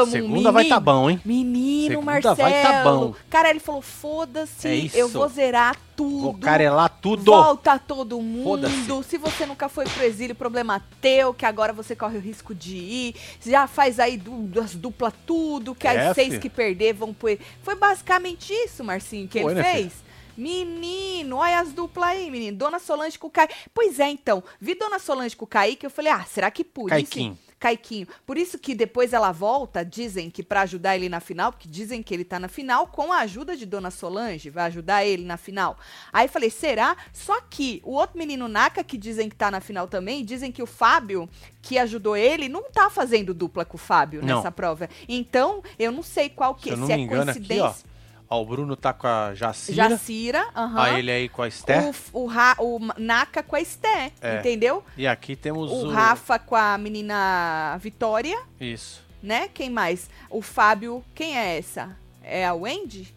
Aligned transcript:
Vamos, 0.00 0.12
Segunda 0.12 0.32
menino. 0.34 0.52
vai 0.52 0.64
tá 0.66 0.80
bom, 0.80 1.10
hein? 1.10 1.20
Menino 1.24 1.88
Segunda 2.00 2.12
Marcelo. 2.12 2.36
vai 2.36 2.62
tá 2.62 2.84
bom. 2.84 3.14
Cara, 3.28 3.50
ele 3.50 3.60
falou: 3.60 3.82
foda-se, 3.82 4.90
É 4.94 5.00
eu 5.00 5.08
vou 5.08 5.28
zerar 5.28 5.76
tudo. 5.96 6.20
Vou 6.22 6.34
carelar 6.38 6.88
tudo. 7.00 7.24
Volta 7.30 7.78
todo 7.78 8.20
mundo. 8.20 8.66
Se 9.04 9.18
você 9.18 9.44
nunca 9.46 9.68
foi 9.68 9.84
pro 9.84 10.02
exílio, 10.02 10.34
problema 10.34 10.82
teu, 11.00 11.34
que 11.34 11.44
agora 11.44 11.72
você 11.72 11.94
corre 11.94 12.16
o 12.16 12.20
risco 12.20 12.54
de 12.54 12.76
ir. 12.76 13.14
Já 13.44 13.66
faz 13.66 13.98
aí 14.00 14.16
du 14.16 14.50
as 14.60 14.74
duplas 14.74 15.12
tudo, 15.26 15.74
que 15.74 15.86
É, 15.86 16.08
as 16.08 16.14
seis 16.14 16.28
filho. 16.28 16.40
que 16.40 16.48
perder 16.50 16.94
vão 16.94 17.12
pro. 17.14 17.36
Foi 17.62 17.74
basicamente 17.74 18.52
isso, 18.52 18.82
Marcinho, 18.82 19.28
que 19.28 19.40
Foi, 19.42 19.52
ele 19.52 19.62
né, 19.62 19.72
fez. 19.72 19.92
Menino, 20.36 21.36
olha 21.36 21.60
as 21.60 21.72
duplas 21.72 22.08
aí, 22.10 22.30
menino. 22.30 22.56
Dona 22.56 22.78
Solange 22.78 23.18
com 23.18 23.26
o 23.26 23.30
Kaique. 23.30 23.54
Pois 23.74 24.00
é, 24.00 24.08
então. 24.08 24.42
Vi 24.58 24.74
Dona 24.74 24.98
Solange 24.98 25.36
com 25.36 25.44
o 25.44 25.48
Kaique, 25.48 25.84
eu 25.84 25.90
falei, 25.90 26.10
ah, 26.10 26.24
será 26.24 26.50
que 26.50 26.64
por 26.64 26.88
Caiquinho. 26.88 27.34
isso... 27.34 27.49
Caiquinho. 27.60 28.08
Por 28.26 28.38
isso 28.38 28.58
que 28.58 28.74
depois 28.74 29.12
ela 29.12 29.30
volta, 29.30 29.84
dizem 29.84 30.30
que 30.30 30.42
pra 30.42 30.62
ajudar 30.62 30.96
ele 30.96 31.10
na 31.10 31.20
final, 31.20 31.52
porque 31.52 31.68
dizem 31.68 32.02
que 32.02 32.12
ele 32.14 32.24
tá 32.24 32.40
na 32.40 32.48
final 32.48 32.86
com 32.86 33.12
a 33.12 33.18
ajuda 33.18 33.54
de 33.54 33.66
Dona 33.66 33.90
Solange, 33.90 34.48
vai 34.48 34.64
ajudar 34.64 35.04
ele 35.04 35.24
na 35.24 35.36
final. 35.36 35.76
Aí 36.10 36.26
falei, 36.26 36.48
será? 36.48 36.96
Só 37.12 37.38
que 37.42 37.82
o 37.84 37.92
outro 37.92 38.18
menino 38.18 38.48
Naka, 38.48 38.82
que 38.82 38.96
dizem 38.96 39.28
que 39.28 39.36
tá 39.36 39.50
na 39.50 39.60
final 39.60 39.86
também, 39.86 40.24
dizem 40.24 40.50
que 40.50 40.62
o 40.62 40.66
Fábio, 40.66 41.28
que 41.60 41.78
ajudou 41.78 42.16
ele, 42.16 42.48
não 42.48 42.62
tá 42.70 42.88
fazendo 42.88 43.34
dupla 43.34 43.64
com 43.66 43.76
o 43.76 43.78
Fábio 43.78 44.24
Não. 44.24 44.36
nessa 44.36 44.50
prova. 44.50 44.88
Então, 45.06 45.62
eu 45.78 45.92
não 45.92 46.02
sei 46.02 46.30
qual 46.30 46.54
que 46.54 46.70
Se 46.74 46.86
se 46.86 46.92
é 46.92 46.96
engano 46.98 47.30
aqui, 47.30 47.40
coincidência. 47.40 47.84
ó. 47.86 47.89
Ó, 48.32 48.42
o 48.42 48.46
Bruno 48.46 48.76
tá 48.76 48.92
com 48.92 49.08
a 49.08 49.34
Jacira. 49.34 49.88
Jacira, 49.90 50.46
aham. 50.54 50.80
Aí 50.82 50.98
ele 51.00 51.10
aí 51.10 51.28
com 51.28 51.42
a 51.42 51.48
Esther. 51.48 51.90
O, 52.12 52.22
o, 52.22 52.26
Ra- 52.26 52.54
o 52.60 52.78
Naka 52.96 53.42
com 53.42 53.56
a 53.56 53.60
Esté, 53.60 54.12
É. 54.20 54.38
entendeu? 54.38 54.84
E 54.96 55.04
aqui 55.06 55.34
temos 55.34 55.68
O 55.70 55.86
o... 55.86 55.90
Rafa 55.90 56.38
com 56.38 56.54
a 56.54 56.78
menina 56.78 57.76
Vitória. 57.80 58.40
Isso. 58.60 59.02
né? 59.20 59.48
Quem 59.52 59.68
mais? 59.68 60.08
O 60.30 60.40
Fábio, 60.40 61.04
quem 61.14 61.36
é 61.36 61.58
essa? 61.58 61.96
É 62.22 62.46
a 62.46 62.54
Wendy? 62.54 63.12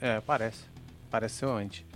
É, 0.00 0.20
parece. 0.20 0.60
Parece 1.10 1.36
ser 1.36 1.46
o 1.46 1.56
Andy. 1.56 1.86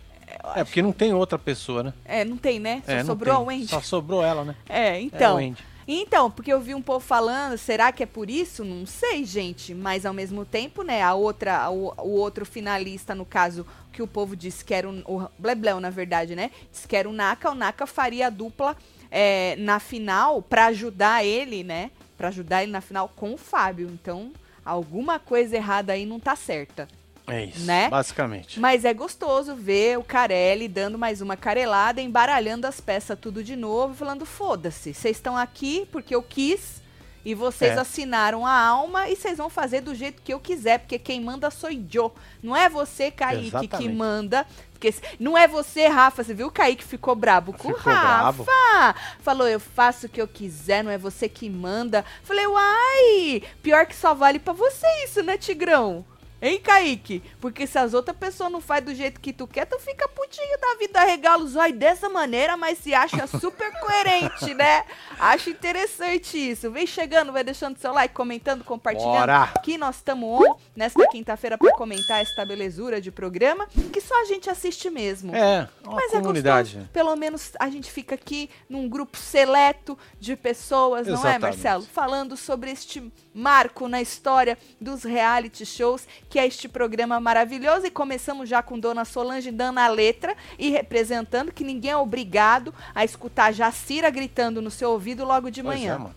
É, 0.55 0.65
porque 0.65 0.81
não 0.81 0.93
tem 0.93 1.13
outra 1.13 1.39
pessoa, 1.39 1.83
né? 1.83 1.93
É, 2.05 2.25
não 2.25 2.37
tem, 2.37 2.59
né? 2.59 2.83
Só 2.87 2.93
É, 2.93 3.05
sobrou 3.05 3.35
a 3.35 3.39
tem. 3.39 3.47
Wendy. 3.47 3.67
Só 3.69 3.81
sobrou 3.83 4.25
ela, 4.25 4.45
né? 4.45 4.55
É, 4.69 4.89
É 4.97 5.01
então. 5.01 5.37
o 5.37 5.39
Andy. 5.39 5.63
Então, 5.91 6.31
porque 6.31 6.53
eu 6.53 6.61
vi 6.61 6.75
um 6.75 6.83
povo 6.83 7.01
falando, 7.01 7.57
será 7.57 7.91
que 7.91 8.03
é 8.03 8.07
por 8.07 8.29
isso? 8.29 8.63
Não 8.63 8.85
sei, 8.85 9.25
gente. 9.25 9.73
Mas 9.73 10.05
ao 10.05 10.13
mesmo 10.13 10.45
tempo, 10.45 10.83
né, 10.83 11.01
a 11.01 11.15
outra, 11.15 11.71
o, 11.71 11.95
o 11.97 12.11
outro 12.11 12.45
finalista, 12.45 13.15
no 13.15 13.25
caso, 13.25 13.67
que 13.91 14.03
o 14.03 14.07
povo 14.07 14.37
disse 14.37 14.63
que 14.63 14.75
era 14.75 14.87
o, 14.87 15.03
o 15.07 15.31
Blebleu, 15.39 15.81
na 15.81 15.89
verdade, 15.89 16.37
né? 16.37 16.51
Disse 16.71 16.87
que 16.87 16.95
era 16.95 17.09
o 17.09 17.13
Naka, 17.13 17.51
o 17.51 17.55
Naka 17.55 17.87
faria 17.87 18.27
a 18.27 18.31
dupla 18.31 18.77
é, 19.11 19.57
na 19.57 19.81
final 19.81 20.43
pra 20.43 20.67
ajudar 20.67 21.25
ele, 21.25 21.65
né? 21.65 21.91
Pra 22.19 22.29
ajudar 22.29 22.63
ele 22.63 22.73
na 22.73 22.83
final 22.83 23.09
com 23.17 23.33
o 23.33 23.39
Fábio. 23.39 23.89
Então, 23.91 24.31
alguma 24.63 25.19
coisa 25.19 25.57
errada 25.57 25.95
aí 25.95 26.05
não 26.05 26.21
tá 26.21 26.37
certa. 26.37 26.87
É 27.29 27.45
isso, 27.45 27.61
Né? 27.67 27.89
basicamente. 27.89 28.59
Mas 28.61 28.85
é 28.85 28.93
gostoso 28.95 29.55
ver 29.55 29.99
o 29.99 30.03
Carelli 30.05 30.69
dando 30.69 30.99
mais 30.99 31.21
uma 31.21 31.37
carelada, 31.37 32.01
embaralhando 32.01 32.67
as 32.67 32.81
peças 32.81 33.19
tudo 33.21 33.43
de 33.45 33.57
novo, 33.57 33.95
falando: 33.95 34.25
foda-se, 34.25 34.95
vocês 34.95 35.17
estão 35.17 35.37
aqui 35.37 35.87
porque 35.93 36.15
eu 36.15 36.23
quis 36.23 36.83
e 37.25 37.35
vocês 37.35 37.77
É. 37.77 37.81
assinaram 37.81 38.47
a 38.47 38.53
alma 38.59 39.09
e 39.09 39.17
vocês 39.17 39.37
vão 39.37 39.51
fazer 39.51 39.81
do 39.83 39.95
jeito 39.95 40.23
que 40.23 40.33
eu 40.33 40.41
quiser, 40.41 40.79
porque 40.79 40.99
quem 40.99 41.21
manda 41.21 41.51
sou 41.51 41.69
eu. 41.71 42.15
Não 42.43 42.57
é 42.57 42.69
você, 42.69 43.11
Kaique, 43.11 43.51
que 43.51 43.57
Exatamente. 43.57 43.89
manda. 43.95 44.47
Porque 44.73 44.95
não 45.19 45.37
é 45.37 45.49
você, 45.49 45.89
Rafa. 45.89 46.23
Você 46.23 46.33
viu 46.33 46.47
o 46.47 46.51
Kaique 46.53 46.85
ficou 46.85 47.17
brabo 47.17 47.53
com 47.53 47.73
o 47.73 47.77
Ficou 47.77 47.93
Rafa. 47.93 48.45
brabo. 48.45 48.95
Falou, 49.21 49.49
eu 49.49 49.59
faço 49.59 50.07
o 50.07 50.09
que 50.09 50.23
eu 50.23 50.29
quiser, 50.29 50.85
não 50.85 50.91
é 50.93 50.97
você 50.97 51.29
que 51.29 51.51
manda. 51.51 52.05
Falei, 52.23 52.47
uai, 52.47 53.43
pior 53.63 53.85
que 53.87 53.97
só 53.97 54.15
vale 54.15 54.39
pra 54.39 54.53
você 54.53 54.87
isso, 55.05 55.21
né, 55.23 55.37
Tigrão? 55.37 56.05
Hein, 56.41 56.61
Kaique? 56.61 57.23
Porque 57.41 57.67
se 57.67 57.79
as 57.79 57.95
outras 57.95 58.17
pessoas 58.17 58.51
não 58.53 58.61
faz 58.61 58.85
do 58.85 58.95
jeito 58.95 59.21
que 59.21 59.33
tu 59.33 59.47
quer, 59.47 59.65
tu 59.65 59.79
fica 59.79 60.07
putinho 60.09 60.59
da 60.61 60.75
vida, 60.79 61.01
regala 61.05 61.43
os 61.43 61.57
olhos 61.57 61.77
dessa 61.77 62.09
maneira, 62.09 62.57
mas 62.57 62.79
se 62.79 62.95
acha 62.95 63.27
super 63.39 63.73
coerente, 63.81 64.55
né? 64.55 64.85
Acho 65.19 65.51
interessante 65.51 66.39
isso. 66.39 66.71
Vem 66.71 66.87
chegando, 66.87 67.33
vai 67.33 67.43
deixando 67.43 67.77
seu 67.79 67.93
like, 67.93 68.15
comentando, 68.15 68.63
compartilhando. 68.63 69.19
Bora! 69.19 69.43
Aqui 69.55 69.77
nós 69.77 69.97
estamos 69.97 70.29
on 70.29 70.57
nesta 70.77 71.07
quinta-feira 71.09 71.59
pra 71.59 71.73
comentar 71.73 72.23
esta 72.23 72.45
belezura 72.45 73.01
de 73.01 73.11
programa, 73.11 73.67
que 73.93 74.01
só 74.01 74.23
a 74.23 74.25
gente 74.25 74.49
assiste 74.49 74.89
mesmo. 74.91 75.35
É, 75.35 75.69
uma 75.85 75.97
Mas 75.97 76.13
é 76.15 76.21
comunidade. 76.21 76.75
gostoso. 76.75 76.93
Pelo 76.93 77.17
menos 77.17 77.53
a 77.59 77.69
gente 77.69 77.91
fica 77.91 78.15
aqui 78.15 78.49
num 78.69 78.89
grupo 78.89 79.17
seleto 79.17 79.99
de 80.21 80.37
pessoas, 80.37 81.07
não 81.07 81.15
é, 81.15 81.19
Exatamente. 81.19 81.43
Marcelo? 81.43 81.83
Falando 81.85 82.37
sobre 82.37 82.71
este 82.71 83.13
marco 83.35 83.89
na 83.89 84.01
história 84.01 84.57
dos 84.81 85.03
reality 85.03 85.65
shows, 85.65 86.07
que 86.29 86.39
é 86.39 86.47
este 86.47 86.69
programa 86.69 87.19
maravilhoso. 87.21 87.87
E 87.87 87.91
começamos 87.91 88.49
já 88.49 88.63
com 88.63 88.79
Dona 88.79 89.05
Solange 89.05 89.51
dando 89.51 89.79
a 89.79 89.89
letra 89.89 90.35
e 90.59 90.71
representando 90.71 91.53
que 91.53 91.65
ninguém 91.65 91.91
é 91.93 91.97
obrigado 91.97 92.75
a 92.95 93.05
escutar 93.05 93.53
Jacira 93.53 94.11
gritando 94.11 94.61
no 94.61 94.71
seu 94.71 94.91
ouvido 94.91 95.25
logo 95.25 95.51
de 95.51 95.63
Pois 95.63 95.79
manhã. 95.79 95.95
é, 95.95 95.99
mano. 95.99 96.15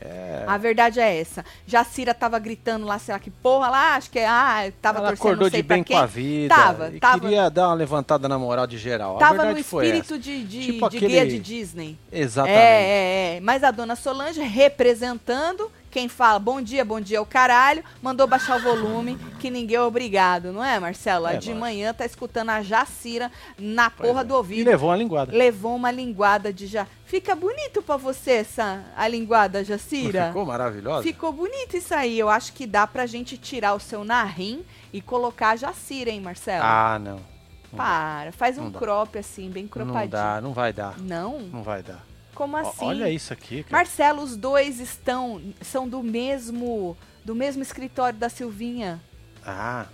É, 0.00 0.44
A 0.46 0.56
verdade 0.56 1.00
é 1.00 1.18
essa. 1.20 1.44
Jacira 1.66 2.14
tava 2.14 2.38
gritando 2.38 2.86
lá, 2.86 3.00
sei 3.00 3.12
lá 3.12 3.18
que 3.18 3.32
porra 3.32 3.68
lá, 3.68 3.96
acho 3.96 4.08
que 4.08 4.20
é, 4.20 4.28
ah, 4.28 4.70
tava 4.80 4.98
ela 5.00 5.08
torcendo 5.08 5.26
acordou 5.26 5.50
de 5.50 5.60
bem 5.60 5.82
quem. 5.82 5.96
com 5.96 6.00
a 6.00 6.06
vida 6.06 6.54
Tava, 6.54 6.90
e 6.94 7.00
tava. 7.00 7.18
queria 7.18 7.50
dar 7.50 7.66
uma 7.66 7.74
levantada 7.74 8.28
na 8.28 8.38
moral 8.38 8.64
de 8.68 8.78
geral. 8.78 9.18
Tava 9.18 9.44
no 9.46 9.58
espírito 9.58 10.16
de, 10.16 10.44
de, 10.44 10.60
Tipo 10.66 10.88
de 10.88 10.98
aquele- 10.98 11.12
guia 11.14 11.26
de 11.26 11.40
Disney. 11.40 11.98
Exatamente. 12.12 12.60
É, 12.60 13.34
é, 13.34 13.36
é. 13.38 13.40
Mas 13.40 13.64
a 13.64 13.72
dona 13.72 13.96
Solange 13.96 14.40
representando, 14.40 15.68
quem 15.98 16.08
fala 16.08 16.38
bom 16.38 16.62
dia, 16.62 16.84
bom 16.84 17.00
dia 17.00 17.18
é 17.18 17.20
o 17.20 17.26
caralho, 17.26 17.82
mandou 18.00 18.24
baixar 18.28 18.56
o 18.56 18.62
volume, 18.62 19.18
que 19.40 19.50
ninguém 19.50 19.78
é 19.78 19.82
obrigado, 19.82 20.52
não 20.52 20.62
é, 20.64 20.78
Marcela? 20.78 21.32
É, 21.32 21.36
de 21.38 21.48
lógico. 21.48 21.58
manhã 21.58 21.92
tá 21.92 22.06
escutando 22.06 22.50
a 22.50 22.62
Jacira 22.62 23.32
na 23.58 23.90
Pois 23.90 24.08
porra 24.08 24.20
é. 24.20 24.24
do 24.24 24.32
E 24.32 24.36
ouvido. 24.36 24.70
levou 24.70 24.90
uma 24.90 24.96
linguada. 24.96 25.36
Levou 25.36 25.74
uma 25.74 25.90
linguada 25.90 26.52
de 26.52 26.68
já. 26.68 26.86
Fica 27.04 27.34
bonito 27.34 27.82
pra 27.82 27.96
você 27.96 28.30
essa 28.30 28.84
a 28.96 29.08
linguada, 29.08 29.64
Jacira? 29.64 30.28
Ficou 30.28 30.46
maravilhosa? 30.46 31.02
Ficou 31.02 31.32
bonito 31.32 31.76
isso 31.76 31.92
aí. 31.92 32.16
Eu 32.16 32.28
acho 32.28 32.52
que 32.52 32.64
dá 32.64 32.86
pra 32.86 33.04
gente 33.04 33.36
tirar 33.36 33.74
o 33.74 33.80
seu 33.80 34.04
narrim 34.04 34.64
e 34.92 35.00
colocar 35.02 35.48
a 35.50 35.56
Jacira, 35.56 36.10
hein, 36.10 36.20
Marcelo? 36.20 36.62
Ah, 36.62 36.96
não. 37.02 37.16
Não 37.16 37.76
Para, 37.76 38.30
faz 38.30 38.56
um 38.56 38.70
crop 38.70 39.18
assim, 39.18 39.50
bem 39.50 39.66
cropadinho. 39.66 40.02
Não 40.02 40.08
dá, 40.08 40.40
não 40.40 40.52
vai 40.52 40.72
dar. 40.72 40.96
Não? 41.00 41.40
Não 41.40 41.62
vai 41.64 41.82
dar. 41.82 42.06
Como 42.38 42.56
assim? 42.56 42.84
Olha 42.84 43.10
isso 43.10 43.32
aqui, 43.32 43.64
cara. 43.64 43.76
Marcelo, 43.76 44.22
os 44.22 44.36
dois 44.36 44.78
estão 44.78 45.42
são 45.60 45.88
do 45.88 46.04
mesmo 46.04 46.96
do 47.24 47.34
mesmo 47.34 47.62
escritório 47.62 48.16
da 48.16 48.28
Silvinha. 48.28 49.02
Ah, 49.44 49.86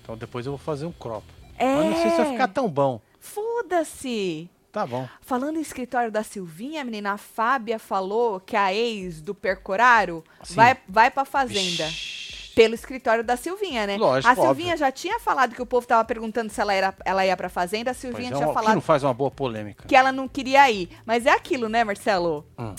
então 0.00 0.16
depois 0.16 0.46
eu 0.46 0.52
vou 0.52 0.58
fazer 0.58 0.86
um 0.86 0.92
crop. 0.92 1.24
É. 1.58 1.74
Mas 1.74 1.86
não 1.86 1.96
sei 1.96 2.10
se 2.12 2.16
vai 2.18 2.30
ficar 2.30 2.46
tão 2.46 2.68
bom. 2.68 3.00
Foda-se. 3.18 4.48
Tá 4.70 4.86
bom. 4.86 5.08
Falando 5.22 5.56
em 5.56 5.60
escritório 5.60 6.12
da 6.12 6.22
Silvinha, 6.22 6.82
a 6.82 6.84
menina 6.84 7.16
Fábia 7.16 7.80
falou 7.80 8.38
que 8.38 8.54
a 8.54 8.72
ex 8.72 9.20
do 9.20 9.34
Percoraro 9.34 10.22
Sim. 10.44 10.54
vai 10.54 10.78
vai 10.88 11.10
para 11.10 11.24
fazenda. 11.24 11.84
Vixe. 11.86 12.11
Pelo 12.54 12.74
escritório 12.74 13.24
da 13.24 13.36
Silvinha, 13.36 13.86
né? 13.86 13.96
Lógico, 13.96 14.30
a 14.30 14.36
Silvinha 14.36 14.76
já 14.76 14.90
tinha 14.92 15.18
falado 15.18 15.54
que 15.54 15.62
o 15.62 15.66
povo 15.66 15.86
tava 15.86 16.04
perguntando 16.04 16.50
se 16.52 16.60
ela, 16.60 16.74
era, 16.74 16.94
ela 17.04 17.24
ia 17.24 17.36
pra 17.36 17.48
fazenda. 17.48 17.90
A 17.90 17.94
Pois 17.94 18.00
Silvinha 18.00 18.28
é, 18.28 18.32
tinha 18.32 18.38
uma- 18.46 18.48
que 18.48 18.54
falado 18.54 18.74
não 18.74 18.80
faz 18.82 19.02
uma 19.02 19.14
boa 19.14 19.30
polêmica. 19.30 19.84
que 19.88 19.96
ela 19.96 20.12
não 20.12 20.28
queria 20.28 20.70
ir. 20.70 20.90
Mas 21.06 21.24
é 21.26 21.30
aquilo, 21.30 21.68
né, 21.68 21.82
Marcelo? 21.84 22.46
Hum. 22.58 22.74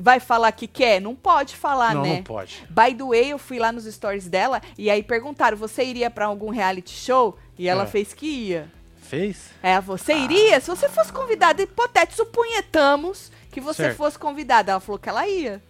Vai 0.00 0.20
falar 0.20 0.52
que 0.52 0.66
quer? 0.68 1.00
Não 1.00 1.14
pode 1.14 1.56
falar, 1.56 1.94
não, 1.94 2.02
né? 2.02 2.16
não 2.16 2.22
pode. 2.22 2.64
By 2.70 2.94
the 2.94 3.04
way, 3.04 3.30
eu 3.30 3.38
fui 3.38 3.58
lá 3.58 3.72
nos 3.72 3.84
stories 3.84 4.28
dela 4.28 4.62
e 4.78 4.88
aí 4.90 5.02
perguntaram: 5.02 5.56
você 5.56 5.84
iria 5.84 6.08
pra 6.10 6.26
algum 6.26 6.50
reality 6.50 6.92
show? 6.94 7.36
E 7.58 7.68
ela 7.68 7.82
É. 7.82 7.86
fez 7.86 8.14
que 8.14 8.26
ia. 8.26 8.70
Fez? 9.02 9.50
É, 9.62 9.80
você 9.80 10.14
iria? 10.14 10.60
Se 10.60 10.68
você 10.68 10.88
fosse 10.88 11.12
convidada, 11.12 11.60
hipotético, 11.62 12.16
suponhetamos 12.16 13.32
que 13.50 13.60
você 13.60 13.84
Certo. 13.84 13.96
fosse 13.96 14.18
convidada. 14.18 14.72
Ela 14.72 14.80
falou 14.80 14.98
que 14.98 15.08
ela 15.08 15.26
ia. 15.26 15.60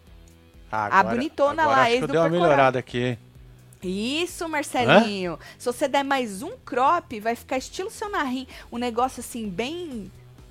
Ah, 0.71 1.03
bonitona 1.03 1.63
agora 1.63 1.77
lá, 1.79 1.83
acho 1.85 1.91
ex 1.93 1.99
que 1.99 2.05
eu 2.05 2.07
do 2.09 2.13
dei 2.13 2.21
uma 2.21 2.29
melhorada 2.29 2.79
aqui. 2.79 3.19
Isso, 3.83 4.49
Marcelinho. 4.49 5.39
Se 5.59 5.67
você 5.67 5.87
der 5.87 6.03
mais 6.03 6.43
um 6.43 6.57
crop, 6.65 7.21
vai 7.21 7.37
ficar 7.37 7.59
estilo 7.59 7.91
seu 7.91 8.11
narrim. 8.11 8.47
Um 8.73 8.79
negócio 8.79 9.21
assim, 9.21 9.49
bem 9.49 10.11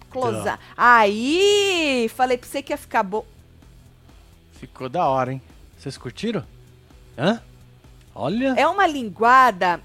close. 0.10 0.44
Tá. 0.44 0.60
Aí! 0.76 2.10
Falei 2.16 2.38
pra 2.38 2.48
você 2.48 2.62
que 2.62 2.72
ia 2.72 2.78
ficar 2.78 3.04
bom. 3.04 3.26
Ficou 4.54 4.88
da 4.88 5.08
hora, 5.08 5.34
hein? 5.34 5.42
Vocês 5.78 5.98
curtiram? 5.98 6.44
Hã? 7.18 7.42
Olha. 8.16 8.56
É 8.58 8.66
uma 8.68 8.88
linguada. 8.88 9.82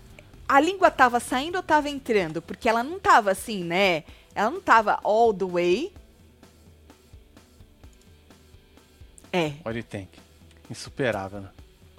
A 0.48 0.60
língua 0.60 0.90
tava 0.90 1.18
saindo 1.18 1.56
ou 1.56 1.62
tava 1.62 1.88
entrando? 1.88 2.40
Porque 2.40 2.68
ela 2.68 2.82
não 2.82 2.98
tava 3.00 3.30
assim, 3.30 3.64
né? 3.64 4.04
Ela 4.34 4.50
não 4.50 4.60
tava 4.60 5.00
all 5.02 5.34
the 5.34 5.44
way. 5.44 5.92
É. 9.32 9.52
Olha 9.64 9.80
o 9.80 9.84
tank. 9.84 10.08
Insuperável, 10.70 11.40
né? 11.40 11.48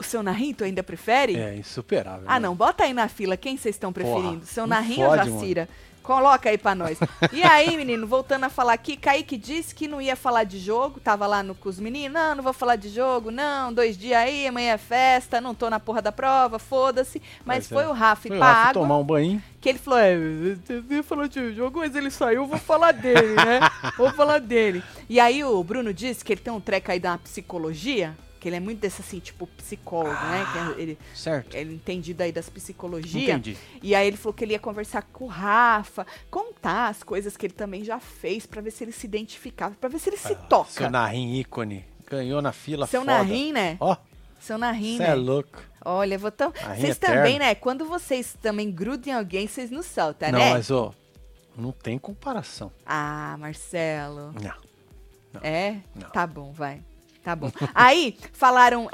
O 0.04 0.10
seu 0.10 0.22
narrim 0.22 0.54
tu 0.54 0.64
ainda 0.64 0.84
prefere? 0.84 1.36
É, 1.38 1.56
insuperável. 1.56 2.26
Ah, 2.28 2.40
né? 2.40 2.48
não. 2.48 2.56
Bota 2.56 2.84
aí 2.84 2.94
na 2.94 3.08
fila 3.08 3.38
quem 3.38 3.56
vocês 3.58 3.76
estão 3.76 3.94
Porra, 3.94 4.06
preferindo. 4.06 4.46
Seu 4.46 4.64
não 4.64 4.76
narrim 4.76 5.04
ou 5.04 5.16
Jacira? 5.16 5.70
Coloca 6.04 6.50
aí 6.50 6.58
pra 6.58 6.76
nós. 6.76 7.00
E 7.32 7.42
aí, 7.42 7.76
menino, 7.78 8.06
voltando 8.06 8.44
a 8.44 8.50
falar 8.50 8.74
aqui, 8.74 8.98
Kaique 8.98 9.38
disse 9.38 9.74
que 9.74 9.88
não 9.88 10.02
ia 10.02 10.16
falar 10.16 10.44
de 10.44 10.60
jogo, 10.60 11.00
tava 11.00 11.26
lá 11.26 11.42
no, 11.42 11.56
com 11.56 11.70
os 11.70 11.80
meninos, 11.80 12.14
não, 12.14 12.36
não 12.36 12.44
vou 12.44 12.54
falar 12.54 12.76
de 12.76 12.90
jogo, 12.90 13.32
não, 13.32 13.74
dois 13.74 13.98
dias 13.98 14.20
aí, 14.20 14.46
amanhã 14.46 14.74
é 14.74 14.78
festa, 14.78 15.40
não 15.40 15.56
tô 15.56 15.70
na 15.70 15.80
porra 15.80 16.02
da 16.02 16.12
prova, 16.12 16.60
foda-se. 16.60 17.22
Mas, 17.46 17.68
foi 17.68 17.84
é. 17.84 17.88
o 17.88 17.94
Rafa 17.94 18.28
Foi 18.28 18.38
pra 18.38 18.46
o 18.46 18.50
Rafa 18.50 18.70
água, 18.70 18.74
tomar 18.74 18.98
um 18.98 19.04
banho. 19.04 19.42
que 19.62 19.70
ele 19.70 19.80
falou, 19.80 20.00
é, 20.00 20.16
você 20.18 21.02
falar 21.04 21.28
de 21.28 21.54
jogo, 21.54 21.80
mas 21.80 21.96
ele 21.96 22.12
saiu, 22.12 22.46
vou 22.46 22.60
falar 22.60 22.92
dele, 22.92 23.36
né? 23.36 23.62
vou 23.98 24.12
falar 24.12 24.40
dele. 24.40 24.84
E 25.10 25.20
aí 25.20 25.44
o 25.44 25.64
Bruno 25.64 25.94
disse 25.94 26.24
que 26.24 26.34
ele 26.34 26.42
tem 26.42 26.54
um 26.54 26.62
treco 26.62 26.92
aí 26.92 27.00
da 27.00 27.18
psicologia, 27.18 28.16
que 28.44 28.50
ele 28.50 28.58
é 28.58 28.60
muito 28.60 28.82
desse 28.82 29.00
assim, 29.02 29.20
tipo, 29.20 29.48
psicólogo, 29.48 30.14
né? 30.14 30.46
Que 30.52 30.58
é- 30.58 30.84
ele, 30.84 31.00
Certo. 31.16 31.56
ele 31.56 31.74
entendido 31.76 32.22
aí 32.24 32.32
das 32.34 32.50
psicologias. 32.50 33.24
Entendi. 33.24 33.58
E 33.82 33.96
aí 33.96 34.06
ele 34.06 34.18
falou 34.18 34.34
que 34.34 34.44
ele 34.44 34.52
ia 34.52 34.60
conversar 34.60 35.02
com 35.14 35.24
o 35.24 35.28
Rafa, 35.30 36.06
contar 36.30 36.90
as 36.90 37.04
coisas 37.04 37.38
que 37.38 37.46
ele 37.46 37.54
também 37.54 37.86
já 37.86 38.02
fez 38.02 38.46
pra 38.46 38.62
ver 38.62 38.72
se 38.72 38.84
ele 38.84 38.92
se 38.92 39.08
identificava, 39.08 39.74
pra 39.80 39.88
ver 39.88 39.98
se 39.98 40.10
ele 40.10 40.18
se 40.18 40.36
toca. 40.50 40.70
Seu 40.72 40.90
Narim 40.90 41.36
ícone. 41.40 41.86
Ganhou 42.10 42.42
na 42.42 42.52
fila 42.52 42.86
Seu 42.86 43.00
foda. 43.00 43.14
Narim, 43.14 43.54
né? 43.54 43.78
Ó, 43.80 43.96
Seu 44.42 44.58
Narim, 44.58 44.98
você 44.98 45.04
né? 45.04 45.10
é 45.12 45.16
louco. 45.16 45.62
Olha, 45.86 46.18
vou 46.18 46.30
tão. 46.30 46.52
Vocês 46.52 46.98
eterno. 46.98 47.16
também, 47.16 47.40
né? 47.40 47.56
Quando 47.56 47.86
vocês 47.86 48.36
também 48.42 48.70
grudem 48.70 49.14
em 49.14 49.16
alguém, 49.16 49.48
vocês 49.48 49.72
não 49.72 49.82
soltam, 49.82 50.30
não, 50.34 50.40
né? 50.40 50.52
mas 50.52 50.70
ó, 50.70 50.94
não 51.56 51.72
tem 51.72 51.98
comparação. 51.98 52.70
Ah, 52.86 53.38
Marcelo. 53.40 54.34
Não. 54.34 54.54
Não. 55.34 55.42
É? 55.42 55.78
Não. 55.96 56.10
Tá 56.10 56.28
bom, 56.28 56.52
vai. 56.52 56.82
Tá 57.24 57.36
bom. 57.36 57.50
Aí, 57.74 58.18
falaram, 58.34 58.90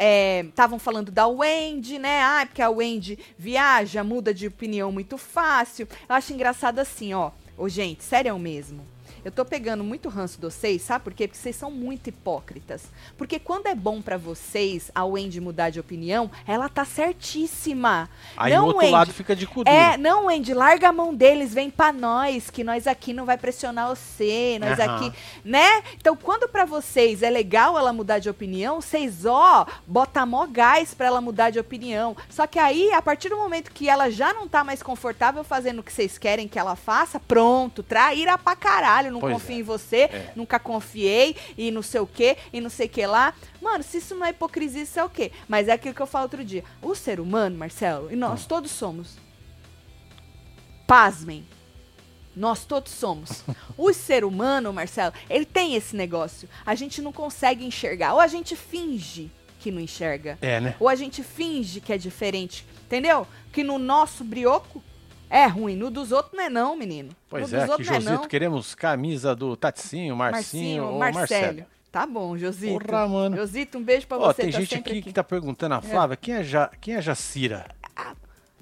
estavam 0.47 0.77
falando 0.77 1.11
da 1.11 1.25
Wendy, 1.27 1.97
né? 1.97 2.21
Ah, 2.21 2.45
porque 2.45 2.61
a 2.61 2.69
Wendy 2.69 3.17
viaja, 3.37 4.03
muda 4.03 4.31
de 4.33 4.47
opinião 4.47 4.91
muito 4.91 5.17
fácil. 5.17 5.87
Eu 6.07 6.15
acho 6.15 6.31
engraçado 6.31 6.77
assim, 6.77 7.13
ó. 7.13 7.31
Ô, 7.57 7.67
gente, 7.67 8.03
sério 8.03 8.37
mesmo. 8.37 8.85
Eu 9.23 9.31
tô 9.31 9.43
pegando 9.45 9.83
muito 9.83 10.09
ranço 10.09 10.35
de 10.35 10.45
vocês, 10.45 10.81
sabe 10.81 11.03
por 11.03 11.13
quê? 11.13 11.27
Porque 11.27 11.39
vocês 11.39 11.55
são 11.55 11.69
muito 11.71 12.07
hipócritas. 12.07 12.83
Porque 13.17 13.39
quando 13.39 13.67
é 13.67 13.75
bom 13.75 14.01
pra 14.01 14.17
vocês 14.17 14.91
a 14.93 15.05
Wendy 15.05 15.39
mudar 15.41 15.69
de 15.69 15.79
opinião, 15.79 16.31
ela 16.47 16.69
tá 16.69 16.85
certíssima. 16.85 18.09
Aí 18.37 18.53
não, 18.53 18.63
o 18.63 18.67
outro 18.67 18.81
Wendy, 18.81 18.91
lado 18.91 19.13
fica 19.13 19.35
de 19.35 19.45
cu 19.45 19.63
é, 19.65 19.97
não, 19.97 20.25
Wendy, 20.25 20.53
larga 20.53 20.89
a 20.89 20.93
mão 20.93 21.13
deles, 21.13 21.53
vem 21.53 21.69
pra 21.69 21.91
nós, 21.91 22.49
que 22.49 22.63
nós 22.63 22.87
aqui 22.87 23.13
não 23.13 23.25
vai 23.25 23.37
pressionar 23.37 23.89
você, 23.89 24.57
nós 24.59 24.79
Aham. 24.79 24.95
aqui, 24.95 25.13
né? 25.43 25.83
Então, 25.97 26.15
quando 26.15 26.47
pra 26.47 26.65
vocês 26.65 27.21
é 27.21 27.29
legal 27.29 27.77
ela 27.77 27.91
mudar 27.91 28.19
de 28.19 28.29
opinião, 28.29 28.81
vocês, 28.81 29.25
ó, 29.25 29.65
bota 29.85 30.25
mó 30.25 30.45
gás 30.45 30.93
pra 30.93 31.07
ela 31.07 31.21
mudar 31.21 31.49
de 31.49 31.59
opinião. 31.59 32.15
Só 32.29 32.47
que 32.47 32.57
aí, 32.57 32.91
a 32.93 33.01
partir 33.01 33.29
do 33.29 33.37
momento 33.37 33.71
que 33.71 33.89
ela 33.89 34.09
já 34.09 34.33
não 34.33 34.47
tá 34.47 34.63
mais 34.63 34.81
confortável 34.81 35.43
fazendo 35.43 35.79
o 35.79 35.83
que 35.83 35.91
vocês 35.91 36.17
querem 36.17 36.47
que 36.47 36.57
ela 36.57 36.75
faça, 36.75 37.19
pronto, 37.19 37.83
traíra 37.83 38.37
pra 38.37 38.55
caralho, 38.55 39.08
não 39.11 39.19
Pois 39.19 39.33
confio 39.33 39.55
é. 39.55 39.59
em 39.59 39.63
você, 39.63 39.97
É. 40.03 40.31
nunca 40.35 40.59
confiei, 40.59 41.35
e 41.57 41.71
não 41.71 41.81
sei 41.81 41.99
o 42.01 42.07
que, 42.07 42.37
e 42.53 42.59
não 42.61 42.69
sei 42.69 42.87
o 42.87 42.89
que 42.89 43.05
lá. 43.05 43.33
Mano, 43.61 43.83
se 43.83 43.97
isso 43.97 44.15
não 44.15 44.25
é 44.25 44.29
hipocrisia, 44.29 44.83
isso 44.83 44.99
é 44.99 45.03
o 45.03 45.09
quê? 45.09 45.31
Mas 45.47 45.67
é 45.67 45.71
aquilo 45.73 45.93
que 45.95 46.01
eu 46.01 46.07
falo 46.07 46.23
outro 46.23 46.43
dia. 46.43 46.63
O 46.81 46.93
ser 46.95 47.19
humano, 47.19 47.57
Marcelo, 47.57 48.11
e 48.11 48.15
nós 48.15 48.45
todos 48.45 48.71
somos. 48.71 49.17
Pasmem. 50.87 51.45
Nós 52.35 52.65
todos 52.65 52.91
somos. 52.91 53.43
O 53.77 53.93
ser 53.93 54.25
humano, 54.25 54.73
Marcelo, 54.73 55.13
ele 55.29 55.45
tem 55.45 55.75
esse 55.75 55.95
negócio. 55.95 56.49
A 56.65 56.75
gente 56.75 57.01
não 57.01 57.13
consegue 57.13 57.65
enxergar. 57.65 58.13
Ou 58.13 58.19
a 58.19 58.27
gente 58.27 58.55
finge 58.55 59.31
que 59.59 59.71
não 59.71 59.79
enxerga. 59.79 60.37
É, 60.41 60.59
né? 60.59 60.75
Ou 60.79 60.87
a 60.89 60.95
gente 60.95 61.23
finge 61.23 61.79
que 61.79 61.93
é 61.93 61.97
diferente. 61.97 62.65
Entendeu? 62.85 63.25
Que 63.53 63.63
no 63.63 63.77
nosso 63.77 64.23
brioco 64.23 64.83
é 65.29 65.45
ruim. 65.45 65.75
No 65.75 65.89
dos 65.91 66.11
outros 66.11 66.33
não 66.35 66.43
é 66.43 66.49
não, 66.49 66.75
menino. 66.75 67.09
Pois 67.29 67.51
no 67.51 67.57
é, 67.57 67.63
aqui, 67.63 67.67
não 67.69 67.75
é 67.75 67.83
Josito, 67.83 68.11
não. 68.21 68.27
queremos 68.27 68.73
camisa 68.75 69.35
do 69.35 69.55
Taticinho, 69.55 70.15
Marcinho, 70.15 70.85
ou 70.85 70.99
Marcelo. 70.99 71.19
Marcelo. 71.45 71.65
Tá 71.91 72.05
bom, 72.05 72.37
Josito. 72.37 72.85
Porra, 72.85 73.07
mano. 73.07 73.35
Josito, 73.37 73.77
um 73.77 73.83
beijo 73.83 74.05
pra 74.07 74.17
Ó, 74.17 74.27
você. 74.27 74.43
tem 74.43 74.51
tá 74.51 74.59
gente 74.59 74.75
aqui 74.75 74.89
aqui. 74.91 75.01
que 75.01 75.13
tá 75.13 75.23
perguntando 75.23 75.75
a 75.75 75.81
Flávia, 75.81 76.15
quem 76.15 76.35
é, 76.35 76.43
ja, 76.43 76.69
quem 76.79 76.95
é 76.95 77.01
Jacira? 77.01 77.65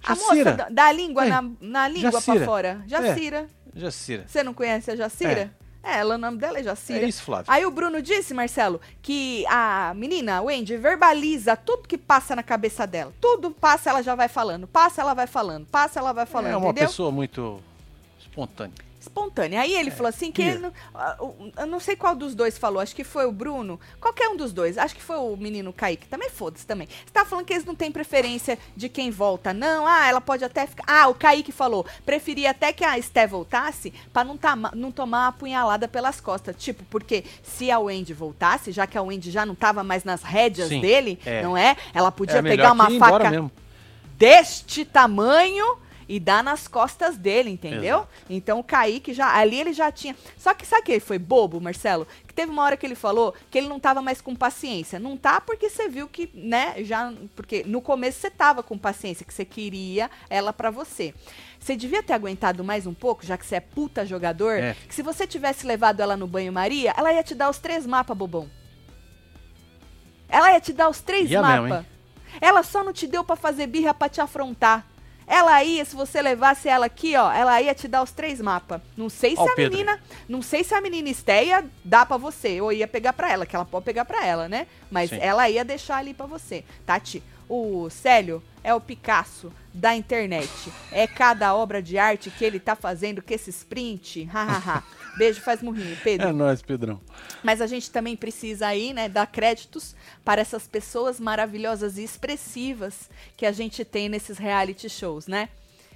A 0.03 0.15
moça 0.15 0.53
da, 0.53 0.69
da 0.69 0.91
língua 0.91 1.25
É, 1.25 1.29
na, 1.29 1.43
na 1.59 1.87
língua 1.87 2.11
pra 2.11 2.19
Jacira. 2.21 2.45
fora. 2.45 2.81
Jacira. 2.87 3.47
Jacira. 3.75 4.23
Você 4.27 4.43
não 4.43 4.53
conhece 4.53 4.91
a 4.91 4.95
Jacira? 4.95 5.51
É, 5.87 5.99
ela, 5.99 6.15
o 6.15 6.17
nome 6.17 6.37
dela 6.37 6.59
é 6.59 6.63
Jacira. 6.63 7.05
É 7.05 7.07
isso, 7.07 7.23
Flávia. 7.23 7.45
Aí 7.47 7.65
o 7.65 7.71
Bruno 7.71 8.01
disse, 8.01 8.33
Marcelo, 8.33 8.81
que 9.01 9.45
a 9.47 9.93
menina, 9.95 10.41
Wendy, 10.41 10.75
verbaliza 10.75 11.55
tudo 11.55 11.87
que 11.87 11.97
passa 11.97 12.35
na 12.35 12.43
cabeça 12.43 12.85
dela. 12.85 13.13
Tudo 13.21 13.51
passa, 13.51 13.89
ela 13.89 14.01
já 14.01 14.13
vai 14.13 14.27
falando. 14.27 14.67
Passa, 14.67 15.01
ela 15.01 15.13
vai 15.13 15.27
falando. 15.27 15.65
Passa, 15.65 15.99
ela 15.99 16.11
vai 16.11 16.25
falando, 16.25 16.53
é 16.53 16.57
uma 16.57 16.69
entendeu? 16.71 16.89
pessoa 16.89 17.11
muito 17.11 17.61
espontânea. 18.19 18.86
Espontânea. 18.99 19.61
Aí 19.61 19.73
ele 19.73 19.91
falou 19.91 20.09
assim 20.09 20.31
que 20.31 20.41
ele 20.41 20.59
não, 20.59 20.73
ah, 20.93 21.17
eu 21.57 21.65
não 21.67 21.79
sei 21.79 21.95
qual 21.95 22.15
dos 22.15 22.33
dois 22.33 22.57
falou, 22.57 22.81
acho 22.81 22.95
que 22.95 23.03
foi 23.03 23.25
o 23.25 23.31
Bruno, 23.31 23.79
qualquer 24.01 24.27
um 24.29 24.35
dos 24.35 24.51
dois, 24.51 24.77
acho 24.77 24.95
que 24.95 25.03
foi 25.03 25.17
o 25.17 25.35
menino 25.37 25.71
Kaique, 25.71 26.07
também 26.07 26.29
foda-se 26.29 26.65
também. 26.65 26.87
Você 26.87 27.11
tá 27.13 27.23
falando 27.23 27.45
que 27.45 27.53
eles 27.53 27.65
não 27.65 27.75
têm 27.75 27.91
preferência 27.91 28.57
de 28.75 28.89
quem 28.89 29.11
volta, 29.11 29.53
não? 29.53 29.85
Ah, 29.85 30.07
ela 30.07 30.19
pode 30.19 30.43
até 30.43 30.65
ficar... 30.65 30.83
Ah, 30.87 31.07
o 31.07 31.13
Kaique 31.13 31.51
falou, 31.51 31.85
preferia 32.05 32.51
até 32.51 32.73
que 32.73 32.83
a 32.83 32.97
Esté 32.97 33.27
voltasse 33.27 33.93
pra 34.11 34.23
não, 34.23 34.35
tama- 34.35 34.71
não 34.75 34.91
tomar 34.91 35.19
uma 35.19 35.27
apunhalada 35.27 35.87
pelas 35.87 36.19
costas. 36.19 36.55
Tipo, 36.57 36.83
porque 36.85 37.23
se 37.43 37.69
a 37.69 37.79
Wendy 37.79 38.13
voltasse, 38.13 38.71
já 38.71 38.87
que 38.87 38.97
a 38.97 39.01
Wendy 39.01 39.31
já 39.31 39.45
não 39.45 39.55
tava 39.55 39.83
mais 39.83 40.03
nas 40.03 40.23
rédeas 40.23 40.69
Sim, 40.69 40.81
dele, 40.81 41.19
é. 41.25 41.43
não 41.43 41.55
é? 41.55 41.77
Ela 41.93 42.11
podia 42.11 42.37
é 42.37 42.41
pegar 42.41 42.71
uma 42.71 42.89
faca 42.97 43.49
deste 44.17 44.83
tamanho 44.83 45.77
e 46.07 46.19
dar 46.19 46.43
nas 46.43 46.67
costas 46.67 47.17
dele, 47.17 47.49
entendeu? 47.49 47.97
Exato. 47.97 48.09
Então 48.29 48.59
o 48.59 48.63
Kaique 48.63 49.13
já. 49.13 49.35
Ali 49.35 49.59
ele 49.59 49.73
já 49.73 49.91
tinha. 49.91 50.15
Só 50.37 50.53
que 50.53 50.65
sabe 50.65 50.83
que 50.83 50.91
ele 50.93 50.99
foi 50.99 51.19
bobo, 51.19 51.59
Marcelo? 51.59 52.07
Que 52.25 52.33
teve 52.33 52.51
uma 52.51 52.63
hora 52.63 52.77
que 52.77 52.85
ele 52.85 52.95
falou 52.95 53.33
que 53.51 53.57
ele 53.57 53.67
não 53.67 53.79
tava 53.79 54.01
mais 54.01 54.21
com 54.21 54.35
paciência. 54.35 54.99
Não 54.99 55.17
tá 55.17 55.41
porque 55.41 55.69
você 55.69 55.89
viu 55.89 56.07
que, 56.07 56.29
né, 56.33 56.75
já. 56.83 57.13
Porque 57.35 57.63
no 57.65 57.81
começo 57.81 58.19
você 58.19 58.29
tava 58.29 58.63
com 58.63 58.77
paciência, 58.77 59.25
que 59.25 59.33
você 59.33 59.43
queria 59.43 60.09
ela 60.29 60.53
pra 60.53 60.71
você. 60.71 61.13
Você 61.59 61.75
devia 61.75 62.01
ter 62.01 62.13
aguentado 62.13 62.63
mais 62.63 62.87
um 62.87 62.93
pouco, 62.93 63.25
já 63.25 63.37
que 63.37 63.45
você 63.45 63.55
é 63.55 63.59
puta 63.59 64.05
jogador. 64.05 64.53
É. 64.53 64.75
Que 64.87 64.95
se 64.95 65.01
você 65.01 65.27
tivesse 65.27 65.65
levado 65.65 65.99
ela 65.99 66.15
no 66.15 66.27
banho-maria, 66.27 66.93
ela 66.95 67.11
ia 67.11 67.23
te 67.23 67.35
dar 67.35 67.49
os 67.49 67.57
três 67.57 67.85
mapas, 67.85 68.15
bobão. 68.15 68.49
Ela 70.29 70.53
ia 70.53 70.61
te 70.61 70.71
dar 70.71 70.89
os 70.89 71.01
três 71.01 71.29
mapas. 71.29 71.85
Ela 72.39 72.63
só 72.63 72.83
não 72.83 72.93
te 72.93 73.07
deu 73.07 73.23
pra 73.23 73.35
fazer 73.35 73.67
birra 73.67 73.93
pra 73.93 74.07
te 74.07 74.21
afrontar. 74.21 74.85
Ela 75.27 75.61
ia, 75.61 75.83
se 75.83 75.93
você 75.93 76.21
levasse 76.21 76.69
ela 76.69 76.85
aqui, 76.85 77.13
ó, 77.17 77.29
ela 77.31 77.61
ia 77.61 77.75
te 77.75 77.85
dar 77.85 78.01
os 78.01 78.11
três 78.11 78.39
mapas. 78.39 78.79
Não 78.95 79.09
sei 79.09 79.35
se 79.35 79.41
Ó 79.41 79.45
a 79.45 79.53
Pedro. 79.53 79.71
menina, 79.77 79.99
não 80.27 80.41
sei 80.41 80.63
se 80.63 80.73
a 80.73 80.79
menina 80.79 81.09
Estéia 81.09 81.65
dá 81.83 82.05
pra 82.05 82.15
você, 82.15 82.61
ou 82.61 82.71
ia 82.71 82.87
pegar 82.87 83.11
pra 83.11 83.29
ela, 83.31 83.45
que 83.45 83.53
ela 83.53 83.65
pode 83.65 83.83
pegar 83.83 84.05
pra 84.05 84.25
ela, 84.25 84.47
né? 84.47 84.67
Mas 84.89 85.09
Sim. 85.09 85.19
ela 85.19 85.49
ia 85.49 85.65
deixar 85.65 85.97
ali 85.97 86.13
pra 86.13 86.25
você. 86.25 86.63
Tati, 86.85 87.21
o 87.49 87.89
Célio 87.89 88.41
é 88.63 88.73
o 88.73 88.79
Picasso 88.79 89.51
da 89.77 89.95
internet. 89.95 90.49
É 90.91 91.05
cada 91.05 91.55
obra 91.55 91.81
de 91.81 91.97
arte 91.97 92.31
que 92.31 92.43
ele 92.43 92.59
tá 92.59 92.75
fazendo 92.75 93.21
com 93.21 93.33
esse 93.33 93.51
sprint. 93.51 94.23
Hahaha. 94.25 94.83
Beijo, 95.17 95.41
faz 95.41 95.61
murrinho, 95.61 95.95
Pedro. 96.03 96.27
É 96.27 96.31
nóis, 96.31 96.61
Pedrão. 96.61 96.99
Mas 97.43 97.61
a 97.61 97.67
gente 97.67 97.89
também 97.91 98.15
precisa 98.15 98.67
aí, 98.67 98.93
né, 98.93 99.07
dar 99.07 99.27
créditos 99.27 99.95
para 100.25 100.41
essas 100.41 100.67
pessoas 100.67 101.19
maravilhosas 101.19 101.97
e 101.97 102.03
expressivas 102.03 103.09
que 103.35 103.45
a 103.45 103.51
gente 103.51 103.85
tem 103.85 104.09
nesses 104.09 104.37
reality 104.37 104.89
shows, 104.89 105.27
né? 105.27 105.49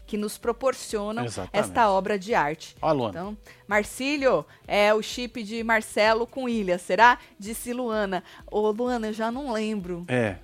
Que 0.05 0.17
nos 0.17 0.38
proporcionam 0.38 1.23
Exatamente. 1.23 1.57
esta 1.69 1.89
obra 1.89 2.19
de 2.19 2.33
arte. 2.33 2.75
Luana. 2.81 3.09
Então, 3.09 3.38
Marcílio 3.67 4.45
é 4.67 4.93
o 4.93 5.01
chip 5.01 5.41
de 5.43 5.63
Marcelo 5.63 6.27
com 6.27 6.50
Ilha, 6.50 6.77
será? 6.77 7.17
Disse 7.39 7.73
Luana. 7.73 8.23
Ô, 8.50 8.69
Luana, 8.71 9.07
eu 9.07 9.13
já 9.13 9.31
não 9.31 9.53
lembro. 9.53 10.03
É, 10.07 10.38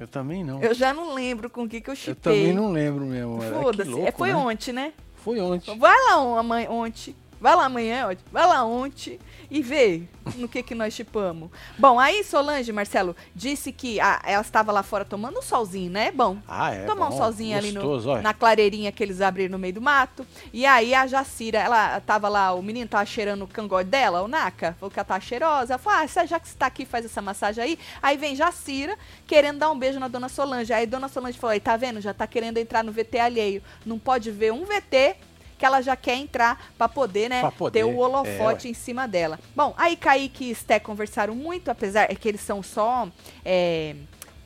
eu 0.00 0.08
também 0.08 0.42
não. 0.42 0.60
Eu 0.62 0.74
já 0.74 0.92
não 0.94 1.14
lembro 1.14 1.50
com 1.50 1.64
o 1.64 1.68
que, 1.68 1.80
que 1.80 1.90
eu 1.90 1.92
Eu 1.92 1.96
chipei. 1.96 2.14
também 2.32 2.54
não 2.54 2.72
lembro 2.72 3.04
mesmo. 3.04 3.42
é, 3.42 3.50
Foda-se. 3.50 4.00
É, 4.00 4.10
foi 4.10 4.30
né? 4.30 4.36
ontem, 4.36 4.72
né? 4.72 4.92
Foi 5.16 5.38
ontem. 5.38 5.78
Vai 5.78 5.94
lá 6.06 6.38
amanhã, 6.40 6.70
ontem. 6.70 7.14
Vai 7.40 7.56
lá 7.56 7.64
amanhã, 7.64 8.06
ontem. 8.08 8.22
Vai 8.30 8.46
lá 8.46 8.62
ontem 8.64 9.18
e 9.50 9.62
vê 9.62 10.02
no 10.36 10.46
que 10.46 10.62
que 10.62 10.74
nós 10.74 10.92
chipamos. 10.92 11.50
Bom, 11.78 11.98
aí 11.98 12.22
Solange, 12.22 12.70
Marcelo, 12.70 13.16
disse 13.34 13.72
que 13.72 13.98
a- 13.98 14.20
ela 14.24 14.42
estava 14.42 14.70
lá 14.70 14.82
fora 14.82 15.04
tomando 15.06 15.38
um 15.38 15.42
solzinho, 15.42 15.90
né? 15.90 16.10
Bom. 16.12 16.36
Ah, 16.46 16.70
é. 16.72 16.84
Tomar 16.84 17.08
um 17.08 17.16
solzinho 17.16 17.56
ali 17.56 17.72
no, 17.72 17.80
gostoso, 17.80 18.20
na 18.20 18.34
clareirinha 18.34 18.92
que 18.92 19.02
eles 19.02 19.20
abriram 19.22 19.52
no 19.52 19.58
meio 19.58 19.72
do 19.72 19.80
mato. 19.80 20.26
E 20.52 20.66
aí 20.66 20.94
a 20.94 21.06
Jacira, 21.06 21.58
ela 21.58 21.98
tava 22.00 22.28
lá, 22.28 22.52
o 22.52 22.62
menino 22.62 22.86
tava 22.88 23.06
cheirando 23.06 23.42
o 23.42 23.48
cangode 23.48 23.88
dela, 23.88 24.20
o 24.22 24.28
Naka, 24.28 24.76
falou 24.78 24.90
que 24.90 24.98
ela 24.98 25.04
tava 25.06 25.20
cheirosa. 25.20 25.72
Ela 25.72 25.78
falou, 25.78 25.98
ah, 26.00 26.06
já 26.26 26.38
que 26.38 26.46
você 26.48 26.56
tá 26.58 26.66
aqui, 26.66 26.84
faz 26.84 27.06
essa 27.06 27.22
massagem 27.22 27.64
aí. 27.64 27.78
Aí 28.02 28.18
vem 28.18 28.36
Jacira 28.36 28.98
querendo 29.26 29.58
dar 29.58 29.70
um 29.70 29.78
beijo 29.78 29.98
na 29.98 30.08
dona 30.08 30.28
Solange. 30.28 30.72
Aí 30.74 30.86
dona 30.86 31.08
Solange 31.08 31.38
falou, 31.38 31.52
aí 31.52 31.60
tá 31.60 31.74
vendo? 31.76 32.00
Já 32.02 32.12
tá 32.12 32.26
querendo 32.26 32.58
entrar 32.58 32.84
no 32.84 32.92
VT 32.92 33.18
alheio. 33.18 33.62
Não 33.86 33.98
pode 33.98 34.30
ver 34.30 34.52
um 34.52 34.64
VT 34.66 35.16
que 35.60 35.66
ela 35.66 35.82
já 35.82 35.94
quer 35.94 36.14
entrar 36.14 36.72
pra 36.78 36.88
poder, 36.88 37.28
né, 37.28 37.42
Pra 37.42 37.52
poder, 37.52 37.80
ter 37.80 37.84
o 37.84 37.98
holofote 37.98 38.66
é, 38.66 38.70
em 38.70 38.74
cima 38.74 39.06
dela. 39.06 39.38
Bom, 39.54 39.74
aí 39.76 39.94
Kaique 39.94 40.50
e 40.50 40.54
Sté 40.54 40.80
conversaram 40.80 41.34
muito, 41.34 41.70
apesar 41.70 42.10
é 42.10 42.14
que 42.14 42.26
eles 42.26 42.40
são 42.40 42.62
só 42.62 43.06
é, 43.44 43.94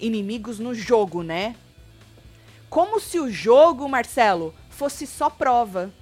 inimigos 0.01 0.59
no 0.59 0.75
jogo, 0.75 1.23
né? 1.23 1.55
Como 2.69 2.99
se 2.99 3.21
o 3.21 3.31
jogo, 3.31 3.89
Marcelo, 3.89 4.53
fosse 4.69 5.07
só 5.07 5.31
prova. 5.31 5.93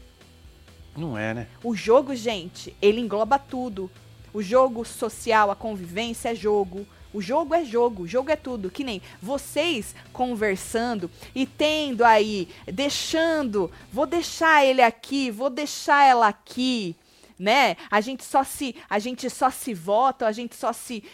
Não 0.97 1.19
é, 1.19 1.35
né? 1.35 1.47
O 1.62 1.76
jogo, 1.76 2.14
gente, 2.14 2.75
ele 2.81 2.99
engloba 2.99 3.38
tudo. 3.38 3.90
O 4.33 4.42
jogo 4.42 4.83
social, 4.83 5.50
a 5.50 5.54
convivência 5.54 6.31
é 6.31 6.35
jogo. 6.35 6.87
O 7.12 7.21
jogo 7.21 7.54
é 7.54 7.64
jogo, 7.64 8.04
o 8.04 8.09
jogo 8.09 8.31
é 8.31 8.37
tudo. 8.37 8.71
Que 8.71 8.85
nem 8.85 9.02
vocês 9.21 9.95
conversando 10.12 11.11
e 11.35 11.47
tendo 11.47 12.04
aí, 12.04 12.49
deixando, 12.66 13.71
vou 13.92 14.07
deixar 14.07 14.64
ele 14.64 14.83
aqui, 14.83 15.31
vou 15.31 15.50
deixar 15.50 16.04
ela 16.04 16.28
aqui, 16.28 16.97
né? 17.38 17.76
A 17.90 18.00
gente 18.00 18.25
só 18.25 18.45
se, 18.45 18.75
a 18.88 18.99
gente 18.99 19.28
só 19.28 19.50
se 19.50 19.75
vota, 19.75 20.26
a 20.26 20.33
gente 20.33 20.54
só 20.54 20.73
se 20.73 21.04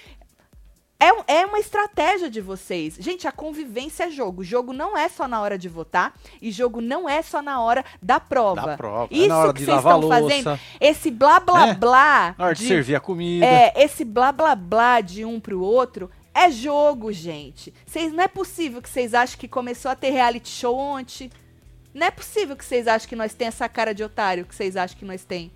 é, 1.01 1.41
é 1.41 1.47
uma 1.47 1.61
estratégia 1.61 2.29
de 2.29 2.41
vocês. 2.41 2.97
Gente, 2.99 3.29
a 3.29 3.33
convivência 3.33 4.05
é 4.05 4.11
jogo. 4.11 4.43
Jogo 4.43 4.73
não 4.73 4.97
é 4.97 5.09
só 5.09 5.29
na 5.29 5.41
hora 5.41 5.57
de 5.57 5.69
votar 5.69 6.13
e 6.43 6.51
jogo 6.51 6.81
não 6.81 7.09
é 7.09 7.23
só 7.23 7.41
na 7.41 7.61
hora 7.61 7.85
da 8.03 8.19
prova. 8.19 8.63
Da 8.63 8.77
prova. 8.77 9.09
Isso 9.13 9.25
é 9.25 9.29
na 9.29 9.39
hora 9.39 9.53
que 9.53 9.61
de 9.61 9.67
vocês 9.67 9.79
estão 9.79 10.09
fazendo, 10.09 10.61
esse 10.81 11.11
blá 11.11 11.39
blá 11.39 11.69
É. 11.69 11.75
blá. 11.75 12.35
Na 12.37 12.47
hora 12.47 12.55
de, 12.55 12.67
servir 12.67 12.97
a 12.97 13.01
comida. 13.01 13.47
É, 13.47 13.73
esse 13.77 14.05
blá 14.05 14.33
blá 14.33 14.57
blá 14.57 15.01
de 15.01 15.25
um 15.25 15.39
pro 15.39 15.61
outro 15.61 16.11
é 16.35 16.51
jogo, 16.51 17.13
gente. 17.13 17.73
Vocês 17.87 18.13
não 18.13 18.25
é 18.25 18.29
possível 18.29 18.83
que 18.83 18.89
vocês 18.89 19.15
achem 19.15 19.39
que 19.39 19.49
começou 19.49 19.91
a 19.91 19.97
ter 19.97 20.11
reality 20.11 20.49
show 20.49 20.77
ontem. 20.77 21.31
Não 21.95 22.07
é 22.07 22.11
possível 22.11 22.57
que 22.57 22.65
vocês 22.65 22.89
achem 22.89 23.09
que 23.09 23.17
nós 23.17 23.35
tem 23.35 23.49
essa 23.49 23.69
cara 23.69 23.95
de 23.95 24.03
otário 24.03 24.45
que 24.45 24.55
vocês 24.55 24.77
acham 24.77 24.99
que 24.99 25.05
nós 25.05 25.25
tem. 25.25 25.51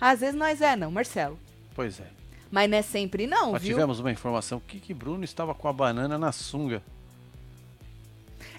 Às 0.00 0.20
vezes 0.20 0.34
nós 0.34 0.60
é, 0.60 0.74
não, 0.76 0.90
Marcelo. 0.90 1.38
Pois 1.74 1.98
é. 2.00 2.17
Mas 2.50 2.70
não 2.70 2.78
é 2.78 2.82
sempre 2.82 3.26
não, 3.26 3.52
Nós 3.52 3.62
viu? 3.62 3.72
tivemos 3.74 4.00
uma 4.00 4.10
informação 4.10 4.60
que, 4.66 4.80
que 4.80 4.94
Bruno 4.94 5.22
estava 5.24 5.54
com 5.54 5.68
a 5.68 5.72
banana 5.72 6.16
na 6.18 6.32
sunga. 6.32 6.82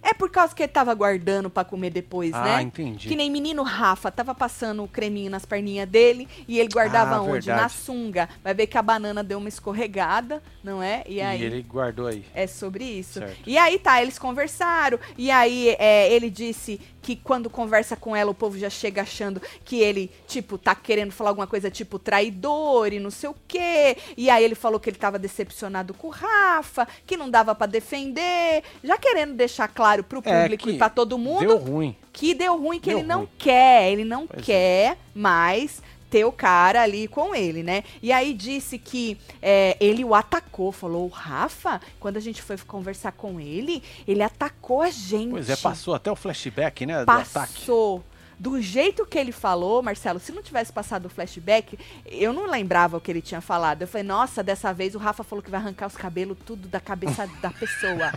É 0.01 0.13
por 0.13 0.29
causa 0.31 0.55
que 0.55 0.63
ele 0.63 0.72
tava 0.72 0.93
guardando 0.93 1.50
pra 1.50 1.65
comer 1.65 1.89
depois, 1.89 2.34
ah, 2.34 2.41
né? 2.43 2.62
entendi. 2.62 3.10
Que 3.10 3.15
nem 3.17 3.29
menino 3.29 3.63
Rafa, 3.63 4.10
tava 4.10 4.34
passando 4.34 4.81
o 4.81 4.88
creminho 4.88 5.29
nas 5.29 5.46
perninhas 5.46 5.89
dele 5.89 6.25
e 6.48 6.58
ele 6.58 6.69
guardava 6.69 7.15
Ah, 7.15 7.22
onde? 7.22 7.31
verdade. 7.48 7.62
Na 7.63 7.67
sunga. 7.69 8.29
Vai 8.41 8.53
ver 8.53 8.67
que 8.67 8.77
a 8.77 8.81
banana 8.81 9.22
deu 9.22 9.38
uma 9.39 9.50
escorregada, 9.50 10.41
não 10.63 10.81
é? 10.81 11.03
E 11.05 11.15
E, 11.15 11.22
aí 11.22 11.43
ele 11.43 11.62
guardou 11.62 12.08
aí. 12.08 12.24
é 12.34 12.48
sobre 12.48 12.86
isso. 12.86 13.19
Certo. 13.19 13.38
E 13.46 13.58
aí 13.58 13.77
tá, 13.77 14.01
eles 14.01 14.17
conversaram. 14.17 14.98
E 15.17 15.29
aí 15.29 15.75
é, 15.77 16.10
ele 16.13 16.29
disse 16.29 16.79
que 17.01 17.15
quando 17.15 17.49
conversa 17.49 17.95
com 17.95 18.15
ela, 18.15 18.31
o 18.31 18.33
povo 18.33 18.57
já 18.57 18.69
chega 18.69 19.01
achando 19.01 19.41
que 19.63 19.79
ele, 19.79 20.11
tipo, 20.27 20.57
tá 20.57 20.75
querendo 20.75 21.11
falar 21.11 21.29
alguma 21.31 21.47
coisa 21.47 21.71
tipo 21.71 21.97
traidor 21.97 22.91
e 22.93 22.99
não 22.99 23.09
sei 23.09 23.29
o 23.29 23.35
quê. 23.47 23.95
E 24.17 24.29
aí 24.29 24.43
ele 24.43 24.55
falou 24.55 24.79
que 24.79 24.89
ele 24.89 24.97
tava 24.97 25.17
decepcionado 25.17 25.93
com 25.93 26.07
o 26.07 26.11
Rafa, 26.11 26.87
que 27.05 27.15
não 27.17 27.29
dava 27.29 27.55
pra 27.55 27.67
defender. 27.67 28.63
Já 28.83 28.97
querendo 28.97 29.33
deixar 29.33 29.67
claro 29.69 30.03
pro 30.03 30.21
É, 30.25 30.41
público 30.43 30.63
que 30.65 30.71
e 30.71 30.77
pra 30.77 30.89
todo 30.89 31.17
mundo 31.17 31.39
Deu 31.39 31.57
ruim. 31.57 31.95
que 32.11 32.33
deu 32.33 32.57
ruim, 32.57 32.79
que 32.79 32.89
Deu 32.89 32.99
ele 32.99 33.07
não 33.07 33.17
ruim. 33.19 33.29
quer, 33.37 33.91
ele 33.91 34.03
não 34.03 34.27
Pois 34.27 34.41
é. 34.41 34.43
quer 34.45 34.97
mais 35.15 35.81
ter 36.09 36.25
o 36.25 36.31
cara 36.31 36.81
ali 36.81 37.07
com 37.07 37.35
ele, 37.35 37.61
né? 37.61 37.83
E 38.01 38.11
aí 38.11 38.33
disse 38.33 38.77
que 38.77 39.17
é, 39.41 39.77
ele 39.79 40.03
o 40.03 40.15
atacou, 40.15 40.71
falou, 40.71 41.05
o 41.05 41.09
Rafa, 41.09 41.79
quando 41.99 42.17
a 42.17 42.19
gente 42.19 42.41
foi 42.41 42.57
conversar 42.57 43.11
com 43.11 43.39
ele, 43.39 43.83
ele 44.07 44.23
atacou 44.23 44.81
a 44.81 44.89
gente. 44.89 45.31
Pois 45.31 45.49
é, 45.49 45.55
passou 45.55 45.93
até 45.93 46.11
o 46.11 46.15
flashback, 46.15 46.85
né? 46.85 47.05
Passou. 47.05 48.03
Do 48.39 48.61
jeito 48.61 49.05
que 49.05 49.17
ele 49.17 49.33
falou, 49.33 49.83
Marcelo, 49.83 50.17
se 50.17 50.31
não 50.31 50.41
tivesse 50.41 50.71
passado 50.71 51.07
o 51.07 51.09
flashback, 51.09 51.77
eu 52.05 52.31
não 52.31 52.49
lembrava 52.49 52.95
o 52.95 53.01
que 53.01 53.11
ele 53.11 53.21
tinha 53.21 53.41
falado. 53.41 53.81
Eu 53.81 53.87
falei, 53.87 54.07
nossa, 54.07 54.41
dessa 54.41 54.73
vez 54.73 54.95
o 54.95 54.97
Rafa 54.97 55.25
falou 55.25 55.43
que 55.43 55.51
vai 55.51 55.59
arrancar 55.59 55.87
os 55.87 55.97
cabelos 55.97 56.37
tudo 56.45 56.69
da 56.69 56.79
cabeça 56.79 57.29
da 57.41 57.51
pessoa. 57.51 58.13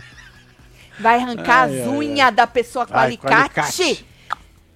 Vai 0.97 1.19
arrancar 1.19 1.67
Ai, 1.67 1.81
as 1.81 1.87
unhas 1.87 2.33
da 2.33 2.47
pessoa 2.47 2.85
com 2.85 2.95
Ai, 2.95 3.17
com 3.17 3.27
alicate. 3.27 4.05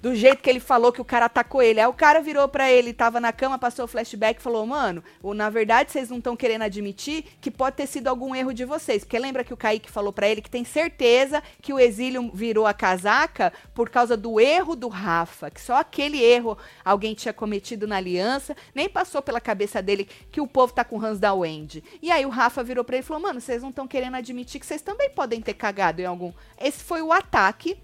Do 0.07 0.15
jeito 0.15 0.41
que 0.41 0.49
ele 0.49 0.61
falou 0.61 0.93
que 0.93 1.01
o 1.01 1.05
cara 1.05 1.25
atacou 1.25 1.61
ele. 1.61 1.81
Aí 1.81 1.85
o 1.85 1.91
cara 1.91 2.21
virou 2.21 2.47
pra 2.47 2.71
ele, 2.71 2.93
tava 2.93 3.19
na 3.19 3.33
cama, 3.33 3.59
passou 3.59 3.83
o 3.83 3.87
flashback 3.89 4.39
e 4.39 4.41
falou: 4.41 4.65
Mano, 4.65 5.03
na 5.35 5.49
verdade 5.49 5.91
vocês 5.91 6.09
não 6.09 6.19
estão 6.19 6.33
querendo 6.33 6.61
admitir 6.61 7.25
que 7.41 7.51
pode 7.51 7.75
ter 7.75 7.87
sido 7.87 8.07
algum 8.07 8.33
erro 8.33 8.53
de 8.53 8.63
vocês. 8.63 9.03
Porque 9.03 9.19
lembra 9.19 9.43
que 9.43 9.53
o 9.53 9.57
Kaique 9.57 9.91
falou 9.91 10.13
pra 10.13 10.29
ele 10.29 10.41
que 10.41 10.49
tem 10.49 10.63
certeza 10.63 11.43
que 11.61 11.73
o 11.73 11.79
exílio 11.79 12.31
virou 12.33 12.65
a 12.65 12.73
casaca 12.73 13.51
por 13.75 13.89
causa 13.89 14.15
do 14.15 14.39
erro 14.39 14.77
do 14.77 14.87
Rafa. 14.87 15.51
Que 15.51 15.59
só 15.59 15.75
aquele 15.75 16.23
erro 16.23 16.57
alguém 16.85 17.13
tinha 17.13 17.33
cometido 17.33 17.85
na 17.85 17.97
aliança. 17.97 18.55
Nem 18.73 18.87
passou 18.87 19.21
pela 19.21 19.41
cabeça 19.41 19.81
dele 19.81 20.07
que 20.31 20.39
o 20.39 20.47
povo 20.47 20.71
tá 20.71 20.85
com 20.85 21.03
Hans 21.03 21.19
da 21.19 21.33
Wendy. 21.33 21.83
E 22.01 22.11
aí 22.11 22.25
o 22.25 22.29
Rafa 22.29 22.63
virou 22.63 22.85
pra 22.85 22.95
ele 22.95 23.03
e 23.03 23.05
falou: 23.05 23.21
Mano, 23.21 23.41
vocês 23.41 23.61
não 23.61 23.71
estão 23.71 23.85
querendo 23.85 24.15
admitir 24.15 24.61
que 24.61 24.65
vocês 24.65 24.81
também 24.81 25.09
podem 25.09 25.41
ter 25.41 25.55
cagado 25.55 26.01
em 26.01 26.05
algum. 26.05 26.31
Esse 26.57 26.81
foi 26.81 27.01
o 27.01 27.11
ataque. 27.11 27.77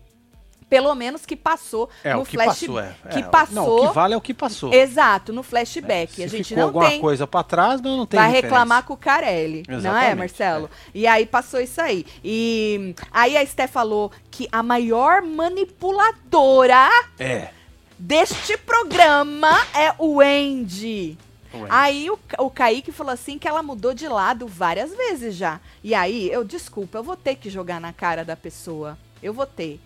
Pelo 0.73 0.95
menos 0.95 1.23
que 1.23 1.35
passou 1.35 1.87
É, 2.03 2.15
no 2.15 2.21
o 2.21 2.25
que 2.25 2.31
flash 2.35 2.47
passou, 2.61 2.79
é. 2.79 2.95
que 3.11 3.19
É, 3.19 3.23
passou. 3.23 3.53
Não, 3.55 3.75
o 3.85 3.87
que 3.89 3.93
vale 3.93 4.13
é 4.15 4.17
o 4.17 4.21
que 4.21 4.33
passou. 4.33 4.73
Exato, 4.73 5.31
no 5.31 5.43
flashback. 5.43 6.13
Se 6.15 6.23
a 6.23 6.27
gente 6.27 6.47
ficou 6.47 6.57
não 6.61 6.67
alguma 6.69 6.89
tem. 6.89 6.99
coisa 6.99 7.27
pra 7.27 7.43
trás, 7.43 7.79
não, 7.79 7.95
não 7.97 8.05
tem 8.07 8.19
Vai 8.19 8.29
referência. 8.29 8.49
reclamar 8.57 8.83
com 8.83 8.93
o 8.93 8.97
Carelli, 8.97 9.63
não 9.67 9.75
é, 9.75 9.77
Exatamente, 9.77 10.15
Marcelo? 10.17 10.69
E 10.93 11.05
aí 11.05 11.27
passou 11.27 11.59
isso 11.61 11.79
aí. 11.79 12.05
E 12.23 12.95
aí 13.11 13.37
a 13.37 13.43
Esté 13.43 13.67
falou 13.67 14.11
que 14.31 14.47
a 14.51 14.63
maior 14.63 15.21
manipuladora 15.21 16.89
É. 17.19 17.49
deste 17.97 18.57
programa 18.57 19.49
é 19.75 19.93
o 19.99 20.19
Andy. 20.21 21.17
Ué. 21.53 21.67
Aí 21.69 22.09
o, 22.09 22.17
o 22.39 22.49
Kaique 22.49 22.91
falou 22.91 23.13
assim 23.13 23.37
que 23.37 23.47
ela 23.47 23.61
mudou 23.61 23.93
de 23.93 24.07
lado 24.07 24.47
várias 24.47 24.89
vezes 24.95 25.35
já. 25.35 25.59
E 25.83 25.93
aí, 25.93 26.31
eu, 26.31 26.43
desculpa, 26.43 26.97
eu 26.97 27.03
vou 27.03 27.15
ter 27.15 27.35
que 27.35 27.47
jogar 27.47 27.79
na 27.79 27.93
cara 27.93 28.25
da 28.25 28.35
pessoa. 28.35 28.97
Eu 29.21 29.33
vou 29.33 29.45
ter. 29.45 29.79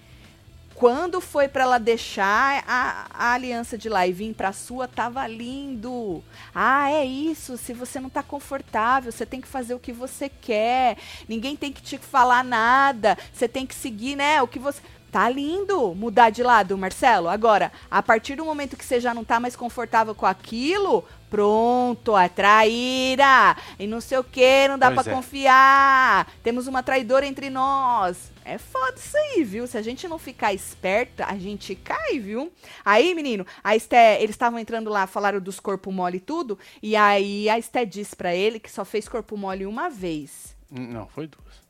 Quando 0.77 1.19
foi 1.19 1.47
pra 1.47 1.63
ela 1.63 1.79
deixar 1.79 2.63
a, 2.67 3.07
a 3.11 3.33
aliança 3.33 3.75
de 3.75 3.89
lá 3.89 4.05
e 4.05 4.13
vir 4.13 4.35
pra 4.35 4.53
sua, 4.53 4.87
tava 4.87 5.25
lindo. 5.25 6.23
Ah, 6.53 6.91
é 6.91 7.03
isso. 7.03 7.57
Se 7.57 7.73
você 7.73 7.99
não 7.99 8.11
tá 8.11 8.21
confortável, 8.21 9.11
você 9.11 9.25
tem 9.25 9.41
que 9.41 9.47
fazer 9.47 9.73
o 9.73 9.79
que 9.79 9.91
você 9.91 10.29
quer. 10.29 10.97
Ninguém 11.27 11.55
tem 11.55 11.73
que 11.73 11.81
te 11.81 11.97
falar 11.97 12.43
nada. 12.43 13.17
Você 13.33 13.47
tem 13.47 13.65
que 13.65 13.73
seguir, 13.73 14.15
né? 14.15 14.39
O 14.39 14.47
que 14.47 14.59
você. 14.59 14.79
Tá 15.09 15.29
lindo 15.29 15.95
mudar 15.95 16.29
de 16.29 16.43
lado, 16.43 16.77
Marcelo. 16.77 17.29
Agora, 17.29 17.71
a 17.89 18.03
partir 18.03 18.35
do 18.35 18.45
momento 18.45 18.75
que 18.75 18.85
você 18.85 18.99
já 18.99 19.13
não 19.13 19.23
tá 19.23 19.39
mais 19.39 19.55
confortável 19.55 20.13
com 20.13 20.25
aquilo, 20.25 21.03
pronto, 21.29 22.17
é 22.17 22.29
traíra. 22.29 23.55
E 23.79 23.87
não 23.87 24.01
sei 24.01 24.17
o 24.17 24.23
que, 24.23 24.67
não 24.67 24.77
dá 24.77 24.91
Pois 24.91 25.03
pra 25.03 25.11
é. 25.11 25.15
confiar. 25.15 26.31
Temos 26.43 26.67
uma 26.67 26.81
traidora 26.83 27.25
entre 27.25 27.49
nós. 27.49 28.31
É 28.45 28.57
foda 28.57 28.95
isso 28.97 29.17
aí, 29.17 29.43
viu? 29.43 29.67
Se 29.67 29.77
a 29.77 29.81
gente 29.81 30.07
não 30.07 30.17
ficar 30.17 30.53
esperta, 30.53 31.25
a 31.25 31.37
gente 31.37 31.75
cai, 31.75 32.17
viu? 32.17 32.51
Aí, 32.85 33.13
menino, 33.13 33.45
a 33.61 33.75
Esté, 33.75 34.21
eles 34.21 34.35
estavam 34.35 34.57
entrando 34.57 34.89
lá, 34.89 35.05
falaram 35.05 35.41
dos 35.41 35.59
corpo 35.59 35.91
mole 35.91 36.17
e 36.17 36.21
tudo, 36.21 36.57
e 36.81 36.95
aí 36.95 37.49
a 37.49 37.59
Esté 37.59 37.83
disse 37.83 38.15
pra 38.15 38.33
ele 38.33 38.59
que 38.59 38.71
só 38.71 38.85
fez 38.85 39.09
corpo 39.09 39.35
mole 39.35 39.65
uma 39.65 39.89
vez. 39.89 40.55
Não, 40.71 41.07
foi 41.07 41.27
duas. 41.27 41.66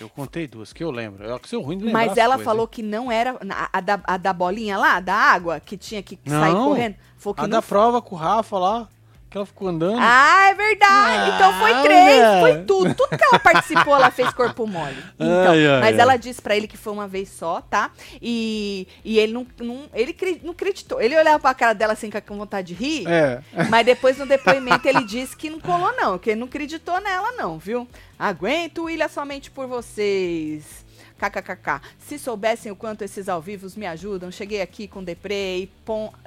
Eu 0.00 0.08
contei 0.08 0.46
duas, 0.46 0.72
que 0.72 0.82
eu 0.82 0.90
lembro. 0.90 1.38
Que 1.40 1.48
seu 1.48 1.60
ruim 1.60 1.78
de 1.78 1.84
lembrar 1.84 2.00
Mas 2.00 2.12
as 2.12 2.18
ela 2.18 2.34
coisas, 2.34 2.44
falou 2.44 2.64
hein? 2.64 2.68
que 2.70 2.82
não 2.82 3.10
era 3.10 3.36
a, 3.72 3.80
da, 3.80 4.00
a 4.04 4.16
da 4.16 4.32
bolinha 4.32 4.76
lá, 4.78 5.00
da 5.00 5.14
água, 5.14 5.60
que 5.60 5.76
tinha 5.76 6.02
que 6.02 6.18
sair 6.26 6.52
Não, 6.52 6.68
correndo. 6.68 6.96
Falou 7.16 7.34
que 7.34 7.40
A 7.40 7.44
não 7.44 7.50
da 7.50 7.62
prova 7.62 8.02
com 8.02 8.14
o 8.14 8.18
Rafa 8.18 8.58
lá, 8.58 8.88
que 9.32 9.38
ela 9.38 9.46
ficou 9.46 9.68
andando. 9.68 9.98
Ah, 10.00 10.48
é 10.50 10.54
verdade. 10.54 11.30
Ah, 11.30 11.32
então 11.34 11.52
foi 11.58 11.82
três, 11.82 12.40
foi 12.40 12.64
tudo. 12.64 12.94
Tudo 12.94 13.16
que 13.18 13.24
ela 13.24 13.38
participou, 13.38 13.94
ela 13.96 14.10
fez 14.10 14.30
corpo 14.32 14.66
mole. 14.66 14.96
Então, 15.18 15.52
Ai, 15.52 15.66
ai, 15.66 15.80
mas 15.80 15.94
ai. 15.94 16.00
ela 16.00 16.16
disse 16.16 16.40
pra 16.42 16.54
ele 16.56 16.68
que 16.68 16.76
foi 16.76 16.92
uma 16.92 17.08
vez 17.08 17.28
só, 17.30 17.60
tá? 17.62 17.90
E, 18.20 18.86
e 19.04 19.18
ele 19.18 19.32
não, 19.32 19.46
não- 19.60 19.84
ele 19.94 20.12
cri- 20.12 20.40
não 20.44 20.52
acreditou. 20.52 21.00
Ele 21.00 21.16
olhava 21.16 21.38
pra 21.38 21.54
cara 21.54 21.72
dela 21.72 21.92
assim 21.94 22.10
com 22.10 22.36
vontade 22.36 22.74
de 22.74 22.74
rir. 22.74 23.06
É. 23.08 23.40
Mas 23.70 23.86
depois 23.86 24.18
no 24.18 24.26
depoimento 24.26 24.86
ele 24.86 25.04
disse 25.04 25.36
que 25.36 25.48
não 25.50 25.58
colou, 25.60 25.92
não, 25.96 26.18
que 26.18 26.30
ele 26.30 26.40
não 26.40 26.46
acreditou 26.46 27.00
nela, 27.00 27.32
não, 27.32 27.58
viu? 27.58 27.88
Aguento 28.18 28.88
ilha 28.90 29.08
somente 29.08 29.50
por 29.50 29.66
vocês. 29.66 30.84
KKKK. 31.30 31.80
Se 31.98 32.18
soubessem 32.18 32.72
o 32.72 32.76
quanto 32.76 33.02
esses 33.02 33.28
ao 33.28 33.40
vivos 33.40 33.76
me 33.76 33.86
ajudam, 33.86 34.30
cheguei 34.30 34.60
aqui 34.60 34.88
com 34.88 35.02
deprê 35.04 35.58
e. 35.58 35.70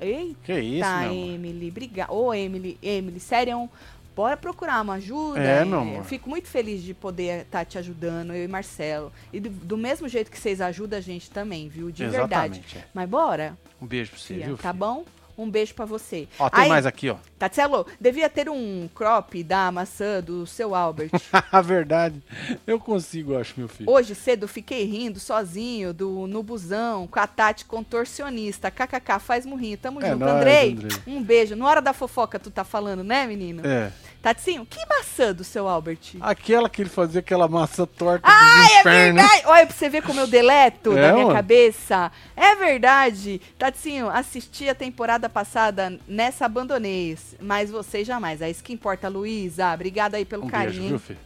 Eita, 0.01 0.35
Que 0.43 0.59
isso, 0.59 0.81
tá. 0.81 1.05
Emily. 1.13 1.69
Obrigada. 1.69 2.13
Ô, 2.13 2.33
Emily, 2.33 2.77
Emily, 2.81 3.19
sério, 3.19 3.69
bora 4.15 4.37
procurar 4.37 4.81
uma 4.81 4.93
ajuda. 4.95 5.39
É, 5.39 5.65
meu 5.65 5.79
amor. 5.79 5.97
Eu 5.97 6.03
fico 6.03 6.29
muito 6.29 6.47
feliz 6.47 6.81
de 6.81 6.93
poder 6.93 7.41
estar 7.41 7.65
te 7.65 7.77
ajudando, 7.77 8.33
eu 8.33 8.43
e 8.45 8.47
Marcelo. 8.47 9.11
E 9.33 9.39
do, 9.39 9.49
do 9.49 9.77
mesmo 9.77 10.07
jeito 10.07 10.31
que 10.31 10.39
vocês 10.39 10.61
ajudam 10.61 10.97
a 10.99 11.01
gente 11.01 11.29
também, 11.29 11.67
viu? 11.67 11.91
De 11.91 12.05
verdade. 12.05 12.59
Exatamente, 12.59 12.77
é. 12.77 12.85
Mas 12.93 13.09
bora, 13.09 13.57
Um 13.81 13.85
beijo 13.85 14.11
pra 14.11 14.19
você, 14.19 14.35
Fia, 14.35 14.45
viu? 14.45 14.57
tá 14.57 14.69
filho? 14.71 14.79
bom? 14.79 15.05
Um 15.37 15.49
beijo 15.49 15.73
pra 15.73 15.85
você. 15.85 16.27
Ó, 16.39 16.49
tem 16.49 16.63
Aí- 16.63 16.69
mais 16.69 16.85
aqui, 16.85 17.09
ó. 17.09 17.17
Tatselo, 17.37 17.85
devia 17.99 18.29
ter 18.29 18.49
um 18.49 18.89
crop 18.95 19.43
da 19.43 19.69
maçã 19.71 20.21
do 20.21 20.47
seu 20.47 20.73
Albert. 20.73 21.09
A 21.51 21.61
verdade. 21.61 22.21
Eu 22.65 22.79
consigo, 22.79 23.37
acho, 23.37 23.53
meu 23.57 23.67
filho. 23.67 23.89
Hoje 23.89 24.15
cedo 24.15 24.47
fiquei 24.47 24.85
rindo 24.85 25.19
sozinho 25.19 25.93
do 25.93 26.25
no 26.27 26.41
busão 26.41 27.05
com 27.07 27.19
a 27.19 27.27
Tati 27.27 27.65
contorcionista. 27.65 28.71
KKK, 28.71 29.19
faz 29.19 29.45
murrinho. 29.45 29.77
Tamo 29.77 30.01
É 30.01 30.09
junto. 30.11 30.19
nóis, 30.19 30.33
Andrei, 30.37 30.71
Andrei. 30.71 30.91
um 31.07 31.21
beijo. 31.21 31.55
Na 31.55 31.67
hora 31.67 31.81
da 31.81 31.91
fofoca 31.93 32.39
tu 32.39 32.49
tá 32.49 32.63
falando, 32.63 33.03
né, 33.03 33.27
menino? 33.27 33.61
É. 33.67 33.91
Tatinho, 34.25 34.65
que 34.65 34.83
maçã 34.87 35.31
do 35.35 35.43
seu 35.43 35.67
Albert? 35.67 36.15
Aquela 36.19 36.67
que 36.67 36.81
ele 36.81 36.89
fazia 36.89 37.19
aquela 37.19 37.47
maçã 37.47 37.85
torta 37.85 38.27
Ah, 38.27 38.31
dos 38.63 38.71
é 38.71 38.79
infernos. 38.79 39.21
verdade! 39.21 39.43
Olha 39.45 39.67
pra 39.67 39.75
você 39.75 39.87
ver 39.87 40.01
como 40.01 40.19
eu 40.19 40.25
deleto 40.25 40.93
É, 40.93 41.01
da 41.01 41.13
minha 41.13 41.25
mano. 41.27 41.35
cabeça. 41.35 42.11
É 42.35 42.55
verdade. 42.55 43.39
Tatinho, 43.55 44.09
assisti 44.09 44.67
a 44.67 44.73
temporada 44.73 45.29
passada, 45.29 45.99
nessa 46.07 46.43
abandonei. 46.47 47.15
Mas 47.39 47.69
você 47.69 48.03
jamais. 48.03 48.41
É 48.41 48.49
isso 48.49 48.63
que 48.63 48.73
importa, 48.73 49.07
Luísa. 49.07 49.71
Obrigada 49.71 50.17
aí 50.17 50.25
pelo 50.25 50.45
Um 50.45 50.49
carinho. 50.49 50.89
beijo, 50.97 51.03
viu? 51.07 51.17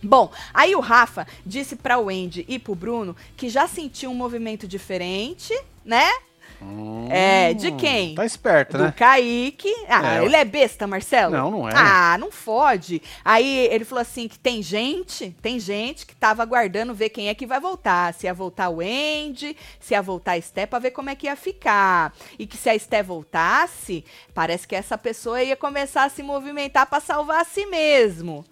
Bom, 0.00 0.30
aí 0.52 0.76
o 0.76 0.80
Rafa 0.80 1.26
disse 1.44 1.74
pra 1.74 1.98
Wendy 1.98 2.44
e 2.46 2.60
pro 2.60 2.76
Bruno 2.76 3.16
que 3.36 3.48
já 3.48 3.66
sentiu 3.66 4.12
um 4.12 4.14
movimento 4.14 4.68
diferente, 4.68 5.52
né? 5.84 6.08
É, 7.10 7.52
de 7.54 7.70
quem? 7.72 8.14
Tá 8.14 8.24
esperto, 8.24 8.78
Do 8.78 8.84
né? 8.84 8.94
Kaique. 8.96 9.68
Ah, 9.88 10.16
É, 10.16 10.24
ele 10.24 10.34
é 10.34 10.44
besta, 10.44 10.86
Marcelo? 10.86 11.32
Não, 11.36 11.50
não 11.50 11.68
é. 11.68 11.72
Ah, 11.76 12.16
não 12.18 12.30
fode. 12.32 13.02
Aí 13.24 13.66
ele 13.70 13.84
falou 13.84 14.00
assim 14.02 14.26
que 14.26 14.38
tem 14.38 14.62
gente, 14.62 15.36
tem 15.42 15.60
gente 15.60 16.06
que 16.06 16.14
tava 16.16 16.42
aguardando 16.42 16.94
ver 16.94 17.10
quem 17.10 17.28
é 17.28 17.34
que 17.34 17.46
vai 17.46 17.60
voltar. 17.60 18.14
Se 18.14 18.26
ia 18.26 18.34
voltar 18.34 18.70
o 18.70 18.80
Andy, 18.80 19.56
se 19.78 19.94
ia 19.94 20.00
voltar 20.02 20.32
a 20.32 20.38
Esté 20.38 20.64
pra 20.66 20.78
ver 20.78 20.92
como 20.92 21.10
é 21.10 21.14
que 21.14 21.26
ia 21.26 21.36
ficar. 21.36 22.12
E 22.38 22.46
que 22.46 22.56
se 22.56 22.68
a 22.70 22.74
Esté 22.74 23.02
voltasse, 23.02 24.04
parece 24.32 24.66
que 24.66 24.74
essa 24.74 24.96
pessoa 24.96 25.42
ia 25.42 25.56
começar 25.56 26.04
a 26.04 26.08
se 26.08 26.22
movimentar 26.22 26.86
pra 26.86 27.00
salvar 27.00 27.42
a 27.42 27.44
si 27.44 27.66
mesmo. 27.66 28.44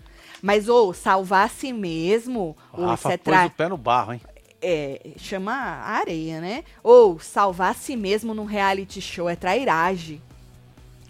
Mas, 0.43 0.69
ou, 0.69 0.93
salvar 0.93 1.47
a 1.47 1.49
si 1.49 1.73
mesmo, 1.73 2.57
O 2.73 2.81
ou 2.81 2.87
Rafa 2.89 3.09
isso 3.11 3.15
é 3.15 3.17
tra- 3.17 3.47
o 3.47 3.51
pé 3.51 3.69
no 3.69 3.77
barro, 3.77 4.13
hein? 4.15 4.21
É, 4.63 5.01
chama 5.17 5.53
areia, 5.53 6.41
né? 6.41 6.65
Ou 6.83 7.19
salvar 7.19 7.73
a 7.73 7.75
si 7.75 7.97
mesmo 7.97 8.33
num 8.35 8.45
reality 8.45 9.01
show 9.01 9.29
é 9.29 9.37
trairagem. 9.37 10.21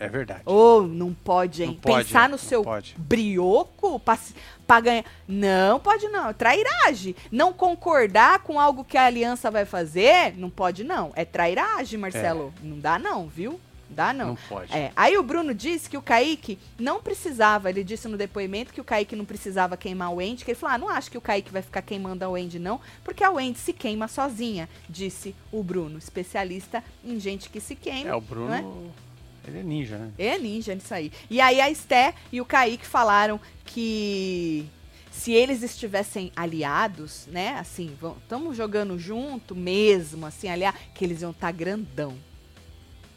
É 0.01 0.09
verdade. 0.09 0.43
Ou 0.45 0.83
não 0.83 1.15
pode, 1.15 1.63
hein? 1.63 1.69
Não 1.69 1.75
pode, 1.77 2.07
Pensar 2.07 2.29
no 2.29 2.33
não 2.33 2.39
seu 2.39 2.65
pode. 2.65 2.97
brioco 2.99 4.01
pra, 4.01 4.19
pra 4.67 4.81
ganhar. 4.81 5.05
Não 5.29 5.79
pode, 5.79 6.09
não. 6.09 6.31
É 6.31 6.33
trairagem. 6.33 7.15
Não 7.31 7.53
concordar 7.53 8.41
com 8.41 8.59
algo 8.59 8.83
que 8.85 8.99
a 8.99 9.05
aliança 9.07 9.49
vai 9.49 9.65
fazer, 9.65 10.35
não 10.37 10.51
pode, 10.51 10.83
não. 10.83 11.13
É 11.15 11.25
trairagem, 11.25 12.01
Marcelo. 12.01 12.53
Não 12.61 12.81
dá, 12.81 12.99
não, 12.99 13.29
viu? 13.29 13.61
Dá, 13.93 14.13
não. 14.13 14.29
Não 14.29 14.39
pode. 14.49 14.73
É, 14.73 14.93
aí 14.97 15.17
o 15.17 15.23
Bruno 15.23 15.55
disse 15.55 15.89
que 15.89 15.97
o 15.97 16.03
Kaique 16.03 16.59
não 16.79 17.03
precisava, 17.03 17.71
ele 17.71 17.85
disse 17.85 18.09
no 18.09 18.17
depoimento 18.17 18.73
que 18.73 18.81
o 18.81 18.85
Kaique 18.85 19.15
não 19.15 19.25
precisava 19.25 19.77
queimar 19.77 20.13
o 20.13 20.17
Wendy, 20.17 20.45
que 20.45 20.51
ele 20.51 20.59
falou, 20.59 20.75
ah, 20.75 20.79
não 20.79 20.89
acho 20.89 21.11
que 21.11 21.19
o 21.19 21.21
Kaique 21.21 21.53
vai 21.53 21.63
ficar 21.63 21.83
queimando 21.83 22.25
a 22.25 22.29
Wendy 22.29 22.59
não, 22.59 22.81
porque 23.05 23.23
a 23.23 23.31
Wendy 23.31 23.59
se 23.59 23.73
queima 23.73 24.09
sozinha, 24.09 24.69
disse 24.89 25.35
o 25.51 25.63
Bruno, 25.63 25.99
especialista 25.99 26.83
em 27.05 27.21
gente 27.21 27.51
que 27.51 27.61
se 27.61 27.77
queima. 27.77 28.11
É, 28.11 28.15
o 28.15 28.21
Bruno. 28.21 28.53
é? 28.53 29.49
Ele 29.49 29.59
é 29.59 29.63
ninja, 29.63 29.99
né? 29.99 30.13
É 30.19 30.39
ninja 30.39 30.75
nisso 30.75 30.95
aí. 30.95 31.11
E 31.29 31.41
aí 31.41 31.61
a 31.61 31.71
Esté 31.71 32.15
e 32.31 32.41
o 32.41 32.45
Kaique 32.45 32.87
falaram 32.87 33.41
que 33.65 34.69
se 35.11 35.33
eles 35.33 35.63
estivessem 35.63 36.33
aliados, 36.35 37.27
né, 37.31 37.57
assim, 37.59 37.97
estamos 38.23 38.57
jogando 38.57 38.99
junto 38.99 39.55
mesmo, 39.55 40.25
assim, 40.27 40.49
aliás, 40.49 40.75
que 40.95 41.05
eles 41.05 41.21
iam 41.21 41.33
estar 41.33 41.53
grandão, 41.53 42.17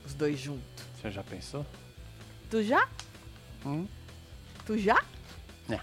os 0.05 0.13
dois 0.13 0.39
juntos. 0.39 0.83
Você 1.01 1.11
já 1.11 1.23
pensou? 1.23 1.65
Tu 2.49 2.63
já? 2.63 2.87
Hum? 3.65 3.87
Tu 4.65 4.77
já? 4.77 5.03
É. 5.69 5.79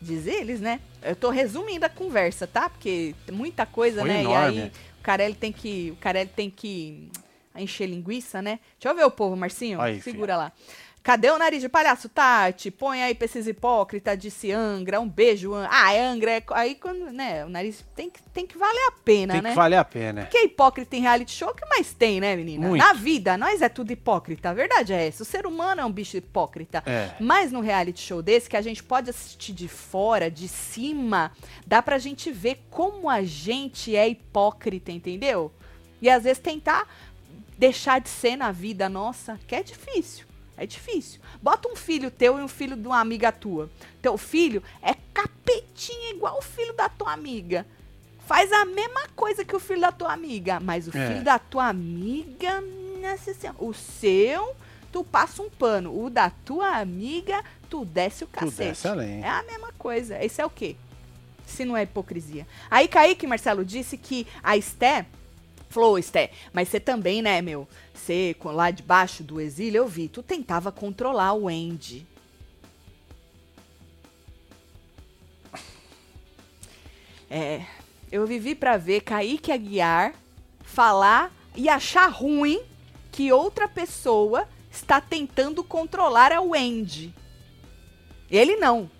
Diz 0.00 0.26
eles, 0.26 0.60
né? 0.60 0.80
Eu 1.02 1.16
tô 1.16 1.30
resumindo 1.30 1.84
a 1.86 1.88
conversa, 1.88 2.46
tá? 2.46 2.68
Porque 2.68 3.14
tem 3.26 3.34
muita 3.34 3.64
coisa, 3.66 4.00
Foi 4.00 4.08
né? 4.10 4.20
enorme. 4.20 4.56
E 4.56 4.62
aí 4.62 4.72
o 4.98 5.02
Carelli 5.02 5.34
tem 5.34 5.52
que. 5.52 5.90
O 5.92 5.96
Carelli 5.96 6.30
tem 6.34 6.50
que 6.50 7.10
encher 7.56 7.86
linguiça, 7.86 8.42
né? 8.42 8.58
Deixa 8.78 8.88
eu 8.92 8.96
ver 8.96 9.04
o 9.04 9.10
povo, 9.10 9.36
Marcinho. 9.36 9.80
Aí, 9.80 10.00
Segura 10.02 10.36
lá. 10.36 10.52
Cadê 11.04 11.30
o 11.30 11.36
nariz 11.38 11.60
de 11.60 11.68
palhaço, 11.68 12.08
Tati? 12.08 12.70
Põe 12.70 13.02
aí 13.02 13.14
pra 13.14 13.26
esses 13.26 13.46
hipócritas, 13.46 14.18
disse 14.18 14.50
Angra. 14.50 14.98
Um 14.98 15.06
beijo, 15.06 15.52
Angra. 15.52 15.68
Ah, 15.70 15.92
é 15.92 16.02
Angra. 16.02 16.30
É... 16.30 16.42
Aí 16.52 16.74
quando, 16.76 17.12
né? 17.12 17.44
O 17.44 17.48
nariz 17.50 17.84
tem 17.94 18.08
que, 18.08 18.22
tem 18.32 18.46
que 18.46 18.56
valer 18.56 18.88
a 18.88 18.92
pena, 18.92 19.34
Tem 19.34 19.42
né? 19.42 19.50
que 19.50 19.54
valer 19.54 19.76
a 19.76 19.84
pena. 19.84 20.22
Porque 20.22 20.38
hipócrita 20.38 20.96
em 20.96 21.00
reality 21.02 21.30
show, 21.30 21.50
o 21.50 21.54
que 21.54 21.66
mais 21.66 21.92
tem, 21.92 22.20
né, 22.20 22.34
menina? 22.34 22.68
Muito. 22.68 22.82
Na 22.82 22.94
vida, 22.94 23.36
nós 23.36 23.60
é 23.60 23.68
tudo 23.68 23.90
hipócrita. 23.90 24.48
A 24.48 24.54
verdade 24.54 24.94
é 24.94 25.06
essa. 25.06 25.24
O 25.24 25.26
ser 25.26 25.46
humano 25.46 25.82
é 25.82 25.84
um 25.84 25.92
bicho 25.92 26.16
hipócrita. 26.16 26.82
É. 26.86 27.10
Mas 27.20 27.52
no 27.52 27.60
reality 27.60 28.00
show 28.00 28.22
desse, 28.22 28.48
que 28.48 28.56
a 28.56 28.62
gente 28.62 28.82
pode 28.82 29.10
assistir 29.10 29.52
de 29.52 29.68
fora, 29.68 30.30
de 30.30 30.48
cima, 30.48 31.32
dá 31.66 31.82
pra 31.82 31.98
gente 31.98 32.32
ver 32.32 32.64
como 32.70 33.10
a 33.10 33.22
gente 33.22 33.94
é 33.94 34.08
hipócrita, 34.08 34.90
entendeu? 34.90 35.52
E 36.00 36.08
às 36.08 36.24
vezes 36.24 36.38
tentar 36.38 36.88
deixar 37.58 38.00
de 38.00 38.08
ser 38.08 38.36
na 38.36 38.50
vida 38.50 38.88
nossa, 38.88 39.38
que 39.46 39.54
é 39.54 39.62
difícil. 39.62 40.32
É 40.56 40.66
difícil. 40.66 41.20
Bota 41.42 41.68
um 41.68 41.74
filho 41.76 42.10
teu 42.10 42.38
e 42.38 42.42
um 42.42 42.48
filho 42.48 42.76
de 42.76 42.86
uma 42.86 43.00
amiga 43.00 43.32
tua. 43.32 43.68
Teu 44.00 44.16
filho 44.16 44.62
é 44.80 44.94
capetinha 45.12 46.10
igual 46.12 46.38
o 46.38 46.42
filho 46.42 46.72
da 46.74 46.88
tua 46.88 47.12
amiga. 47.12 47.66
Faz 48.26 48.50
a 48.52 48.64
mesma 48.64 49.02
coisa 49.16 49.44
que 49.44 49.54
o 49.54 49.60
filho 49.60 49.80
da 49.80 49.92
tua 49.92 50.12
amiga. 50.12 50.60
Mas 50.60 50.86
o 50.88 50.96
É. 50.96 51.08
filho 51.08 51.24
da 51.24 51.38
tua 51.38 51.66
amiga, 51.68 52.62
o 53.58 53.72
seu, 53.74 54.56
tu 54.92 55.04
passa 55.04 55.42
um 55.42 55.50
pano. 55.50 56.04
O 56.04 56.08
da 56.08 56.30
tua 56.30 56.78
amiga, 56.78 57.44
tu 57.68 57.84
desce 57.84 58.24
o 58.24 58.26
Tu 58.26 58.30
cacete. 58.30 58.68
desce 58.70 58.88
além. 58.88 59.22
É 59.22 59.28
a 59.28 59.42
mesma 59.42 59.72
coisa. 59.76 60.24
Isso 60.24 60.40
é 60.40 60.46
o 60.46 60.50
quê? 60.50 60.76
Se 61.46 61.64
não 61.64 61.76
é 61.76 61.82
hipocrisia. 61.82 62.46
Aí 62.70 62.88
Kaique 62.88 63.26
Marcelo 63.26 63.64
disse 63.64 63.98
que 63.98 64.26
a 64.42 64.56
Esté 64.56 65.04
falou, 65.68 65.92
"Ô, 65.94 65.98
Esté, 65.98 66.30
mas 66.52 66.68
você 66.68 66.78
também, 66.78 67.22
né, 67.22 67.40
meu? 67.42 67.66
Você, 67.92 68.36
lá 68.44 68.70
debaixo 68.70 69.22
do 69.22 69.40
exílio, 69.40 69.78
eu 69.78 69.88
vi, 69.88 70.08
tu 70.08 70.22
tentava 70.22 70.70
controlar 70.70 71.32
o 71.34 71.48
Andy. 71.48 72.06
É, 77.30 77.64
eu 78.12 78.26
vivi 78.26 78.54
pra 78.54 78.76
ver 78.76 79.00
Kaique 79.00 79.50
Aguiar 79.50 80.14
falar 80.62 81.32
e 81.56 81.68
achar 81.68 82.06
ruim 82.08 82.62
que 83.10 83.32
outra 83.32 83.66
pessoa 83.68 84.48
está 84.70 85.00
tentando 85.00 85.62
controlar 85.62 86.32
a 86.32 86.40
Wendy. 86.40 87.14
Ele 88.30 88.56
não. 88.56 88.90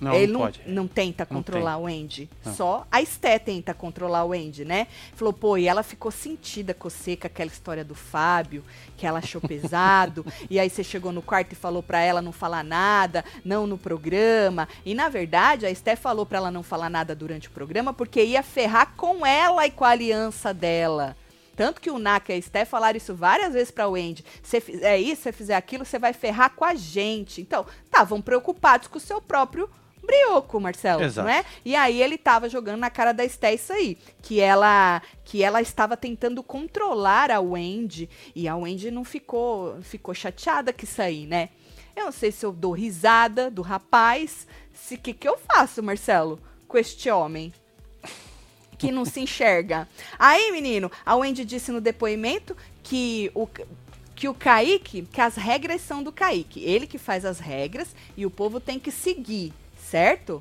Não, 0.00 0.14
ele 0.14 0.32
não 0.32 0.40
não, 0.40 0.52
não 0.66 0.88
tenta 0.88 1.26
Não 1.28 1.36
controlar 1.36 1.76
o 1.76 1.86
Andy. 1.86 2.28
Não. 2.44 2.54
Só 2.54 2.86
a 2.90 3.02
Esté 3.02 3.38
tenta 3.38 3.74
controlar 3.74 4.24
o 4.24 4.32
Andy, 4.32 4.64
né? 4.64 4.86
Falou, 5.14 5.32
pô, 5.32 5.58
e 5.58 5.68
ela 5.68 5.82
ficou 5.82 6.10
sentida 6.10 6.72
com 6.72 6.88
você, 6.88 7.16
com 7.16 7.26
aquela 7.26 7.50
história 7.50 7.84
do 7.84 7.94
Fábio, 7.94 8.64
que 8.96 9.06
ela 9.06 9.18
achou 9.18 9.40
pesado. 9.40 10.24
e 10.48 10.58
aí 10.58 10.70
você 10.70 10.82
chegou 10.82 11.12
no 11.12 11.20
quarto 11.20 11.52
e 11.52 11.56
falou 11.56 11.82
pra 11.82 12.00
ela 12.00 12.22
não 12.22 12.32
falar 12.32 12.64
nada, 12.64 13.24
não 13.44 13.66
no 13.66 13.76
programa. 13.76 14.66
E 14.84 14.94
na 14.94 15.08
verdade, 15.08 15.66
a 15.66 15.70
Esté 15.70 15.94
falou 15.94 16.24
pra 16.24 16.38
ela 16.38 16.50
não 16.50 16.62
falar 16.62 16.88
nada 16.88 17.14
durante 17.14 17.48
o 17.48 17.52
programa 17.52 17.92
porque 17.92 18.24
ia 18.24 18.42
ferrar 18.42 18.94
com 18.96 19.26
ela 19.26 19.66
e 19.66 19.70
com 19.70 19.84
a 19.84 19.90
aliança 19.90 20.54
dela. 20.54 21.16
Tanto 21.54 21.78
que 21.78 21.90
o 21.90 21.98
Naka 21.98 22.32
e 22.32 22.36
a 22.36 22.38
Esté 22.38 22.64
falaram 22.64 22.96
isso 22.96 23.14
várias 23.14 23.52
vezes 23.52 23.70
pra 23.70 23.86
Wendy. 23.86 24.24
Você 24.42 24.62
fizer 24.62 24.98
isso, 24.98 25.22
você 25.22 25.32
fizer 25.32 25.54
aquilo, 25.54 25.84
você 25.84 25.98
vai 25.98 26.14
ferrar 26.14 26.54
com 26.56 26.64
a 26.64 26.74
gente. 26.74 27.42
Então, 27.42 27.66
estavam 27.84 28.22
preocupados 28.22 28.88
com 28.88 28.96
o 28.96 29.00
seu 29.00 29.20
próprio 29.20 29.68
brioco, 30.10 30.60
Marcelo, 30.60 31.02
Exato. 31.02 31.26
não 31.28 31.34
é? 31.34 31.44
E 31.64 31.76
aí 31.76 32.02
ele 32.02 32.18
tava 32.18 32.48
jogando 32.48 32.78
na 32.78 32.90
cara 32.90 33.12
da 33.12 33.24
Esté 33.24 33.54
isso 33.54 33.72
aí, 33.72 33.96
que 34.22 34.40
ela 34.40 35.00
que 35.24 35.42
ela 35.42 35.62
estava 35.62 35.96
tentando 35.96 36.42
controlar 36.42 37.30
a 37.30 37.40
Wendy 37.40 38.08
e 38.34 38.48
a 38.48 38.56
Wendy 38.56 38.90
não 38.90 39.04
ficou 39.04 39.80
ficou 39.82 40.14
chateada 40.14 40.72
com 40.72 40.84
isso 40.84 41.00
aí, 41.00 41.26
né? 41.26 41.50
Eu 41.94 42.06
não 42.06 42.12
sei 42.12 42.32
se 42.32 42.44
eu 42.44 42.52
dou 42.52 42.72
risada 42.72 43.50
do 43.50 43.62
rapaz, 43.62 44.46
se 44.72 44.96
que 44.96 45.12
que 45.12 45.28
eu 45.28 45.38
faço, 45.38 45.82
Marcelo, 45.82 46.40
com 46.66 46.78
este 46.78 47.10
homem 47.10 47.52
que 48.78 48.90
não 48.90 49.04
se 49.04 49.20
enxerga. 49.20 49.86
Aí, 50.18 50.50
menino, 50.50 50.90
a 51.04 51.14
Wendy 51.14 51.44
disse 51.44 51.70
no 51.70 51.82
depoimento 51.82 52.56
que 52.82 53.30
o 53.34 53.46
que 54.20 54.28
o 54.28 54.34
Kaique, 54.34 55.08
que 55.10 55.20
as 55.20 55.34
regras 55.34 55.80
são 55.80 56.02
do 56.02 56.12
Kaique. 56.12 56.62
Ele 56.62 56.86
que 56.86 56.98
faz 56.98 57.24
as 57.24 57.40
regras 57.40 57.96
e 58.14 58.26
o 58.26 58.30
povo 58.30 58.60
tem 58.60 58.78
que 58.78 58.90
seguir, 58.90 59.50
certo? 59.90 60.40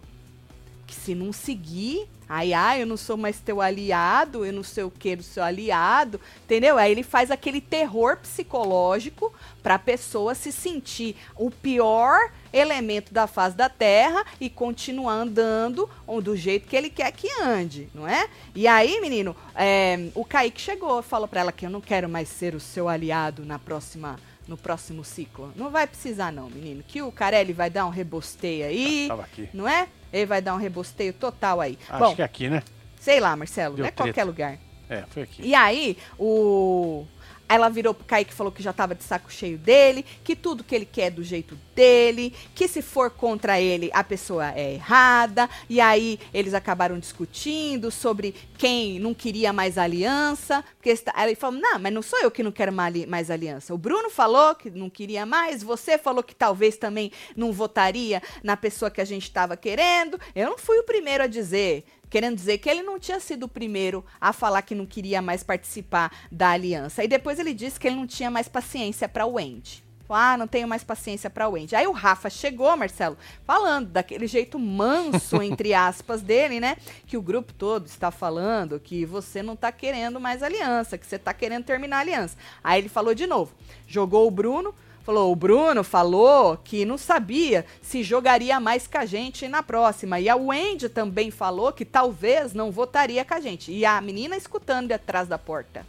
Que 0.86 0.94
se 0.94 1.16
não 1.16 1.34
seguir, 1.34 2.08
aí, 2.28 2.54
ah, 2.54 2.78
eu 2.78 2.86
não 2.86 2.98
sou 2.98 3.18
mais 3.18 3.40
teu 3.40 3.60
aliado, 3.60 4.46
eu 4.46 4.54
não 4.54 4.64
sei 4.64 4.84
o 4.84 4.92
que 4.92 5.16
do 5.16 5.24
seu 5.24 5.44
aliado, 5.44 6.22
entendeu? 6.46 6.78
Aí 6.78 6.92
ele 6.92 7.02
faz 7.02 7.32
aquele 7.32 7.60
terror 7.60 8.18
psicológico 8.18 9.34
pra 9.64 9.80
pessoa 9.80 10.36
se 10.36 10.52
sentir 10.52 11.16
o 11.36 11.50
pior 11.50 12.32
elemento 12.54 13.12
da 13.12 13.26
face 13.26 13.56
da 13.56 13.70
Terra 13.70 14.24
e 14.40 14.50
continuar 14.50 15.14
andando 15.14 15.90
do 16.24 16.36
jeito 16.36 16.68
que 16.68 16.76
ele 16.76 16.90
quer 16.90 17.12
que 17.12 17.30
ande, 17.42 17.90
não 17.94 18.08
é? 18.08 18.30
E 18.54 18.68
aí, 18.68 19.02
menino, 19.02 19.36
é, 19.56 20.10
o 20.14 20.24
Kaique 20.24 20.62
chegou, 20.62 21.02
falou 21.02 21.28
pra 21.28 21.42
ela 21.42 21.52
que 21.52 21.66
eu 21.66 21.70
não 21.70 21.82
quero 21.82 22.08
mais 22.08 22.30
ser 22.30 22.54
o 22.54 22.60
seu 22.60 22.88
aliado 22.88 23.46
na 23.46 23.58
próxima 23.58 24.20
no 24.50 24.58
próximo 24.58 25.04
ciclo. 25.04 25.54
Não 25.56 25.70
vai 25.70 25.88
precisar 25.88 26.32
não, 26.32 26.50
menino, 26.50 26.84
que 26.86 27.02
o 27.02 27.12
Carelli 27.12 27.54
vai 27.54 27.70
dar 27.70 27.86
um 27.86 27.90
rebosteio 27.90 28.66
aí, 28.66 29.06
Tava 29.08 29.22
aqui. 29.24 29.48
não 29.54 29.68
é? 29.68 29.88
Ele 30.12 30.26
vai 30.26 30.42
dar 30.42 30.56
um 30.56 30.58
rebosteio 30.58 31.14
total 31.14 31.62
aí. 31.62 31.78
Acho 31.88 32.00
Bom, 32.04 32.16
que 32.16 32.22
é 32.22 32.26
aqui, 32.26 32.50
né? 32.50 32.64
sei 33.00 33.20
lá, 33.20 33.36
Marcelo, 33.36 33.76
Deu 33.76 33.84
não 33.84 33.88
é 33.88 33.92
treta. 33.92 34.04
qualquer 34.10 34.24
lugar. 34.24 34.58
É, 34.90 35.04
foi 35.10 35.22
aqui. 35.22 35.44
E 35.44 35.54
aí, 35.54 35.96
o 36.18 37.06
ela 37.50 37.68
virou 37.68 37.96
pro 37.96 38.06
Kaique 38.06 38.32
e 38.32 38.36
falou 38.36 38.52
que 38.52 38.62
já 38.62 38.72
tava 38.72 38.94
de 38.94 39.04
saco 39.04 39.32
cheio 39.32 39.58
dele, 39.58 40.06
que 40.24 40.36
tudo 40.36 40.64
que 40.64 40.76
ele 40.76 40.86
quer 40.86 41.08
é 41.08 41.10
do 41.10 41.24
jeito 41.24 41.58
dele, 41.76 42.34
que 42.54 42.68
se 42.68 42.82
for 42.82 43.10
contra 43.10 43.60
ele, 43.60 43.90
a 43.92 44.04
pessoa 44.04 44.52
é 44.54 44.76
errada. 44.76 45.50
E 45.68 45.82
aí 45.82 46.20
eles 46.32 46.54
acabaram 46.54 47.00
discutindo 47.00 47.90
sobre 47.90 48.36
quem 48.58 49.00
não 49.00 49.14
queria 49.14 49.52
mais 49.52 49.78
aliança. 49.78 50.64
Porque 50.78 50.96
falou: 51.36 51.60
não, 51.60 51.80
mas 51.80 51.92
não 51.92 52.02
sou 52.02 52.20
eu 52.20 52.30
que 52.30 52.44
não 52.44 52.52
quero 52.52 52.72
mais 52.72 53.32
aliança. 53.32 53.74
O 53.74 53.78
Bruno 53.78 54.10
falou 54.10 54.54
que 54.54 54.70
não 54.70 54.90
queria 54.90 55.26
mais, 55.26 55.64
você 55.64 55.98
falou 55.98 56.22
que 56.22 56.36
talvez 56.36 56.78
também 56.78 57.12
não 57.36 57.52
votaria 57.52 58.22
na 58.44 58.56
pessoa 58.56 58.92
que 58.92 59.02
a 59.02 59.06
gente 59.06 59.24
estava 59.24 59.58
querendo. 59.58 60.20
Eu 60.36 60.52
não 60.52 60.58
fui 60.58 60.78
o 60.78 60.84
primeiro 60.84 61.24
a 61.24 61.28
dizer 61.28 61.86
querendo 62.10 62.36
dizer 62.36 62.58
que 62.58 62.70
ele 62.70 62.82
não 62.82 63.00
tinha 63.00 63.20
sido 63.20 63.44
o 63.44 63.50
primeiro 63.50 64.04
a 64.20 64.34
falar 64.34 64.62
que 64.62 64.76
não 64.76 64.86
queria 64.86 65.22
mais 65.22 65.44
participar 65.44 66.12
da 66.32 66.50
aliança. 66.52 67.04
E 67.04 67.08
depois 67.08 67.40
ele 67.40 67.54
disse 67.54 67.80
que 67.80 67.88
ele 67.88 67.96
não 67.96 68.08
tinha 68.08 68.32
mais 68.32 68.48
paciência 68.48 69.08
para 69.08 69.26
o 69.26 69.34
Wendy. 69.34 69.84
Ah, 70.12 70.36
não 70.36 70.48
tenho 70.48 70.68
mais 70.68 70.84
paciência 70.84 71.30
para 71.30 71.48
o 71.48 71.52
Wendy. 71.52 71.76
Aí 71.76 71.86
o 71.86 71.92
Rafa 71.92 72.32
chegou, 72.32 72.76
Marcelo, 72.76 73.16
falando 73.46 73.90
daquele 73.90 74.26
jeito 74.26 74.58
manso, 74.58 75.40
entre 75.44 75.72
aspas, 75.74 76.22
dele, 76.22 76.60
né? 76.60 76.78
Que 77.06 77.16
o 77.16 77.22
grupo 77.22 77.54
todo 77.54 77.86
está 77.86 78.10
falando 78.10 78.80
que 78.80 79.06
você 79.06 79.44
não 79.44 79.54
está 79.54 79.72
querendo 79.72 80.20
mais 80.20 80.42
aliança, 80.42 80.98
que 80.98 81.06
você 81.06 81.18
está 81.18 81.32
querendo 81.32 81.64
terminar 81.64 81.98
a 81.98 82.00
aliança. 82.00 82.36
Aí 82.64 82.82
ele 82.82 82.90
falou 82.90 83.14
de 83.14 83.28
novo. 83.28 83.54
Jogou 83.86 84.28
o 84.28 84.32
Bruno, 84.32 84.74
Falou, 85.10 85.32
o 85.32 85.36
Bruno 85.36 85.84
falou 85.84 86.56
que 86.58 86.86
não 86.86 86.96
sabia 86.96 87.66
se 87.82 88.04
jogaria 88.04 88.60
mais 88.60 88.86
com 88.86 89.00
a 89.00 89.08
gente 89.08 89.48
na 89.48 89.64
próxima. 89.64 90.20
E 90.20 90.30
a 90.30 90.36
Wendy 90.36 90.88
também 90.88 91.32
falou 91.32 91.74
que 91.74 91.84
talvez 91.84 92.54
não 92.54 92.70
votaria 92.70 93.26
com 93.26 93.34
a 93.34 93.40
gente. 93.40 93.72
E 93.72 93.84
a 93.84 94.00
menina 94.02 94.38
escutando 94.38 94.86
de 94.90 94.94
atrás 94.94 95.28
da 95.28 95.40
porta. 95.40 95.84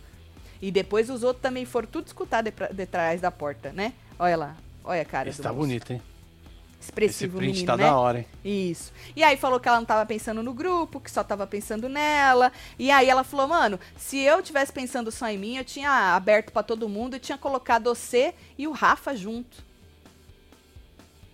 E 0.62 0.70
depois 0.70 1.10
os 1.10 1.22
outros 1.22 1.42
também 1.42 1.66
foram 1.66 1.86
tudo 1.86 2.06
escutar 2.06 2.40
de, 2.40 2.50
de 2.72 2.86
trás 2.86 3.20
da 3.20 3.30
porta, 3.30 3.70
né? 3.72 3.92
Olha 4.18 4.38
lá, 4.38 4.56
olha 4.82 5.02
a 5.02 5.04
cara 5.04 5.30
tá 5.30 5.50
moço. 5.50 5.54
bonito, 5.54 5.92
hein? 5.92 6.00
Expressivo 6.80 7.36
Esse 7.36 7.38
print 7.38 7.52
menino, 7.52 7.66
tá 7.66 7.76
né? 7.76 7.84
da 7.84 7.98
hora, 7.98 8.18
hein? 8.20 8.26
Isso. 8.42 8.92
E 9.14 9.22
aí 9.22 9.36
falou 9.36 9.60
que 9.60 9.68
ela 9.68 9.78
não 9.78 9.84
tava 9.84 10.06
pensando 10.06 10.42
no 10.42 10.54
grupo, 10.54 10.98
que 10.98 11.10
só 11.10 11.22
tava 11.22 11.46
pensando 11.46 11.88
nela. 11.88 12.50
E 12.78 12.90
aí 12.90 13.08
ela 13.08 13.22
falou, 13.22 13.46
mano, 13.46 13.78
se 13.96 14.18
eu 14.18 14.42
tivesse 14.42 14.72
pensando 14.72 15.10
só 15.12 15.28
em 15.28 15.36
mim, 15.36 15.56
eu 15.58 15.64
tinha 15.64 16.16
aberto 16.16 16.52
para 16.52 16.62
todo 16.62 16.88
mundo 16.88 17.16
e 17.16 17.20
tinha 17.20 17.36
colocado 17.36 17.94
você 17.94 18.34
e 18.56 18.66
o 18.66 18.72
Rafa 18.72 19.14
junto. 19.14 19.68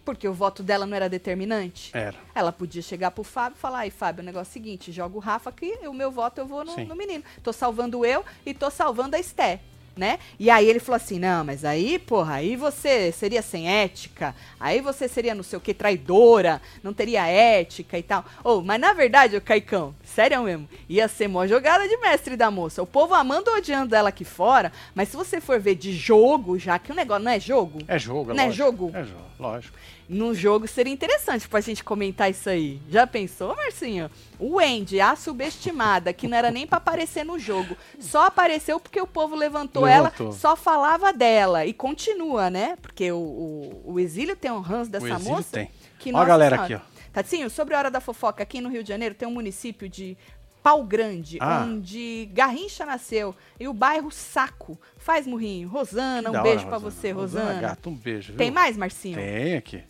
Porque 0.04 0.26
o 0.28 0.32
voto 0.32 0.62
dela 0.62 0.86
não 0.86 0.96
era 0.96 1.08
determinante. 1.08 1.90
Era. 1.92 2.16
Ela 2.34 2.52
podia 2.52 2.82
chegar 2.82 3.10
pro 3.10 3.24
Fábio 3.24 3.56
e 3.56 3.60
falar, 3.60 3.78
ai, 3.78 3.90
Fábio, 3.90 4.22
o 4.22 4.24
negócio 4.24 4.50
é 4.50 4.50
o 4.50 4.52
seguinte, 4.52 4.92
joga 4.92 5.16
o 5.16 5.20
Rafa 5.20 5.50
aqui, 5.50 5.78
o 5.86 5.92
meu 5.92 6.10
voto 6.10 6.40
eu 6.40 6.46
vou 6.46 6.64
no, 6.64 6.76
no 6.84 6.94
menino. 6.94 7.24
Tô 7.42 7.52
salvando 7.52 8.04
eu 8.04 8.24
e 8.44 8.52
tô 8.52 8.70
salvando 8.70 9.16
a 9.16 9.18
Esté 9.18 9.60
né? 9.96 10.18
E 10.38 10.50
aí 10.50 10.68
ele 10.68 10.78
falou 10.78 10.96
assim: 10.96 11.18
não, 11.18 11.44
mas 11.44 11.64
aí, 11.64 11.98
porra, 11.98 12.34
aí 12.34 12.54
você 12.54 13.10
seria 13.10 13.42
sem 13.42 13.68
ética, 13.68 14.34
aí 14.60 14.80
você 14.80 15.08
seria 15.08 15.34
não 15.34 15.42
sei 15.42 15.56
o 15.56 15.60
que, 15.60 15.72
traidora, 15.72 16.60
não 16.82 16.92
teria 16.92 17.26
ética 17.26 17.98
e 17.98 18.02
tal. 18.02 18.24
Oh, 18.44 18.60
mas 18.60 18.78
na 18.78 18.92
verdade, 18.92 19.36
o 19.36 19.40
Caicão, 19.40 19.94
sério 20.04 20.42
mesmo, 20.42 20.68
ia 20.88 21.08
ser 21.08 21.28
mó 21.28 21.46
jogada 21.46 21.88
de 21.88 21.96
mestre 21.96 22.36
da 22.36 22.50
moça. 22.50 22.82
O 22.82 22.86
povo 22.86 23.14
amando 23.14 23.50
ou 23.50 23.56
odiando 23.56 23.94
ela 23.94 24.10
aqui 24.10 24.24
fora, 24.24 24.70
mas 24.94 25.08
se 25.08 25.16
você 25.16 25.40
for 25.40 25.58
ver 25.58 25.74
de 25.74 25.92
jogo, 25.92 26.58
já 26.58 26.78
que 26.78 26.92
o 26.92 26.94
negócio 26.94 27.24
não 27.24 27.32
é 27.32 27.40
jogo. 27.40 27.78
É 27.88 27.98
jogo, 27.98 28.32
é 28.32 28.34
Não 28.34 28.44
é 28.44 28.50
jogo? 28.50 28.90
É 28.94 29.04
jogo, 29.04 29.20
lógico 29.38 29.76
num 30.08 30.32
jogo 30.34 30.66
seria 30.68 30.92
interessante 30.92 31.48
pra 31.48 31.60
gente 31.60 31.82
comentar 31.82 32.30
isso 32.30 32.48
aí. 32.48 32.80
Já 32.88 33.06
pensou, 33.06 33.54
Marcinho? 33.56 34.10
O 34.38 34.56
Wendy, 34.56 35.00
a 35.00 35.16
subestimada, 35.16 36.12
que 36.12 36.28
não 36.28 36.36
era 36.36 36.50
nem 36.50 36.66
pra 36.66 36.78
aparecer 36.78 37.24
no 37.24 37.38
jogo, 37.38 37.76
só 37.98 38.26
apareceu 38.26 38.78
porque 38.78 39.00
o 39.00 39.06
povo 39.06 39.34
levantou, 39.34 39.84
Levantou. 39.84 40.26
ela, 40.28 40.34
só 40.36 40.54
falava 40.54 41.12
dela. 41.12 41.66
E 41.66 41.72
continua, 41.72 42.50
né? 42.50 42.76
Porque 42.80 43.10
o, 43.10 43.16
o, 43.16 43.82
o 43.94 44.00
Exílio 44.00 44.36
tem 44.36 44.50
um 44.50 44.60
ranço 44.60 44.90
dessa 44.90 45.04
o 45.04 45.08
exílio 45.08 45.30
moça. 45.36 45.48
tem. 45.52 45.70
Que, 45.98 46.12
Ó 46.12 46.18
a 46.18 46.24
galera 46.24 46.56
senhora. 46.56 46.76
aqui, 46.76 46.92
ó. 46.92 46.96
Tatinho, 47.12 47.48
sobre 47.48 47.74
a 47.74 47.78
hora 47.78 47.90
da 47.90 47.98
fofoca, 47.98 48.42
aqui 48.42 48.60
no 48.60 48.68
Rio 48.68 48.82
de 48.82 48.90
Janeiro 48.90 49.14
tem 49.14 49.26
um 49.26 49.30
município 49.32 49.88
de 49.88 50.18
Pau 50.66 50.82
Grande, 50.82 51.38
Ah. 51.40 51.64
onde 51.64 52.28
Garrincha 52.32 52.84
nasceu, 52.84 53.36
e 53.60 53.68
o 53.68 53.72
bairro 53.72 54.10
Saco. 54.10 54.76
Faz 54.98 55.24
murrinho. 55.24 55.68
Rosana, 55.68 56.28
um 56.28 56.42
beijo 56.42 56.66
pra 56.66 56.76
você, 56.76 57.12
Rosana. 57.12 57.60
Gato, 57.60 57.88
um 57.88 57.94
beijo, 57.94 58.30
viu? 58.32 58.36
Tem 58.36 58.50
mais, 58.50 58.76
Marcinho? 58.76 59.14
Tem 59.14 59.54
aqui. 59.56 59.84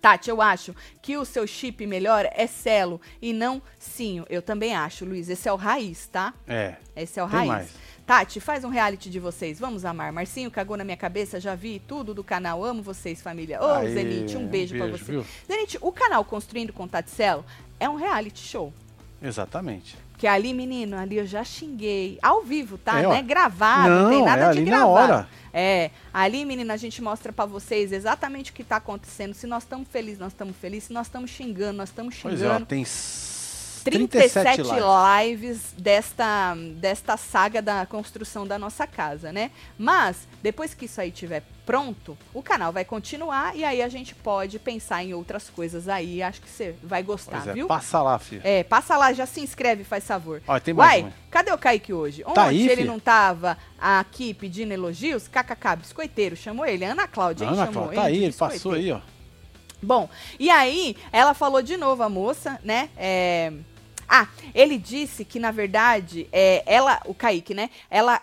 Tati, 0.00 0.30
eu 0.30 0.40
acho 0.40 0.74
que 1.02 1.18
o 1.18 1.24
seu 1.26 1.46
chip 1.46 1.86
melhor 1.86 2.26
é 2.32 2.46
Celo 2.46 2.98
e 3.20 3.34
não 3.34 3.60
Sinho. 3.78 4.24
Eu 4.30 4.40
também 4.40 4.74
acho, 4.74 5.04
Luiz. 5.04 5.28
Esse 5.28 5.50
é 5.50 5.52
o 5.52 5.56
raiz, 5.56 6.06
tá? 6.06 6.32
É. 6.48 6.76
Esse 6.96 7.20
é 7.20 7.22
o 7.24 7.28
Tem 7.28 7.36
raiz. 7.36 7.48
mais. 7.50 7.70
Tati, 8.06 8.40
faz 8.40 8.64
um 8.64 8.70
reality 8.70 9.10
de 9.10 9.20
vocês. 9.20 9.60
Vamos 9.60 9.84
amar. 9.84 10.12
Marcinho 10.12 10.50
cagou 10.50 10.78
na 10.78 10.82
minha 10.82 10.96
cabeça, 10.96 11.38
já 11.38 11.54
vi 11.54 11.78
tudo 11.78 12.14
do 12.14 12.24
canal. 12.24 12.64
Amo 12.64 12.82
vocês, 12.82 13.20
família. 13.20 13.62
Ô, 13.62 13.66
Aê, 13.66 13.92
Zenite, 13.92 14.34
um 14.38 14.46
beijo, 14.46 14.74
pra 14.78 14.86
beijo, 14.86 15.04
você. 15.04 15.12
viu? 15.12 15.26
Zenite, 15.46 15.76
o 15.82 15.92
canal 15.92 16.24
Construindo 16.24 16.72
com 16.72 16.88
Taticelo 16.88 17.44
é 17.78 17.86
um 17.86 17.96
reality 17.96 18.40
show. 18.40 18.72
Exatamente. 19.20 19.94
Porque 20.22 20.28
ali, 20.28 20.54
menino, 20.54 20.96
ali 20.96 21.16
eu 21.18 21.26
já 21.26 21.42
xinguei. 21.42 22.16
Ao 22.22 22.42
vivo, 22.42 22.78
tá? 22.78 23.00
É, 23.00 23.02
não 23.02 23.12
é 23.12 23.20
gravado, 23.20 23.88
não, 23.88 24.08
tem 24.08 24.18
Não, 24.20 24.24
nada 24.24 24.42
é 24.44 24.52
de 24.52 24.58
ali 24.60 24.70
na 24.70 24.86
hora. 24.86 25.28
É, 25.52 25.90
ali, 26.14 26.44
menina, 26.44 26.74
a 26.74 26.76
gente 26.76 27.02
mostra 27.02 27.32
pra 27.32 27.44
vocês 27.44 27.90
exatamente 27.90 28.52
o 28.52 28.54
que 28.54 28.62
tá 28.62 28.76
acontecendo. 28.76 29.34
Se 29.34 29.48
nós 29.48 29.64
estamos 29.64 29.88
felizes, 29.88 30.20
nós 30.20 30.32
estamos 30.32 30.56
felizes. 30.56 30.84
Se 30.84 30.92
nós 30.92 31.08
estamos 31.08 31.28
xingando, 31.28 31.72
nós 31.78 31.88
estamos 31.88 32.16
Pois 32.22 32.38
xingando. 32.38 32.60
é, 32.60 32.62
ó, 32.62 32.64
tem 32.64 32.84
37 33.82 34.32
37 34.32 34.62
lives. 34.62 35.58
lives 35.60 35.74
desta, 35.78 36.54
desta 36.76 37.16
saga 37.16 37.60
da 37.60 37.84
construção 37.86 38.46
da 38.46 38.58
nossa 38.58 38.86
casa, 38.86 39.32
né? 39.32 39.50
Mas, 39.78 40.28
depois 40.42 40.74
que 40.74 40.86
isso 40.86 41.00
aí 41.00 41.08
estiver 41.10 41.42
pronto, 41.64 42.18
o 42.34 42.42
canal 42.42 42.72
vai 42.72 42.84
continuar 42.84 43.56
e 43.56 43.64
aí 43.64 43.82
a 43.82 43.88
gente 43.88 44.14
pode 44.14 44.58
pensar 44.58 45.02
em 45.04 45.14
outras 45.14 45.48
coisas 45.48 45.88
aí. 45.88 46.22
Acho 46.22 46.40
que 46.40 46.48
você 46.48 46.74
vai 46.82 47.02
gostar, 47.02 47.48
é, 47.48 47.52
viu? 47.52 47.66
passa 47.66 48.02
lá, 48.02 48.18
filho. 48.18 48.42
É, 48.44 48.64
passa 48.64 48.96
lá, 48.96 49.12
já 49.12 49.26
se 49.26 49.40
inscreve, 49.40 49.84
faz 49.84 50.04
favor. 50.06 50.42
Ó, 50.46 50.58
tem 50.58 50.74
mais 50.74 50.90
Uai, 50.90 51.02
uma. 51.02 51.12
cadê 51.30 51.52
o 51.52 51.58
Kaique 51.58 51.92
hoje? 51.92 52.22
Ontem 52.24 52.34
Tá 52.34 52.44
aí, 52.46 52.68
ele 52.68 52.82
fi? 52.82 52.84
não 52.88 52.98
tava 52.98 53.56
aqui 53.78 54.34
pedindo 54.34 54.72
elogios? 54.72 55.28
KKK, 55.28 55.76
biscoiteiro, 55.78 56.36
chamou 56.36 56.66
ele. 56.66 56.84
Ana 56.84 57.06
Cláudia, 57.06 57.44
hein, 57.44 57.52
Ana 57.52 57.66
chamou 57.66 57.84
Cláudia, 57.84 58.02
tá 58.02 58.08
de 58.08 58.16
aí, 58.16 58.24
ele 58.24 58.32
passou 58.32 58.72
aí, 58.72 58.92
ó. 58.92 59.00
Bom, 59.82 60.08
e 60.38 60.48
aí 60.48 60.96
ela 61.10 61.34
falou 61.34 61.60
de 61.60 61.76
novo, 61.76 62.02
a 62.04 62.08
moça, 62.08 62.58
né? 62.62 62.88
É... 62.96 63.52
Ah, 64.14 64.28
ele 64.54 64.76
disse 64.76 65.24
que, 65.24 65.38
na 65.38 65.50
verdade, 65.50 66.28
é, 66.30 66.62
ela, 66.66 67.00
o 67.06 67.14
Kaique, 67.14 67.54
né? 67.54 67.70
Ela. 67.88 68.20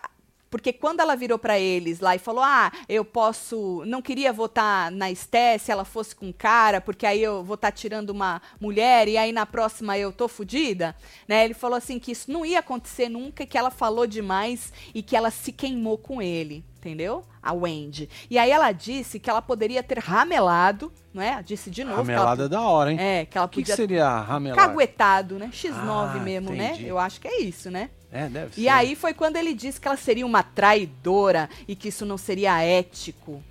Porque 0.49 0.73
quando 0.73 0.99
ela 0.99 1.15
virou 1.15 1.38
pra 1.38 1.59
eles 1.59 1.99
lá 1.99 2.15
e 2.15 2.19
falou: 2.19 2.43
Ah, 2.43 2.71
eu 2.88 3.05
posso. 3.05 3.83
Não 3.85 4.01
queria 4.01 4.33
votar 4.33 4.91
na 4.91 5.12
Esté 5.12 5.57
se 5.57 5.71
ela 5.71 5.85
fosse 5.85 6.15
com 6.15 6.33
cara, 6.33 6.81
porque 6.81 7.05
aí 7.05 7.21
eu 7.21 7.43
vou 7.43 7.55
estar 7.55 7.71
tirando 7.71 8.09
uma 8.09 8.41
mulher 8.59 9.07
e 9.07 9.17
aí 9.17 9.31
na 9.31 9.45
próxima 9.45 9.97
eu 9.97 10.12
tô 10.12 10.27
fudida. 10.27 10.95
Né? 11.27 11.45
Ele 11.45 11.53
falou 11.53 11.77
assim 11.77 11.99
que 11.99 12.12
isso 12.12 12.31
não 12.31 12.45
ia 12.45 12.59
acontecer 12.59 13.09
nunca, 13.09 13.45
que 13.45 13.57
ela 13.57 13.69
falou 13.69 14.07
demais 14.07 14.73
e 14.93 15.01
que 15.03 15.15
ela 15.15 15.29
se 15.31 15.51
queimou 15.51 15.97
com 15.97 16.21
ele. 16.21 16.63
Entendeu? 16.79 17.25
A 17.43 17.51
Wendy. 17.51 18.09
E 18.29 18.38
aí 18.38 18.49
ela 18.49 18.71
disse 18.71 19.19
que 19.19 19.29
ela 19.29 19.41
poderia 19.41 19.83
ter 19.83 19.99
ramelado, 19.99 20.91
não 21.13 21.21
é? 21.21 21.43
Disse 21.43 21.69
de 21.69 21.83
novo. 21.83 21.97
Ramelada 21.97 22.45
é 22.45 22.47
da 22.47 22.62
hora, 22.62 22.91
hein? 22.93 22.97
é, 22.97 23.25
que 23.25 23.38
ela 23.38 23.47
O 23.47 23.49
que, 23.49 23.55
que 23.57 23.62
podia 23.63 23.75
seria 23.75 24.07
a 24.07 24.21
ramelada? 24.21 24.62
caguetado, 24.65 25.38
né? 25.38 25.49
X9 25.53 25.75
Ah, 26.15 26.19
mesmo, 26.23 26.51
né? 26.51 26.69
entendi. 26.69 26.88
Eu 26.88 26.97
acho 26.97 27.19
que 27.19 27.27
é 27.27 27.41
isso, 27.41 27.69
né? 27.69 27.89
É, 28.12 28.28
deve 28.28 28.56
ser. 28.56 28.62
E 28.62 28.67
aí 28.67 28.95
foi 28.95 29.13
quando 29.13 29.36
ele 29.36 29.54
disse 29.54 29.80
que 29.80 29.88
ela 29.88 29.98
seria 29.98 30.26
uma 30.26 30.41
traidora 30.41 31.50
e 31.67 31.76
que 31.76 31.89
isso 31.89 32.06
não 32.06 32.17
seria 32.17 32.62
ético. 32.62 33.43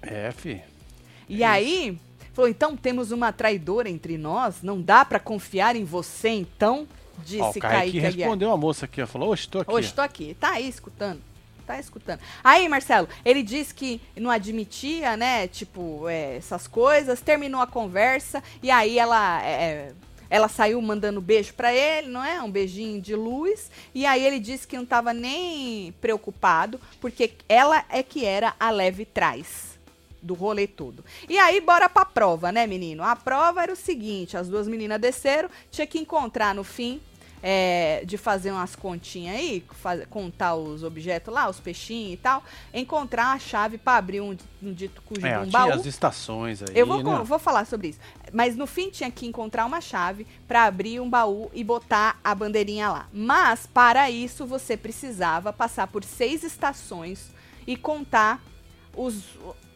É, 0.00 0.32
fi. 0.32 0.62
E 1.28 1.44
aí, 1.44 1.98
falou: 2.32 2.48
então 2.48 2.76
temos 2.76 3.10
uma 3.10 3.32
traidora 3.32 3.90
entre 3.90 4.16
nós? 4.16 4.62
Não 4.62 4.80
dá 4.80 5.04
pra 5.04 5.20
confiar 5.20 5.76
em 5.76 5.84
você, 5.84 6.30
então? 6.30 6.88
Disse 7.24 7.42
Ó, 7.42 7.50
o 7.50 7.54
Kaique 7.54 8.00
Kaique 8.00 8.16
respondeu 8.16 8.52
a 8.52 8.56
moça 8.56 8.84
aqui. 8.84 9.04
Falou, 9.04 9.30
oxe, 9.30 9.48
tô 9.48 9.60
aqui. 9.60 9.70
Hoje 9.70 9.88
estou 9.88 10.04
aqui. 10.04 10.36
Tá 10.38 10.52
aí 10.52 10.68
escutando. 10.68 11.20
Tá 11.66 11.78
escutando. 11.78 12.20
Aí, 12.42 12.66
Marcelo, 12.68 13.08
ele 13.24 13.42
disse 13.42 13.74
que 13.74 14.00
não 14.16 14.30
admitia, 14.30 15.16
né? 15.16 15.46
Tipo, 15.48 16.08
é, 16.08 16.36
essas 16.36 16.66
coisas. 16.66 17.20
Terminou 17.20 17.60
a 17.60 17.66
conversa. 17.66 18.42
E 18.62 18.70
aí 18.70 18.98
ela. 18.98 19.44
é, 19.44 19.92
ela 20.30 20.48
saiu 20.48 20.80
mandando 20.80 21.20
beijo 21.20 21.54
pra 21.54 21.72
ele, 21.72 22.08
não 22.08 22.24
é? 22.24 22.42
Um 22.42 22.50
beijinho 22.50 23.00
de 23.00 23.14
luz. 23.14 23.70
E 23.94 24.04
aí 24.06 24.24
ele 24.24 24.38
disse 24.38 24.66
que 24.66 24.76
não 24.76 24.86
tava 24.86 25.12
nem 25.12 25.92
preocupado, 26.00 26.80
porque 27.00 27.32
ela 27.48 27.84
é 27.88 28.02
que 28.02 28.24
era 28.24 28.54
a 28.58 28.70
leve 28.70 29.04
trás 29.04 29.78
do 30.20 30.34
rolê 30.34 30.66
todo. 30.66 31.04
E 31.28 31.38
aí, 31.38 31.60
bora 31.60 31.88
pra 31.88 32.04
prova, 32.04 32.50
né, 32.50 32.66
menino? 32.66 33.02
A 33.02 33.14
prova 33.14 33.62
era 33.62 33.72
o 33.72 33.76
seguinte: 33.76 34.36
as 34.36 34.48
duas 34.48 34.66
meninas 34.66 35.00
desceram, 35.00 35.48
tinha 35.70 35.86
que 35.86 35.98
encontrar 35.98 36.54
no 36.54 36.64
fim 36.64 37.00
é, 37.42 38.02
de 38.04 38.16
fazer 38.18 38.50
umas 38.50 38.74
continhas 38.76 39.36
aí, 39.36 39.64
faz, 39.72 40.04
contar 40.06 40.54
os 40.56 40.82
objetos 40.82 41.32
lá, 41.32 41.48
os 41.48 41.60
peixinhos 41.60 42.14
e 42.14 42.16
tal, 42.16 42.42
encontrar 42.74 43.32
a 43.32 43.38
chave 43.38 43.78
para 43.78 43.96
abrir 43.98 44.20
um, 44.20 44.36
um 44.62 44.72
dito 44.72 45.00
cujo 45.02 45.26
É, 45.26 45.38
um 45.38 45.48
baú. 45.48 45.72
as 45.72 45.86
estações 45.86 46.62
aí, 46.62 46.68
Eu 46.74 46.86
vou, 46.86 47.02
né? 47.02 47.22
vou 47.24 47.38
falar 47.38 47.64
sobre 47.66 47.88
isso. 47.88 48.00
Mas 48.32 48.56
no 48.56 48.66
fim 48.66 48.90
tinha 48.90 49.10
que 49.10 49.26
encontrar 49.26 49.64
uma 49.66 49.80
chave 49.80 50.26
para 50.46 50.64
abrir 50.64 51.00
um 51.00 51.08
baú 51.08 51.50
e 51.54 51.62
botar 51.64 52.18
a 52.22 52.34
bandeirinha 52.34 52.88
lá. 52.90 53.08
Mas 53.12 53.66
para 53.66 54.10
isso 54.10 54.44
você 54.46 54.76
precisava 54.76 55.52
passar 55.52 55.86
por 55.86 56.04
seis 56.04 56.42
estações 56.42 57.30
e 57.66 57.76
contar 57.76 58.42
os, 58.94 59.24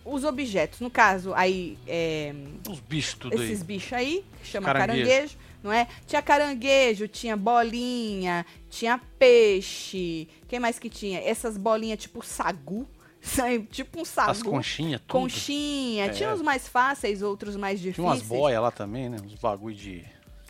os 0.04 0.24
objetos. 0.24 0.80
No 0.80 0.90
caso, 0.90 1.32
aí, 1.34 1.78
é, 1.86 2.34
Os 2.68 2.80
bichos 2.80 3.14
tudo 3.14 3.38
aí. 3.38 3.44
esses 3.44 3.62
bichos 3.62 3.92
aí, 3.92 4.24
que 4.42 4.48
chama 4.48 4.66
Caranguejo. 4.66 5.06
caranguejo. 5.08 5.36
Não 5.62 5.72
é? 5.72 5.86
Tinha 6.06 6.20
caranguejo, 6.22 7.06
tinha 7.08 7.36
bolinha, 7.36 8.44
tinha 8.70 8.98
peixe. 9.18 10.28
Quem 10.48 10.58
mais 10.60 10.78
que 10.78 10.88
tinha? 10.90 11.20
Essas 11.20 11.56
bolinhas 11.56 11.98
tipo 12.00 12.24
sagu, 12.24 12.88
tipo 13.70 14.00
um 14.00 14.04
sagu. 14.04 14.30
As 14.30 14.42
conchinhas, 14.42 15.00
tudo. 15.00 15.12
Conchinha, 15.20 16.06
É. 16.06 16.08
tinha 16.10 16.32
uns 16.32 16.42
mais 16.42 16.68
fáceis, 16.68 17.22
outros 17.22 17.56
mais 17.56 17.80
Tinha 17.80 17.92
difíceis. 17.92 18.06
umas 18.20 18.22
boias 18.22 18.60
lá 18.62 18.70
também, 18.70 19.08
né? 19.08 19.18
Uns 19.24 19.34
bagulho 19.36 19.74
de 19.74 20.04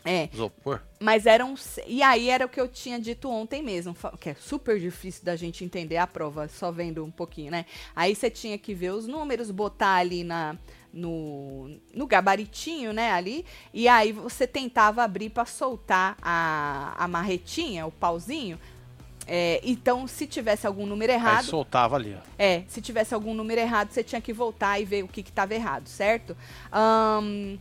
É, 0.05 0.27
isopor. 0.33 0.81
mas 0.99 1.25
eram. 1.25 1.53
E 1.87 2.01
aí 2.03 2.29
era 2.29 2.45
o 2.45 2.49
que 2.49 2.59
eu 2.59 2.67
tinha 2.67 2.99
dito 2.99 3.29
ontem 3.29 3.61
mesmo, 3.63 3.95
que 4.19 4.29
é 4.29 4.33
super 4.35 4.79
difícil 4.79 5.23
da 5.23 5.35
gente 5.35 5.63
entender 5.63 5.97
a 5.97 6.05
prova, 6.07 6.47
só 6.47 6.71
vendo 6.71 7.05
um 7.05 7.11
pouquinho, 7.11 7.51
né? 7.51 7.65
Aí 7.95 8.13
você 8.15 8.29
tinha 8.29 8.57
que 8.57 8.73
ver 8.73 8.91
os 8.91 9.07
números, 9.07 9.49
botar 9.51 9.95
ali 9.95 10.23
na. 10.23 10.57
No, 10.93 11.71
no 11.91 12.05
gabaritinho, 12.05 12.93
né, 12.93 13.11
ali, 13.11 13.43
e 13.73 13.87
aí 13.87 14.11
você 14.11 14.45
tentava 14.45 15.03
abrir 15.03 15.31
para 15.31 15.43
soltar 15.43 16.15
a, 16.21 16.93
a 16.95 17.07
marretinha, 17.07 17.87
o 17.87 17.91
pauzinho. 17.91 18.59
É, 19.25 19.59
então, 19.63 20.05
se 20.07 20.27
tivesse 20.27 20.67
algum 20.67 20.85
número 20.85 21.11
Aí 21.11 21.17
errado, 21.17 21.45
soltava 21.45 21.95
ali, 21.95 22.15
ó. 22.15 22.21
é, 22.37 22.63
se 22.67 22.81
tivesse 22.81 23.13
algum 23.13 23.33
número 23.33 23.59
errado, 23.59 23.89
você 23.91 24.03
tinha 24.03 24.21
que 24.21 24.33
voltar 24.33 24.79
e 24.79 24.85
ver 24.85 25.03
o 25.03 25.07
que 25.07 25.21
estava 25.21 25.55
errado, 25.55 25.87
certo? 25.87 26.37
Ahn, 26.71 27.57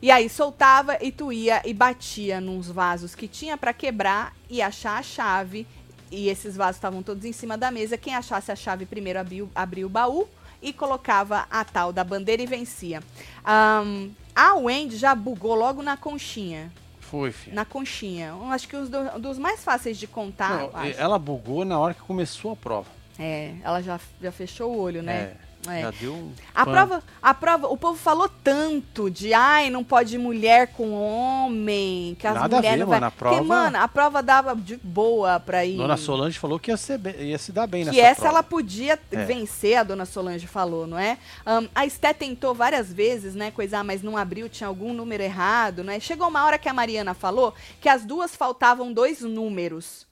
e 0.00 0.10
aí 0.10 0.28
soltava 0.28 0.98
e 1.00 1.10
tu 1.10 1.32
ia 1.32 1.62
e 1.64 1.72
batia 1.74 2.40
nos 2.40 2.68
vasos 2.68 3.14
que 3.14 3.26
tinha 3.26 3.56
para 3.56 3.72
quebrar 3.72 4.34
e 4.48 4.62
achar 4.62 4.98
a 4.98 5.02
chave. 5.02 5.66
E 6.10 6.28
esses 6.28 6.56
vasos 6.56 6.76
estavam 6.76 7.02
todos 7.02 7.24
em 7.24 7.32
cima 7.32 7.58
da 7.58 7.70
mesa. 7.70 7.98
Quem 7.98 8.14
achasse 8.14 8.50
a 8.52 8.56
chave 8.56 8.86
primeiro 8.86 9.18
abriu, 9.18 9.50
abria 9.54 9.86
o 9.86 9.90
baú 9.90 10.28
e 10.62 10.72
colocava 10.72 11.46
a 11.50 11.64
tal 11.64 11.92
da 11.92 12.02
bandeira 12.04 12.42
e 12.42 12.46
vencia. 12.46 13.02
Ahn, 13.44 14.10
a 14.34 14.54
Wendy 14.54 14.96
já 14.96 15.14
bugou 15.14 15.54
logo 15.54 15.82
na 15.82 15.96
conchinha. 15.96 16.70
Foi, 17.00 17.32
filho. 17.32 17.54
Na 17.56 17.64
conchinha. 17.64 18.34
Acho 18.50 18.68
que 18.68 18.76
os 18.76 18.88
do- 18.88 19.18
dos 19.18 19.38
mais 19.38 19.64
fáceis 19.64 19.96
de 19.96 20.06
contar. 20.06 20.58
Não, 20.58 20.70
ela 20.96 21.18
bugou 21.18 21.64
na 21.64 21.78
hora 21.78 21.94
que 21.94 22.00
começou 22.02 22.52
a 22.52 22.56
prova. 22.56 22.88
É, 23.18 23.54
ela 23.64 23.82
já, 23.82 23.98
já 24.20 24.30
fechou 24.30 24.72
o 24.72 24.78
olho, 24.80 25.02
né? 25.02 25.32
É, 25.32 25.36
É. 25.66 25.82
Já 25.82 25.90
deu 25.90 26.14
um. 26.14 26.32
A 26.54 26.64
pan. 26.64 26.72
prova, 26.72 27.02
a 27.20 27.34
prova, 27.34 27.66
o 27.68 27.76
povo 27.76 27.98
falou 27.98 28.28
tanto 28.44 29.10
de 29.10 29.34
ai, 29.34 29.68
não 29.70 29.82
pode 29.82 30.16
mulher 30.16 30.68
com 30.68 30.92
homem, 30.92 32.16
que 32.18 32.26
as 32.26 32.34
Nada 32.34 32.56
a 32.56 32.58
mulheres 32.58 32.78
ver, 32.78 32.84
não 32.84 32.86
vai. 32.90 33.00
mano, 33.00 33.06
a 33.06 33.10
Porque, 33.10 33.34
prova- 33.34 33.44
mano, 33.44 33.76
a 33.78 33.88
prova 33.88 34.22
dava 34.22 34.54
de 34.56 34.76
boa 34.76 35.40
pra 35.40 35.64
ir. 35.64 35.76
Dona 35.76 35.96
Solange 35.96 36.38
falou 36.38 36.58
que 36.58 36.70
ia, 36.70 36.76
ser 36.76 37.00
ia 37.20 37.36
se 37.38 37.52
dar 37.52 37.66
bem 37.66 37.82
que 37.84 37.90
nessa 37.90 38.00
essa 38.00 38.14
prova. 38.22 38.28
ela 38.36 38.42
podia 38.42 38.98
É. 39.10 39.24
vencer, 39.24 39.76
a 39.78 39.82
dona 39.82 40.06
Solange 40.06 40.46
falou, 40.46 40.86
não 40.86 40.98
é? 40.98 41.18
Ahn, 41.44 41.66
a 41.74 41.84
Esté 41.84 42.12
tentou 42.12 42.54
várias 42.54 42.92
vezes, 42.92 43.34
né, 43.34 43.50
coisar, 43.50 43.82
mas 43.84 44.00
não 44.02 44.16
abriu, 44.16 44.48
tinha 44.48 44.68
algum 44.68 44.92
número 44.94 45.22
errado, 45.22 45.82
né? 45.84 45.98
Chegou 46.00 46.28
uma 46.28 46.44
hora 46.44 46.58
que 46.58 46.68
a 46.68 46.72
Mariana 46.72 47.14
falou 47.14 47.52
que 47.80 47.88
as 47.88 48.04
duas 48.06 48.34
faltavam 48.34 48.92
dois 48.92 49.20
números. 49.20 50.07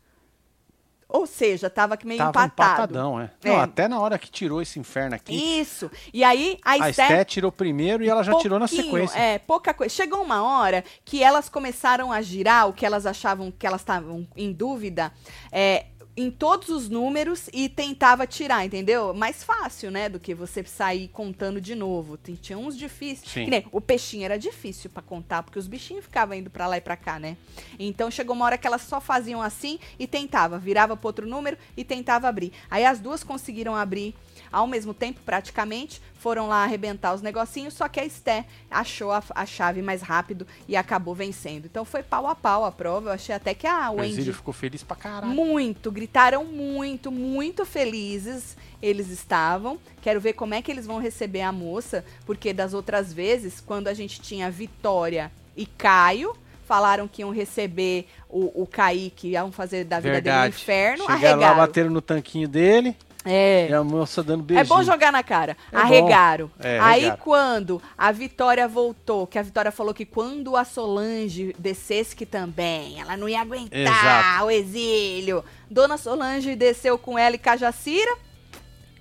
Ou 1.09 1.25
seja, 1.27 1.71
tava 1.71 1.97
meio 2.05 2.19
Tava 2.19 2.31
empatado. 2.47 2.73
empatadão, 2.93 3.21
é. 3.21 3.31
É. 3.45 3.49
Não, 3.49 3.61
até 3.61 3.87
na 3.87 4.01
hora 4.01 4.19
que 4.19 4.29
tirou 4.29 4.61
esse 4.61 4.79
inferno 4.79 5.15
aqui, 5.15 5.35
Isso. 5.35 5.89
E 6.13 6.25
aí 6.25 6.59
a, 6.65 6.73
a 6.73 6.91
Esté 6.91 7.25
tirou 7.25 7.53
primeiro 7.53 8.03
e 8.03 8.09
ela 8.09 8.25
já 8.25 8.35
tirou 8.37 8.59
na 8.59 8.67
sequência. 8.67 9.17
É, 9.19 9.39
pouca 9.39 9.73
coisa. 9.73 9.95
Chegou 9.95 10.21
uma 10.21 10.43
hora 10.43 10.83
que 11.05 11.23
elas 11.23 11.49
começaram 11.49 12.11
a 12.11 12.21
girar 12.21 12.69
o 12.69 12.73
que 12.73 12.85
elas 12.85 13.07
achavam 13.07 13.53
que 13.53 13.67
elas 13.67 13.83
estavam 13.83 14.27
em 14.37 14.53
dúvida. 14.53 15.13
É, 15.53 15.87
em 16.17 16.31
todos 16.31 16.69
os 16.71 16.89
números 16.89 17.49
e 17.53 17.69
tentava 17.69 18.27
tirar, 18.27 18.65
entendeu? 18.65 19.13
Mais 19.13 19.45
fácil, 19.45 19.91
né? 19.91 20.09
Do 20.09 20.19
que 20.19 20.35
você 20.35 20.65
sair 20.65 21.09
contando 21.09 21.61
de 21.61 21.75
novo. 21.75 22.17
Tinha 22.17 22.57
uns 22.59 22.77
difíceis. 22.77 23.31
Sim. 23.31 23.47
Nem 23.47 23.67
o 23.71 23.81
peixinho 23.81 24.25
era 24.25 24.39
difícil 24.39 24.89
pra 24.89 25.03
contar, 25.03 25.43
porque 25.43 25.59
os 25.59 25.67
bichinhos 25.67 26.05
ficavam 26.05 26.37
indo 26.37 26.49
pra 26.49 26.67
lá 26.67 26.79
e 26.79 26.81
pra 26.81 26.97
cá, 26.97 27.19
né? 27.19 27.37
Então 27.79 28.11
chegou 28.11 28.35
uma 28.35 28.45
hora 28.45 28.57
que 28.57 28.67
elas 28.67 28.83
só 28.83 29.01
faziam 29.01 29.43
assim 29.43 29.79
e 29.99 30.07
tentava, 30.07 30.59
virava 30.59 30.97
pro 30.97 31.09
outro 31.09 31.27
número 31.27 31.59
e 31.77 31.85
tentava 31.85 32.29
abrir. 32.29 32.53
Aí 32.71 32.85
as 32.85 32.99
duas 32.99 33.23
conseguiram 33.23 33.75
abrir 33.75 34.15
ao 34.53 34.67
mesmo 34.67 34.95
tempo, 34.95 35.21
praticamente, 35.25 36.01
foram 36.19 36.49
lá 36.49 36.65
arrebentar 36.65 37.15
os 37.15 37.23
negocinhos, 37.23 37.75
só 37.75 37.89
que 37.89 38.01
a 38.01 38.05
Esté 38.05 38.45
achou 38.71 39.13
a, 39.13 39.23
a 39.35 39.47
chave 39.47 39.83
mais 39.83 40.03
rápido 40.03 40.47
e 40.67 40.75
acabou 40.77 41.15
vencendo. 41.15 41.67
Então 41.67 41.85
foi 41.85 42.03
pau 42.03 42.27
a 42.27 42.35
pau 42.35 42.65
a 42.65 42.73
prova. 42.73 43.11
Eu 43.11 43.13
achei 43.15 43.35
até 43.35 43.55
que 43.55 43.67
a 43.67 43.91
Wendy 43.91 44.13
Exílio 44.15 44.35
ficou 44.35 44.53
feliz 44.53 44.83
pra 44.83 44.97
caralho. 44.97 45.33
muito, 45.33 45.91
gritaram 45.93 46.45
muito, 46.45 47.13
muito 47.13 47.65
felizes. 47.65 48.57
Eles 48.83 49.09
estavam. 49.11 49.79
Quero 50.03 50.21
ver 50.21 50.33
como 50.35 50.55
é 50.55 50.63
que 50.63 50.71
eles 50.71 50.87
vão 50.87 50.99
receber 50.99 51.43
a 51.43 51.53
moça, 51.53 52.05
porque 52.25 52.53
das 52.53 52.75
outras 52.75 53.13
vezes, 53.13 53.61
quando 53.61 53.89
a 53.89 53.95
gente 53.95 54.21
tinha 54.21 54.51
Vitória 54.51 55.31
e 55.57 55.65
Caio, 55.67 56.37
falaram 56.67 57.07
que 57.07 57.23
iam 57.23 57.31
receber 57.31 58.09
o, 58.29 58.63
o 58.63 58.67
Kaique, 58.67 59.29
iam 59.29 59.53
fazer 59.53 59.85
da 59.85 60.01
vida 60.01 60.21
dele 60.21 60.31
um 60.37 60.41
Verdade. 60.41 60.57
inferno, 60.57 60.99
Chegaram 61.05 61.15
arregaram. 61.17 61.41
lá, 61.41 61.55
bateram 61.67 61.91
no 61.91 62.01
tanquinho 62.01 62.49
dele 62.49 62.97
É. 63.27 63.69
e 63.69 63.75
a 63.75 63.83
moça 63.83 64.23
dando 64.23 64.43
É 64.43 64.47
beijinho. 64.47 64.67
bom 64.69 64.83
jogar 64.83 65.11
na 65.13 65.23
cara. 65.23 65.57
É 65.73 65.77
Arregaram. 65.77 66.51
É, 66.61 66.79
Aí 66.79 67.01
arregaram. 67.01 67.17
quando 67.23 67.83
a 67.99 68.13
Vitória 68.13 68.67
voltou, 68.69 69.27
que 69.27 69.39
a 69.39 69.43
Vitória 69.43 69.73
falou 69.73 69.93
que 69.93 70.05
quando 70.05 70.57
a 70.57 70.65
Solange 70.65 71.55
descesse 71.59 72.15
que 72.15 72.25
também, 72.25 73.01
ela 73.01 73.17
não 73.17 73.29
ia 73.29 73.41
aguentar 73.41 73.79
Exato. 73.79 74.45
o 74.47 74.51
exílio. 74.51 75.45
Dona 75.71 75.97
Solange 75.97 76.55
desceu 76.55 76.97
com 76.97 77.19
ela 77.19 77.35
e 77.35 77.39
Cajacira. 77.39 78.17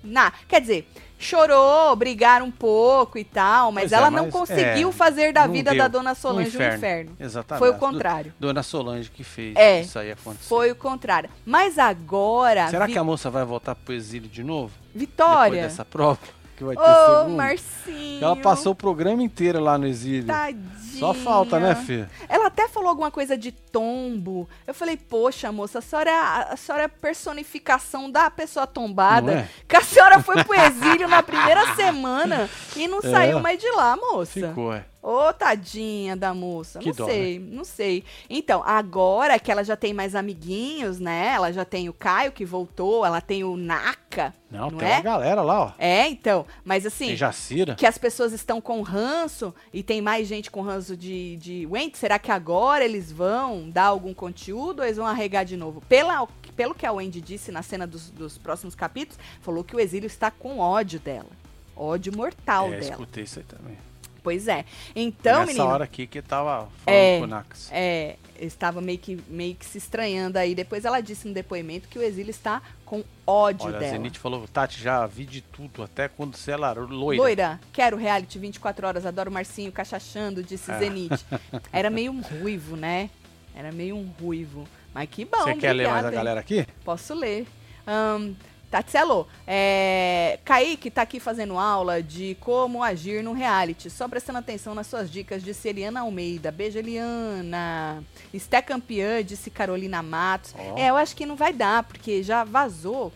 Na, 0.02 0.32
quer 0.46 0.60
dizer, 0.60 0.88
chorou, 1.18 1.94
brigaram 1.96 2.46
um 2.46 2.50
pouco 2.50 3.18
e 3.18 3.24
tal, 3.24 3.72
mas 3.72 3.84
Pois 3.84 3.92
é, 3.92 3.96
ela 3.96 4.10
não 4.10 4.24
mas, 4.24 4.32
conseguiu 4.32 4.88
é, 4.88 4.92
fazer 4.92 5.32
da 5.32 5.46
não 5.46 5.52
vida 5.52 5.70
deu. 5.70 5.78
da 5.78 5.88
Dona 5.88 6.12
Um 6.12 6.14
Solange 6.14 6.56
um 6.58 6.74
inferno. 6.74 7.16
Exatamente. 7.18 7.58
Foi 7.60 7.70
o 7.70 7.72
Do- 7.72 7.78
contrário. 7.78 8.34
Dona 8.38 8.62
Solange 8.62 9.10
que 9.10 9.24
fez 9.24 9.56
É, 9.56 9.80
isso 9.80 9.98
aí 9.98 10.12
acontecer. 10.12 10.48
Foi 10.48 10.70
o 10.70 10.76
contrário. 10.76 11.30
Mas 11.44 11.78
agora, 11.78 12.68
Será 12.68 12.86
Vi- 12.86 12.92
que 12.92 12.98
a 12.98 13.04
moça 13.04 13.30
vai 13.30 13.44
voltar 13.44 13.74
pro 13.74 13.94
exílio 13.94 14.28
de 14.28 14.42
novo? 14.44 14.72
Vitória. 14.94 15.50
Depois 15.52 15.70
dessa 15.72 15.84
prova? 15.84 16.18
Que 16.56 16.64
vai 16.64 16.74
ter 16.74 16.82
Ô, 16.82 17.18
segundo? 17.20 17.36
Marcinho. 17.36 18.24
Ela 18.24 18.36
passou 18.36 18.72
o 18.72 18.74
programa 18.74 19.22
inteiro 19.22 19.60
lá 19.60 19.76
no 19.76 19.86
exílio. 19.86 20.26
Tadinha. 20.26 20.95
Só 20.98 21.14
falta, 21.14 21.58
né, 21.60 21.74
filho? 21.74 22.08
Ela 22.28 22.46
até 22.46 22.68
falou 22.68 22.88
alguma 22.88 23.10
coisa 23.10 23.36
de 23.36 23.52
tombo. 23.52 24.48
Eu 24.66 24.74
falei, 24.74 24.96
poxa, 24.96 25.50
moça, 25.52 25.78
a 25.78 25.82
senhora, 25.82 26.10
é 26.10 26.14
a, 26.14 26.42
a 26.52 26.56
senhora 26.56 26.82
é 26.84 26.86
a 26.86 26.88
personificação 26.88 28.10
da 28.10 28.30
pessoa 28.30 28.66
tombada. 28.66 29.32
É? 29.32 29.48
Que 29.68 29.76
a 29.76 29.82
senhora 29.82 30.22
foi 30.22 30.42
pro 30.44 30.54
exílio 30.54 31.08
na 31.08 31.22
primeira 31.22 31.74
semana 31.74 32.48
e 32.74 32.88
não 32.88 32.98
É. 32.98 33.02
saiu 33.10 33.40
mais 33.40 33.60
de 33.60 33.70
lá, 33.70 33.96
moça. 33.96 34.32
Ficou, 34.48 34.72
é. 34.72 34.84
Ô, 35.02 35.32
tadinha 35.32 36.16
da 36.16 36.34
moça. 36.34 36.80
Que 36.80 36.88
não 36.88 36.94
dó, 36.96 37.06
sei, 37.06 37.38
não 37.38 37.64
sei. 37.64 38.02
Então, 38.28 38.60
agora 38.66 39.38
que 39.38 39.52
ela 39.52 39.62
já 39.62 39.76
tem 39.76 39.94
mais 39.94 40.16
amiguinhos, 40.16 40.98
né? 40.98 41.28
Ela 41.32 41.52
já 41.52 41.64
tem 41.64 41.88
o 41.88 41.92
Caio 41.92 42.32
que 42.32 42.44
voltou, 42.44 43.06
ela 43.06 43.20
tem 43.20 43.44
o 43.44 43.56
Naka. 43.56 44.34
Não, 44.50 44.70
Não 44.70 44.78
tem 44.78 44.88
é? 44.88 44.94
uma 44.94 45.00
galera 45.02 45.42
lá, 45.42 45.60
ó. 45.66 45.72
É, 45.78 46.08
então. 46.08 46.44
Mas 46.64 46.84
assim. 46.86 47.08
Tem 47.08 47.16
Jacira. 47.16 47.74
que 47.76 47.86
as 47.86 47.98
pessoas 47.98 48.32
estão 48.32 48.60
com 48.60 48.80
ranço 48.82 49.54
e 49.72 49.80
tem 49.82 50.00
mais 50.02 50.26
gente 50.26 50.50
com 50.50 50.60
ranço 50.60 50.85
de, 50.94 51.36
de 51.38 51.66
Wendy, 51.66 51.96
será 51.96 52.18
que 52.18 52.30
agora 52.30 52.84
eles 52.84 53.10
vão 53.10 53.70
dar 53.70 53.86
algum 53.86 54.12
conteúdo 54.12 54.80
ou 54.80 54.84
eles 54.84 54.98
vão 54.98 55.06
arregar 55.06 55.44
de 55.44 55.56
novo? 55.56 55.80
Pela, 55.88 56.28
pelo 56.54 56.74
que 56.74 56.84
a 56.84 56.92
Wendy 56.92 57.22
disse 57.22 57.50
na 57.50 57.62
cena 57.62 57.86
dos, 57.86 58.10
dos 58.10 58.36
próximos 58.36 58.74
capítulos, 58.74 59.18
falou 59.40 59.64
que 59.64 59.74
o 59.74 59.80
exílio 59.80 60.06
está 60.06 60.30
com 60.30 60.58
ódio 60.58 61.00
dela. 61.00 61.30
Ódio 61.74 62.14
mortal 62.14 62.66
é, 62.66 62.80
dela. 62.80 62.90
escutei 62.90 63.24
isso 63.24 63.38
aí 63.38 63.44
também. 63.46 63.78
Pois 64.26 64.48
é. 64.48 64.64
Então, 64.96 65.38
Nessa 65.38 65.52
menino. 65.52 65.66
hora 65.66 65.84
aqui 65.84 66.04
que 66.04 66.20
tava 66.20 66.66
falando 66.84 66.98
É, 66.98 67.18
com 67.18 67.24
o 67.24 67.26
Nax. 67.28 67.68
É, 67.70 68.16
estava 68.40 68.80
meio 68.80 68.98
que, 68.98 69.22
meio 69.28 69.54
que 69.54 69.64
se 69.64 69.78
estranhando 69.78 70.36
aí. 70.36 70.52
Depois 70.52 70.84
ela 70.84 71.00
disse 71.00 71.28
no 71.28 71.32
depoimento 71.32 71.86
que 71.86 71.96
o 71.96 72.02
exílio 72.02 72.30
está 72.32 72.60
com 72.84 73.04
ódio 73.24 73.66
Olha, 73.68 73.76
a 73.76 73.78
dela. 73.78 73.92
Zenith 73.92 74.16
falou, 74.18 74.48
Tati, 74.48 74.82
já 74.82 75.06
vi 75.06 75.26
de 75.26 75.42
tudo, 75.42 75.80
até 75.84 76.08
quando 76.08 76.36
você 76.36 76.50
era 76.50 76.72
loira. 76.72 77.22
Loira, 77.22 77.60
quero 77.72 77.96
reality 77.96 78.36
24 78.36 78.84
horas, 78.84 79.06
adoro 79.06 79.30
Marcinho 79.30 79.70
cachachando, 79.70 80.42
disse 80.42 80.72
É. 80.72 80.78
Zenith. 80.80 81.24
Era 81.72 81.88
meio 81.88 82.10
um 82.10 82.20
ruivo, 82.20 82.74
né? 82.74 83.08
Era 83.54 83.70
meio 83.70 83.94
um 83.94 84.10
ruivo. 84.20 84.66
Mas 84.92 85.08
que 85.08 85.24
bom, 85.24 85.38
Você 85.38 85.54
quer 85.54 85.72
ler 85.72 85.88
mais 85.88 86.04
a 86.04 86.10
galera 86.10 86.40
aqui? 86.40 86.66
Posso 86.84 87.14
ler. 87.14 87.46
Ahn, 87.86 88.32
Tatselo, 88.70 89.28
é, 89.46 90.38
Kaique 90.44 90.90
tá 90.90 91.02
aqui 91.02 91.20
fazendo 91.20 91.58
aula 91.58 92.02
de 92.02 92.36
como 92.40 92.82
agir 92.82 93.22
no 93.22 93.32
reality. 93.32 93.88
Só 93.88 94.08
prestando 94.08 94.38
atenção 94.38 94.74
nas 94.74 94.86
suas 94.86 95.10
dicas, 95.10 95.42
disse 95.42 95.68
Eliana 95.68 96.00
Almeida. 96.00 96.50
Beijo, 96.50 96.78
Eliana. 96.78 98.02
Esté 98.34 98.60
campeã, 98.60 99.22
disse 99.24 99.50
Carolina 99.50 100.02
Matos. 100.02 100.54
Ó. 100.58 100.78
É, 100.78 100.90
eu 100.90 100.96
acho 100.96 101.14
que 101.14 101.24
não 101.24 101.36
vai 101.36 101.52
dar, 101.52 101.84
porque 101.84 102.22
já 102.22 102.42
vazou 102.42 103.12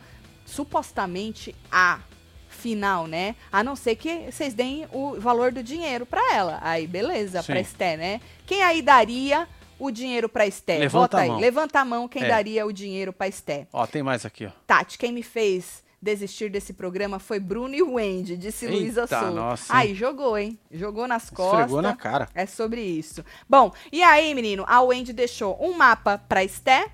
supostamente 0.46 1.54
a 1.70 2.00
final, 2.48 3.06
né? 3.06 3.34
A 3.50 3.64
não 3.64 3.74
ser 3.74 3.96
que 3.96 4.30
vocês 4.30 4.54
deem 4.54 4.86
o 4.92 5.18
valor 5.18 5.50
do 5.50 5.62
dinheiro 5.62 6.04
pra 6.04 6.34
ela. 6.34 6.58
Aí, 6.62 6.86
beleza, 6.86 7.40
Sim. 7.40 7.46
pra 7.46 7.60
Esté, 7.60 7.96
né? 7.96 8.20
Quem 8.46 8.62
aí 8.62 8.82
daria 8.82 9.48
o 9.80 9.90
dinheiro 9.90 10.28
pra 10.28 10.46
Esté? 10.46 10.78
Levanta 10.78 10.98
Bota 11.02 11.16
a 11.18 11.20
aí, 11.22 11.28
mão. 11.28 11.40
levanta 11.40 11.80
a 11.80 11.84
mão 11.84 12.06
quem 12.08 12.22
É. 12.24 12.28
daria 12.28 12.66
o 12.66 12.72
dinheiro 12.72 13.12
pra 13.12 13.26
Esté. 13.26 13.66
Ó, 13.72 13.86
tem 13.86 14.02
mais 14.02 14.24
aqui, 14.26 14.46
ó. 14.46 14.50
Tati, 14.66 14.96
quem 14.98 15.10
me 15.12 15.22
fez 15.22 15.82
desistir 16.02 16.48
desse 16.50 16.72
programa 16.72 17.18
foi 17.18 17.38
Bruno 17.38 17.74
e 17.74 17.82
Wendy, 17.82 18.36
disse 18.36 18.64
Eita, 18.64 18.76
Luísa 18.76 19.06
Souza. 19.06 19.30
nossa, 19.32 19.76
Aí, 19.76 19.94
jogou, 19.94 20.38
hein? 20.38 20.58
Jogou 20.70 21.06
nas 21.06 21.28
costas. 21.28 21.58
Esfregou 21.60 21.82
na 21.82 21.94
cara. 21.96 22.28
É 22.34 22.46
sobre 22.46 22.80
isso. 22.80 23.24
Bom, 23.48 23.70
e 23.92 24.02
aí, 24.02 24.34
menino, 24.34 24.64
a 24.66 24.80
Wendy 24.80 25.12
deixou 25.12 25.58
um 25.60 25.74
mapa 25.76 26.16
pra 26.28 26.42
Esté. 26.44 26.86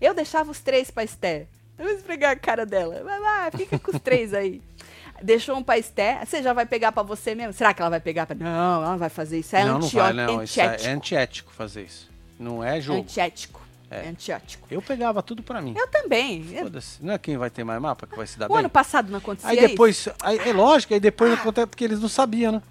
Eu 0.00 0.14
deixava 0.14 0.50
os 0.50 0.60
três 0.60 0.90
pra 0.90 1.04
Esté. 1.04 1.46
Eu 1.78 1.84
vou 1.84 1.94
esfregar 1.94 2.32
a 2.32 2.36
cara 2.36 2.66
dela. 2.66 3.02
Vai 3.04 3.20
lá, 3.20 3.50
fica 3.56 3.78
com 3.78 3.92
os 3.96 4.02
três 4.02 4.34
aí. 4.34 4.60
Deixou 5.22 5.56
um 5.56 5.62
pra 5.64 5.76
Esté. 5.78 6.24
Você 6.24 6.40
já 6.42 6.52
vai 6.52 6.64
pegar 6.66 6.92
pra 6.92 7.02
você 7.02 7.34
mesmo? 7.34 7.52
Será 7.52 7.74
que 7.74 7.80
ela 7.82 7.90
vai 7.90 7.98
pegar 8.00 8.24
pra... 8.26 8.36
Não, 8.36 8.82
ela 8.82 8.90
não 8.92 8.98
vai 8.98 9.08
fazer 9.08 9.38
isso. 9.40 9.54
É 9.56 9.64
não, 9.64 9.80
não 9.80 9.88
vai, 9.88 10.12
não. 10.12 10.42
Isso 10.44 10.60
é 10.60 10.64
antiético. 10.64 10.90
antiético 10.94 11.52
fazer 11.52 11.82
isso. 11.84 12.08
Não 12.38 12.62
é 12.62 12.80
jogo. 12.80 13.00
Antiético. 13.00 13.60
É. 13.90 14.04
É 14.04 14.08
antiético. 14.08 14.66
Eu 14.70 14.82
pegava 14.82 15.22
tudo 15.22 15.42
pra 15.42 15.60
mim. 15.62 15.74
Eu 15.76 15.86
também. 15.88 16.44
Foda-se. 16.44 17.02
Não 17.02 17.14
é 17.14 17.18
quem 17.18 17.36
vai 17.38 17.48
ter 17.48 17.64
mais 17.64 17.80
mapa 17.80 18.06
que 18.06 18.14
vai 18.16 18.26
se 18.26 18.38
dar 18.38 18.46
O 18.46 18.48
bem? 18.50 18.58
ano 18.58 18.68
passado 18.68 19.10
não 19.10 19.18
acontecia 19.18 19.48
Aí 19.48 19.56
isso? 19.58 19.68
depois, 19.68 20.08
aí, 20.22 20.38
é 20.46 20.52
lógico, 20.52 20.92
aí 20.92 21.00
depois 21.00 21.32
acontece 21.32 21.66
porque 21.68 21.84
eles 21.84 21.98
não 22.00 22.08
sabiam, 22.08 22.52
né? 22.52 22.62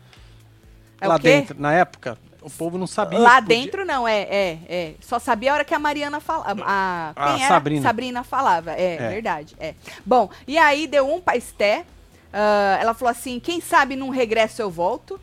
É 1.02 1.08
Lá 1.08 1.16
o 1.16 1.20
dentro, 1.20 1.60
na 1.60 1.74
época, 1.74 2.18
o 2.42 2.50
povo 2.52 2.78
não 2.78 2.86
sabia. 2.88 3.18
Lá 3.20 3.42
podia- 3.42 3.58
dentro 3.58 3.84
não, 3.86 4.08
é, 4.08 4.22
é, 4.22 4.60
é. 4.70 4.94
Só 5.02 5.18
sabia 5.20 5.52
a 5.52 5.56
hora 5.56 5.66
que 5.66 5.74
a 5.74 5.80
Mariana 5.80 6.20
falava. 6.20 6.64
A, 6.64 7.14
A 7.16 7.26
quem 7.34 7.44
era? 7.44 7.48
Sabrina. 7.54 7.82
Sabrina 7.82 8.24
falava, 8.24 8.72
é, 8.74 8.94
É. 8.96 9.10
verdade. 9.10 9.56
É. 9.60 9.74
Bom, 10.06 10.30
e 10.48 10.56
aí 10.58 10.86
deu 10.88 11.12
um 11.12 11.20
pra 11.20 11.36
Esté. 11.36 11.84
ah, 12.32 12.78
ela 12.80 12.94
falou 12.94 13.12
assim: 13.12 13.40
quem 13.40 13.60
sabe 13.60 13.96
num 13.96 14.10
regresso 14.10 14.62
eu 14.62 14.70
volto. 14.70 15.20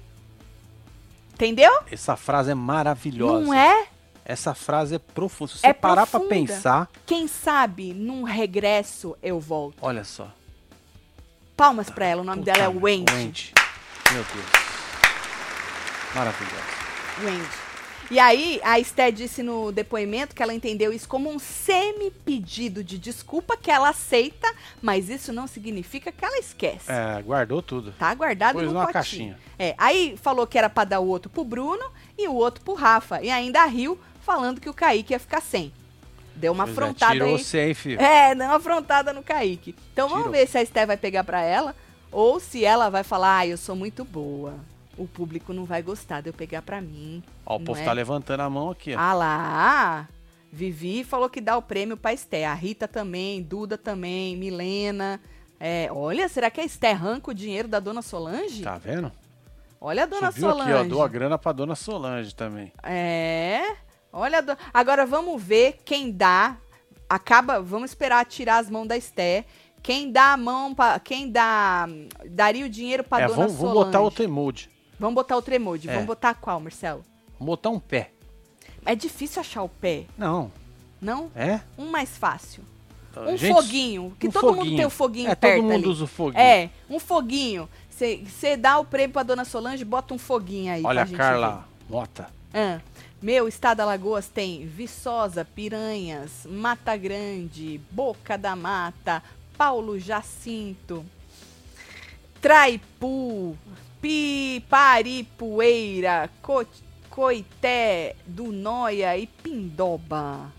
Entendeu? 1.35 1.73
Essa 1.91 2.17
frase 2.17 2.51
é 2.51 2.55
maravilhosa. 2.55 3.45
Não 3.47 3.55
é? 3.55 3.87
Essa 4.25 4.55
frase 4.55 4.95
é 4.95 4.99
profunda. 4.99 5.53
Se 5.53 5.59
você 5.59 5.67
É 5.67 5.73
parar 5.73 6.07
pra 6.07 6.19
profunda. 6.21 6.35
pensar, 6.53 6.89
Quem 7.05 7.29
sabe 7.29 7.93
num 7.93 8.23
regresso 8.23 9.17
eu 9.23 9.39
volto. 9.39 9.77
olha 9.83 10.03
só. 10.05 10.29
Palmas 11.57 11.91
pra 11.91 12.07
ela, 12.07 12.23
o 12.23 12.25
nome 12.25 12.43
dela 12.43 12.65
é 12.65 12.67
Puta, 12.69 12.85
Wendy. 12.85 13.13
Wendy. 13.13 13.53
Meu 14.13 14.25
Deus. 14.25 14.47
Maravilhosa. 16.15 16.63
Wendy. 17.23 17.65
E 18.11 18.19
aí, 18.19 18.61
a 18.63 18.79
Esté 18.79 19.11
disse 19.11 19.43
no 19.43 19.73
depoimento 19.73 20.35
que 20.35 20.43
ela 20.43 20.53
entendeu 20.53 20.93
isso 20.93 21.09
como 21.09 21.31
um 21.31 21.39
semi-pedido 21.39 22.85
de 22.85 22.99
desculpa 22.99 23.57
que 23.57 23.71
ela 23.71 23.89
aceita, 23.89 24.47
mas 24.83 25.09
isso 25.09 25.33
não 25.33 25.47
significa 25.47 26.13
que 26.13 26.23
ela 26.23 26.37
esquece. 26.39 26.91
É, 26.93 27.23
guardou 27.23 27.63
tudo. 27.63 27.93
Tá 27.93 28.15
guardado 28.15 28.55
Pôs 28.57 28.67
no 28.67 28.73
numa 28.75 28.83
potinho. 28.87 28.93
caixinha. 28.93 29.39
É, 29.59 29.75
aí 29.79 30.19
falou 30.23 30.47
que 30.47 30.59
era 30.59 30.69
pra 30.69 30.85
dar 30.85 31.01
o 31.01 31.07
outro 31.07 31.31
pro 31.31 31.45
Bruno 31.45 31.85
e 32.19 32.29
o 32.29 32.35
outro 32.35 32.63
pro 32.63 32.75
Rafa. 32.75 33.23
E 33.23 33.31
ainda 33.31 33.65
riu 33.65 33.99
falando 34.25 34.61
que 34.61 34.69
o 34.69 34.75
Kaique 34.75 35.13
ia 35.13 35.19
ficar 35.21 35.41
sem. 35.41 35.73
Deu 36.35 36.53
uma 36.53 36.65
Pois 36.65 36.77
é, 36.77 36.81
afrontada 36.81 37.13
tirou 37.13 37.37
aí. 37.37 37.61
aí, 37.61 37.75
filho. 37.75 38.01
É, 38.01 38.35
deu 38.35 38.47
uma 38.47 38.57
afrontada 38.57 39.13
no 39.13 39.23
Kaique. 39.23 39.75
Então 39.93 40.09
vamos 40.09 40.25
Tirou. 40.25 40.33
ver 40.39 40.49
se 40.49 40.59
a 40.59 40.63
Esté 40.63 40.85
vai 40.85 40.97
pegar 40.97 41.23
pra 41.23 41.41
ela 41.43 41.75
ou 42.11 42.41
se 42.41 42.65
ela 42.65 42.89
vai 42.91 43.05
falar, 43.05 43.39
ah, 43.39 43.47
eu 43.47 43.57
sou 43.57 43.77
muito 43.77 44.05
boa. 44.05 44.55
O 44.99 45.07
público 45.07 45.53
não 45.53 45.65
vai 45.65 45.83
gostar 45.83 46.21
de 46.21 46.29
eu 46.29 46.33
pegar 46.33 46.63
pra 46.63 46.81
mim. 46.81 47.23
Ó, 47.47 47.57
o 47.57 47.61
povo 47.61 47.81
é? 47.81 47.85
tá 47.85 47.93
levantando 47.93 48.41
a 48.41 48.51
mão 48.51 48.71
aqui, 48.71 48.95
ó. 48.95 48.99
Ah 48.99 49.13
lá! 49.13 50.09
Vivi 50.53 51.03
falou 51.03 51.29
que 51.29 51.41
dá 51.41 51.57
o 51.57 51.63
prêmio 51.63 51.97
pra 51.97 52.13
Esté. 52.13 52.47
A 52.47 52.55
Rita 52.55 52.87
também, 52.89 53.43
Duda 53.43 53.77
também, 53.77 54.37
Milena. 54.37 55.21
É, 55.59 55.89
olha, 55.93 56.29
será 56.29 56.51
que 56.51 56.61
a 56.61 56.65
Esté 56.65 56.93
arranca 56.93 57.31
o 57.31 57.35
dinheiro 57.35 57.67
da 57.69 57.81
dona 57.81 58.03
Solange? 58.03 58.63
Tá 58.63 58.77
vendo? 58.79 59.11
Olha 59.81 60.05
a 60.05 60.07
dona 60.07 60.31
Subiu 60.33 60.51
Solange. 60.51 60.73
aqui, 60.73 60.81
ó. 60.81 60.85
Dou 60.85 61.03
a 61.03 61.09
grana 61.09 61.37
pra 61.39 61.53
dona 61.53 61.75
Solange 61.75 62.35
também. 62.35 62.73
É. 62.83 63.77
Olha, 64.17 64.41
do- 64.41 64.57
agora 64.73 65.05
vamos 65.05 65.43
ver 65.43 65.81
quem 65.85 66.11
dá. 66.13 66.57
Acaba, 67.09 67.61
vamos 67.61 67.91
esperar 67.91 68.25
tirar 68.25 68.59
as 68.59 68.71
mãos 68.71 68.87
da 68.87 68.97
Esté. 68.97 69.45
Quem 69.83 70.11
dá 70.11 70.33
a 70.33 70.37
mão 70.37 70.75
para 70.75 70.99
quem 70.99 71.31
dá 71.31 71.87
daria 72.31 72.65
o 72.65 72.69
dinheiro 72.69 73.05
pra 73.05 73.21
é, 73.21 73.27
dona 73.27 73.37
vamos, 73.37 73.53
Solange. 73.53 73.67
vamos 73.75 73.85
botar 73.87 74.01
outro 74.01 74.25
emoji. 74.25 74.71
Vamos 74.99 75.15
botar 75.15 75.37
outro 75.37 75.55
emoji. 75.55 75.89
É. 75.89 75.93
Vamos 75.93 76.07
botar 76.07 76.35
qual, 76.35 76.59
Marcelo? 76.61 77.05
Vamos 77.39 77.47
botar 77.57 77.69
um 77.71 77.79
pé. 77.81 78.11
É 78.87 78.95
difícil 78.95 79.41
achar 79.41 79.63
o 79.63 79.69
pé, 79.69 80.05
Não, 80.17 80.51
não? 81.01 81.31
é? 81.35 81.61
Um 81.77 81.87
mais 81.91 82.17
fácil. 82.17 82.63
Então, 83.11 83.25
Um 83.29 83.37
gente, 83.37 83.53
foguinho, 83.55 84.17
que 84.19 84.29
um 84.29 84.31
todo 84.31 84.47
mundo 84.49 84.57
foguinho. 84.59 84.77
tem 84.77 84.87
o 84.87 84.91
foguinho 84.91 85.31
É, 85.31 85.35
perto 85.35 85.55
todo 85.57 85.63
mundo 85.65 85.75
ali. 85.75 85.89
usa 85.89 86.05
o 86.05 86.07
foguinho. 86.07 86.41
É, 86.43 86.71
um 86.91 86.99
foguinho. 86.99 87.69
Você 87.91 88.57
dá 88.57 88.79
o 88.79 88.85
prêmio 88.85 89.13
pra 89.13 89.23
dona 89.23 89.45
Solange, 89.45 89.85
bota 89.85 90.13
um 90.15 90.19
foguinho 90.19 90.73
aí 90.73 90.83
Olha 90.85 91.03
a 91.03 91.07
Carla 91.07 91.69
Mota. 91.89 92.29
ver. 92.53 92.59
Ah, 92.59 92.81
meu, 93.25 93.49
estado 93.49 93.81
Alagoas 93.81 94.29
tem 94.29 94.67
Viçosa, 94.67 95.47
Piranhas, 95.47 96.45
Mata 96.45 96.95
Grande, 96.95 97.81
Boca 97.91 98.37
da 98.37 98.55
Mata, 98.55 99.23
Paulo 99.57 99.99
Jacinto, 99.99 101.03
Traipu, 102.39 103.57
Pi, 104.03 104.63
Paripueira, 104.69 106.29
Co, 106.43 106.67
Coité, 107.09 108.15
do 108.27 108.53
Noia 108.53 109.17
e 109.17 109.27
Pindoba. 109.27 110.53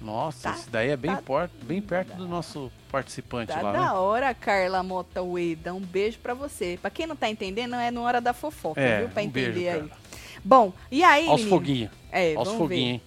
Nossa, 0.00 0.50
Tá- 0.50 0.56
esse 0.56 0.70
daí 0.70 0.88
é 0.90 0.96
bem, 0.96 1.14
tá- 1.14 1.22
por- 1.22 1.48
bem 1.62 1.80
perto 1.80 2.14
do 2.16 2.26
nosso 2.26 2.72
participante 2.90 3.52
Tá 3.52 3.60
lá, 3.62 3.72
da 3.72 3.80
né? 3.80 3.90
hora, 3.92 4.34
Carla 4.34 4.82
Mota 4.82 5.22
Ueda. 5.22 5.72
Um 5.72 5.80
beijo 5.80 6.18
pra 6.18 6.34
você. 6.34 6.76
Pra 6.82 6.90
quem 6.90 7.06
não 7.06 7.14
tá 7.14 7.28
entendendo, 7.28 7.76
é 7.76 7.92
na 7.92 8.00
hora 8.00 8.20
da 8.20 8.32
fofoca, 8.32 8.80
É, 8.80 9.00
viu? 9.02 9.08
Pra 9.10 9.22
um 9.22 9.26
entender 9.26 9.52
beijo, 9.52 9.70
aí. 9.70 9.88
Carla. 9.88 10.07
Bom, 10.44 10.72
e 10.90 11.02
aí, 11.04 11.24
Olha 11.26 11.34
os 11.34 11.40
menino? 11.40 11.56
foguinhos. 11.56 11.90
É, 12.10 12.30
Olha 12.30 12.38
os 12.40 12.44
vamos 12.48 12.58
foguinhos, 12.58 13.00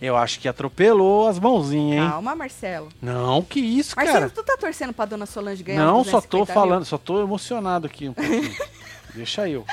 eu 0.00 0.16
acho 0.16 0.38
que 0.38 0.48
atropelou 0.48 1.26
as 1.28 1.38
mãozinhas, 1.38 2.02
hein? 2.04 2.08
Calma, 2.10 2.34
Marcelo. 2.36 2.88
Não, 3.02 3.42
que 3.42 3.58
isso, 3.58 3.96
Marcelo, 3.96 4.18
cara. 4.20 4.30
tu 4.30 4.42
tá 4.44 4.56
torcendo 4.56 4.92
pra 4.92 5.04
dona 5.04 5.26
Solange 5.26 5.62
ganhar 5.62 5.84
Não, 5.84 6.04
só 6.04 6.20
tô 6.20 6.38
250 6.38 6.52
mil? 6.52 6.54
falando, 6.54 6.84
só 6.84 6.96
tô 6.98 7.20
emocionado 7.20 7.86
aqui 7.86 8.08
um 8.08 8.12
pouquinho. 8.12 8.54
Deixa 9.14 9.48
eu. 9.48 9.64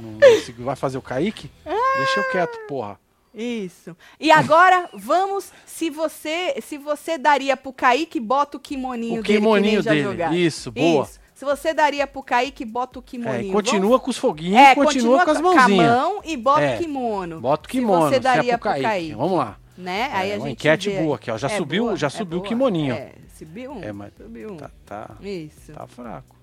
Não 0.00 0.20
consigo- 0.20 0.62
vai 0.62 0.76
fazer 0.76 0.98
o 0.98 1.02
Kaique? 1.02 1.50
Deixa 1.64 2.20
eu 2.20 2.30
quieto, 2.30 2.56
porra. 2.68 2.98
Isso. 3.34 3.94
E 4.20 4.30
agora, 4.30 4.88
vamos, 4.94 5.50
se 5.66 5.90
você 5.90 6.54
se 6.62 6.78
você 6.78 7.18
daria 7.18 7.56
pro 7.56 7.72
Kaique, 7.72 8.18
bota 8.20 8.56
o 8.56 8.60
kimoninho 8.60 9.20
O 9.20 9.22
dele, 9.22 9.38
kimoninho 9.38 9.82
que 9.82 9.90
nem 9.90 10.02
dele. 10.04 10.16
já. 10.16 10.32
Isso, 10.32 10.70
boa. 10.72 11.04
Isso. 11.04 11.20
Se 11.36 11.44
você 11.44 11.74
daria 11.74 12.06
pro 12.06 12.22
Kaique, 12.22 12.64
bota 12.64 12.98
o 12.98 13.02
É, 13.02 13.04
kimoninho. 13.10 13.50
e 13.50 13.52
continua 13.52 14.00
com 14.00 14.08
os 14.10 14.16
foguinhos, 14.16 14.54
Vamos- 14.58 14.70
é, 14.70 14.74
continua, 14.74 15.22
com 15.22 15.30
as 15.32 15.40
mãozinhas. 15.42 15.90
a 15.92 15.96
mão 15.98 16.20
e 16.24 16.34
bota 16.34 16.62
É. 16.62 16.74
o 16.76 16.78
kimono. 16.78 17.40
Bota 17.42 17.68
o 17.68 17.70
Se 17.70 17.78
kimono, 17.78 18.02
você 18.04 18.10
se 18.12 18.16
é 18.16 18.20
daria 18.20 18.58
pro 18.58 18.70
pro 18.72 18.82
Kaique. 18.82 19.14
Vamos 19.14 19.38
lá. 19.38 19.58
Né? 19.76 20.08
Aí 20.14 20.30
É, 20.30 20.34
a 20.34 20.38
uma 20.38 20.46
gente 20.48 20.56
enquete 20.58 20.88
vê 20.88 20.96
aí. 20.96 21.04
boa 21.04 21.16
aqui, 21.16 21.30
ó. 21.30 21.36
Já 21.36 21.50
subiu- 21.50 21.84
boa, 21.84 21.96
já 21.96 22.08
subiu 22.08 22.38
o 22.38 22.42
kimoninho. 22.42 22.94
É, 22.94 23.12
subiu 23.38 23.70
um. 23.72 23.82
É, 23.84 23.92
mas 23.92 24.12
Subiu 24.16 24.52
um. 24.52 24.56
Tá, 24.56 24.70
tá, 24.86 25.10
Isso. 25.20 25.72
tá 25.74 25.86
fraco. 25.86 26.35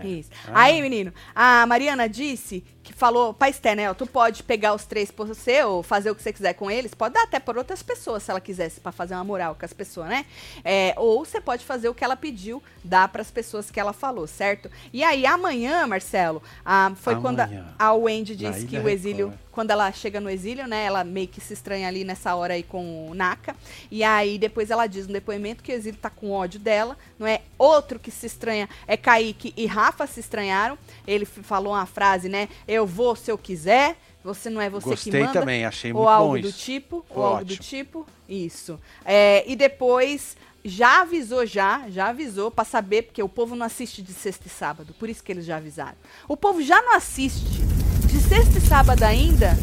É. 0.00 0.06
Isso. 0.06 0.30
Ah. 0.48 0.62
Aí, 0.62 0.80
menino, 0.80 1.12
a 1.34 1.66
Mariana 1.66 2.08
disse 2.08 2.64
que 2.82 2.92
falou 2.92 3.32
pra 3.32 3.48
Esté, 3.48 3.74
né? 3.76 3.88
ó, 3.90 3.94
Tu 3.94 4.06
pode 4.06 4.42
pegar 4.42 4.74
os 4.74 4.84
três 4.84 5.10
por 5.10 5.26
você 5.26 5.62
ou 5.62 5.82
fazer 5.82 6.10
o 6.10 6.14
que 6.14 6.22
você 6.22 6.32
quiser 6.32 6.52
com 6.54 6.70
eles. 6.70 6.94
Pode 6.94 7.14
dar 7.14 7.22
até 7.22 7.38
por 7.38 7.56
outras 7.56 7.82
pessoas, 7.82 8.24
se 8.24 8.30
ela 8.30 8.40
quisesse, 8.40 8.80
pra 8.80 8.90
fazer 8.90 9.14
uma 9.14 9.22
moral 9.22 9.54
com 9.54 9.64
as 9.64 9.72
pessoas, 9.72 10.08
né? 10.08 10.26
É, 10.64 10.92
ou 10.96 11.24
você 11.24 11.40
pode 11.40 11.64
fazer 11.64 11.88
o 11.88 11.94
que 11.94 12.02
ela 12.04 12.16
pediu, 12.16 12.60
dar 12.82 13.06
pras 13.08 13.30
pessoas 13.30 13.70
que 13.70 13.78
ela 13.78 13.92
falou, 13.92 14.26
certo? 14.26 14.68
E 14.92 15.04
aí, 15.04 15.24
amanhã, 15.24 15.86
Marcelo, 15.86 16.42
ah, 16.64 16.92
foi 16.96 17.20
quando 17.20 17.40
a, 17.40 17.44
Amanhã. 17.44 17.74
a 17.78 17.92
Wendy 17.92 18.34
disse 18.34 18.66
que 18.66 18.76
o 18.78 18.88
exílio, 18.88 19.28
Record. 19.28 19.51
Quando 19.52 19.70
ela 19.70 19.92
chega 19.92 20.18
no 20.20 20.30
exílio, 20.30 20.66
né? 20.66 20.84
Ela 20.84 21.04
meio 21.04 21.28
que 21.28 21.40
se 21.40 21.52
estranha 21.52 21.86
ali 21.86 22.02
nessa 22.04 22.34
hora 22.34 22.54
aí 22.54 22.62
com 22.62 23.10
o 23.10 23.14
Naka. 23.14 23.54
E 23.90 24.02
aí, 24.02 24.38
depois 24.38 24.70
ela 24.70 24.86
diz 24.86 25.06
no 25.06 25.12
depoimento 25.12 25.62
que 25.62 25.70
o 25.70 25.74
exílio 25.74 26.00
tá 26.00 26.10
com 26.10 26.32
ódio 26.32 26.58
dela, 26.58 26.96
não 27.18 27.26
é? 27.26 27.42
Outro 27.58 27.98
que 27.98 28.10
se 28.10 28.26
estranha 28.26 28.68
é 28.86 28.96
Kaique 28.96 29.52
e 29.56 29.66
Rafa 29.66 30.06
se 30.06 30.20
estranharam. 30.20 30.76
Ele 31.06 31.26
falou 31.26 31.74
uma 31.74 31.86
frase, 31.86 32.28
né? 32.28 32.48
Eu 32.66 32.86
vou 32.86 33.14
se 33.14 33.30
eu 33.30 33.36
quiser, 33.36 33.96
você 34.24 34.48
não 34.48 34.60
é 34.60 34.70
você 34.70 34.88
Gostei 34.88 35.12
que 35.12 35.18
manda. 35.18 35.32
também, 35.32 35.64
achei 35.64 35.92
ou 35.92 35.98
muito 35.98 36.08
algo 36.08 36.34
bom 36.34 36.40
do 36.40 36.48
isso. 36.48 36.58
tipo, 36.58 37.04
Foi 37.08 37.16
ou 37.22 37.28
algo 37.28 37.44
do 37.44 37.56
tipo. 37.56 38.06
Isso. 38.28 38.80
É, 39.04 39.44
e 39.46 39.54
depois 39.54 40.36
já 40.64 41.02
avisou 41.02 41.44
já, 41.44 41.84
já 41.88 42.08
avisou 42.08 42.50
pra 42.50 42.64
saber, 42.64 43.02
porque 43.02 43.22
o 43.22 43.28
povo 43.28 43.54
não 43.54 43.66
assiste 43.66 44.00
de 44.00 44.12
sexta 44.12 44.46
e 44.46 44.50
sábado, 44.50 44.94
por 44.98 45.08
isso 45.08 45.22
que 45.22 45.32
eles 45.32 45.44
já 45.44 45.56
avisaram. 45.56 45.96
O 46.28 46.36
povo 46.36 46.62
já 46.62 46.80
não 46.80 46.94
assiste 46.94 47.71
de 48.12 48.20
sexta 48.20 48.58
e 48.58 48.60
sábado 48.60 49.02
ainda. 49.04 49.56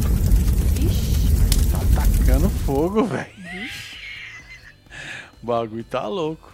Ixi, 0.80 1.70
Tá 1.70 1.78
tacando 2.02 2.50
fogo, 2.50 3.04
velho. 3.04 3.30
O 5.40 5.46
bagulho 5.46 5.84
tá 5.84 6.08
louco. 6.08 6.52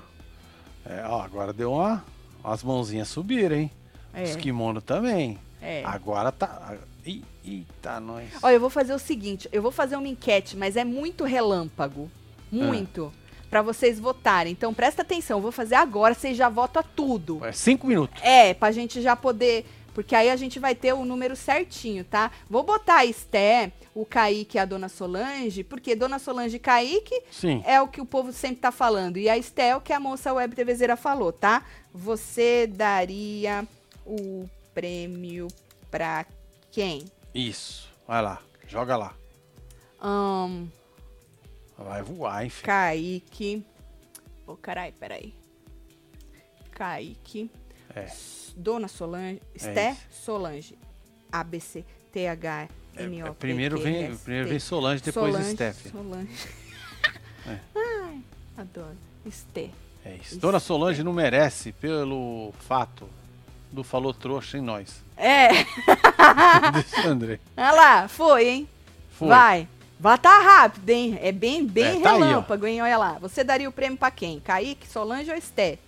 É, 0.84 1.03
ó, 1.07 1.22
agora 1.22 1.55
deu 1.55 1.72
uma. 1.72 2.05
As 2.44 2.62
mãozinhas 2.62 3.09
subiram, 3.09 3.57
hein? 3.57 3.70
É. 4.12 4.24
Os 4.24 4.36
kimono 4.36 4.82
também. 4.82 5.38
É. 5.62 5.82
Agora 5.86 6.30
tá. 6.30 6.74
Ih, 7.05 7.24
Eita, 7.42 7.99
nós. 7.99 8.28
Olha, 8.42 8.55
eu 8.55 8.61
vou 8.61 8.68
fazer 8.70 8.92
o 8.92 8.99
seguinte, 8.99 9.49
eu 9.51 9.62
vou 9.62 9.72
fazer 9.72 9.97
uma 9.97 10.07
enquete, 10.09 10.55
mas 10.55 10.76
é 10.76 10.84
muito 10.84 11.24
relâmpago. 11.24 12.11
Muito. 12.53 13.11
Pra 13.49 13.62
vocês 13.62 13.99
votarem. 13.99 14.53
Então 14.53 14.74
presta 14.74 15.01
atenção, 15.03 15.38
eu 15.38 15.42
vou 15.42 15.53
fazer 15.53 15.76
agora, 15.76 16.12
vocês 16.14 16.36
já 16.36 16.49
votam 16.51 16.80
a 16.80 16.82
tudo. 16.84 17.42
É 17.44 17.53
cinco 17.53 17.86
minutos. 17.86 18.22
É, 18.22 18.53
pra 18.53 18.70
gente 18.70 19.01
já 19.01 19.16
poder. 19.16 19.64
Porque 19.97 20.14
aí 20.14 20.28
a 20.28 20.36
gente 20.36 20.59
vai 20.59 20.74
ter 20.74 20.92
o 20.92 21.07
número 21.07 21.34
certinho, 21.34 22.05
tá? 22.05 22.30
Vou 22.51 22.62
botar 22.62 22.97
a 22.97 23.07
Esté, 23.07 23.72
o 23.94 24.05
Kaique 24.05 24.59
e 24.59 24.61
a 24.61 24.66
Dona 24.66 24.90
Solange, 24.90 25.64
porque 25.64 25.97
Dona 25.97 26.18
Solange 26.18 26.57
e 26.57 26.59
Kaique 26.59 27.22
Sim. 27.30 27.62
é 27.64 27.80
o 27.80 27.88
que 27.88 27.99
o 27.99 28.05
povo 28.05 28.30
sempre 28.30 28.59
tá 28.59 28.70
falando. 28.70 29.16
E 29.16 29.26
a 29.26 29.38
Esté 29.38 29.68
é 29.68 29.76
o 29.76 29.80
que 29.80 29.94
a 29.94 29.99
moça 29.99 30.34
web 30.34 30.55
TVzeira 30.55 30.99
falou, 30.99 31.32
tá? 31.32 31.64
Você 31.94 32.66
daria 32.66 33.66
o 34.05 34.47
prêmio 34.74 35.49
pra 35.90 36.26
quem? 36.70 37.07
Isso. 37.34 37.88
Vai 38.07 38.20
lá. 38.20 38.42
Joga 38.68 38.99
lá. 38.99 39.14
Ahn, 39.99 40.66
Vai 41.78 42.03
voar, 42.03 42.44
enfim. 42.44 42.66
Kaique. 42.66 43.64
Ô, 44.47 44.57
carai, 44.57 44.92
peraí. 44.92 45.32
Kaique. 46.70 47.51
É. 47.97 48.07
Dona 48.57 48.88
Solange. 48.88 49.40
Esté 49.55 49.92
isso. 49.92 50.24
Solange. 50.24 50.78
ABC. 51.32 51.84
TH. 52.12 52.68
É, 52.97 53.03
N 53.03 53.22
O 53.24 53.26
é, 53.26 53.30
primeiro 53.32 53.78
vem, 53.78 54.16
primeiro 54.16 54.49
vem 54.49 54.59
Solange, 54.59 55.03
depois 55.03 55.34
Solange, 55.34 55.53
Steph. 55.53 55.90
Solange. 55.90 56.28
É. 57.49 57.61
Ai, 57.76 58.20
adoro. 58.59 58.97
Esté. 59.24 59.70
É 60.05 60.16
isso. 60.16 60.36
Dona 60.36 60.59
Solange 60.59 61.05
não 61.05 61.12
merece 61.12 61.70
pelo 61.70 62.53
fato 62.59 63.09
do 63.70 63.84
falou 63.84 64.12
trouxa 64.12 64.59
em 64.59 64.61
nós. 64.61 65.01
É. 65.16 65.51
André. 67.07 67.38
Olha 67.57 67.70
lá, 67.70 68.09
foi, 68.09 68.49
hein? 68.49 68.68
Foi. 69.12 69.28
Vai. 69.28 69.68
Vai 70.01 70.18
tá 70.18 70.40
rápido, 70.40 70.90
hein? 70.90 71.16
É 71.22 71.30
bem, 71.30 71.64
bem 71.64 71.84
É, 71.99 72.01
tá 72.01 72.14
aí, 72.14 72.18
relâmpago, 72.18 72.66
hein? 72.66 72.82
Olha 72.82 72.99
lá. 72.99 73.12
Você 73.20 73.44
daria 73.44 73.68
o 73.68 73.72
prêmio 73.72 73.97
pra 73.97 74.11
quem? 74.11 74.40
Kaique, 74.40 74.88
Solange 74.88 75.30
ou 75.30 75.36
Esté? 75.36 75.78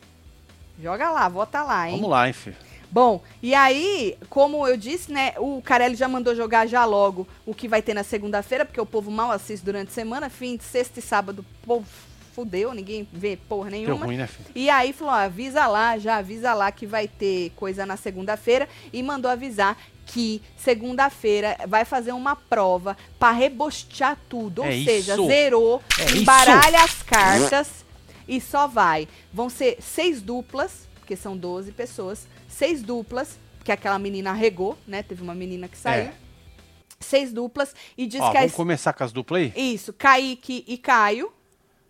Joga 0.81 1.11
lá, 1.11 1.29
vota 1.29 1.63
lá, 1.63 1.89
hein? 1.89 1.97
Vamos 1.97 2.11
lá, 2.11 2.27
hein, 2.27 2.33
filho. 2.33 2.57
Bom, 2.91 3.23
e 3.43 3.55
aí, 3.55 4.17
como 4.31 4.67
eu 4.67 4.77
disse, 4.77 5.13
né, 5.13 5.35
o 5.37 5.61
Carelli 5.63 5.95
já 5.95 6.09
mandou 6.09 6.35
jogar 6.35 6.67
já 6.67 6.85
logo 6.87 7.29
o 7.45 7.53
que 7.55 7.69
vai 7.69 7.83
ter 7.83 7.93
na 7.93 8.03
segunda-feira, 8.03 8.65
porque 8.65 8.81
o 8.81 8.87
povo 8.87 9.11
mal 9.11 9.31
assiste 9.31 9.63
durante 9.63 9.89
a 9.91 9.93
semana, 9.93 10.31
fim 10.31 10.57
de 10.57 10.65
sexta 10.65 10.99
e 10.99 11.03
sábado, 11.03 11.45
o 11.63 11.67
povo 11.67 11.87
fudeu, 12.35 12.73
ninguém 12.73 13.07
vê 13.13 13.37
porra 13.49 13.69
nenhuma. 13.69 14.07
ruim, 14.07 14.17
né, 14.17 14.27
filho? 14.27 14.49
E 14.55 14.71
aí 14.71 14.95
falou, 14.95 15.13
ó, 15.13 15.17
avisa 15.17 15.67
lá, 15.67 15.99
já 15.99 16.17
avisa 16.17 16.55
lá 16.55 16.73
que 16.73 16.87
vai 16.87 17.07
ter 17.09 17.51
coisa 17.57 17.85
na 17.85 17.97
segunda-feira 17.99 18.67
e 18.91 19.03
mandou 19.03 19.31
avisar 19.31 19.77
que 20.07 20.41
segunda-feira 20.57 21.59
vai 21.69 21.85
fazer 21.85 22.13
uma 22.13 22.35
prova 22.35 22.97
pra 23.19 23.31
rebostear 23.33 24.17
tudo, 24.31 24.63
ou 24.63 24.69
É 24.69 24.73
seja, 24.83 25.13
isso. 25.13 25.27
zerou, 25.27 25.83
É 25.99 26.17
embaralha 26.17 26.83
as 26.83 27.03
cartas 27.03 27.78
e 28.29 28.41
só 28.41 28.67
vai. 28.67 29.09
Vão 29.33 29.49
ser 29.49 29.79
seis 29.81 30.21
duplas, 30.23 30.87
porque 30.97 31.17
são 31.17 31.37
12 31.37 31.73
pessoas, 31.73 32.29
seis 32.47 32.83
duplas, 32.83 33.39
porque 33.57 33.73
aquela 33.73 33.99
menina 33.99 34.33
regou, 34.33 34.77
né? 34.87 35.03
Teve 35.03 35.23
uma 35.23 35.35
menina 35.35 35.67
que 35.67 35.77
saiu. 35.77 36.05
É. 36.05 36.15
Seis 37.01 37.33
duplas 37.33 37.75
e 37.97 38.07
diz 38.07 38.21
Ó, 38.21 38.31
que 38.31 38.37
a 38.37 38.41
vamos 38.41 38.55
começar 38.55 38.93
com 38.93 39.05
as 39.05 39.13
duplas 39.13 39.41
aí? 39.41 39.53
isso, 39.75 39.93
Kaique 39.93 40.65
e 40.67 40.77
Caio, 40.77 41.33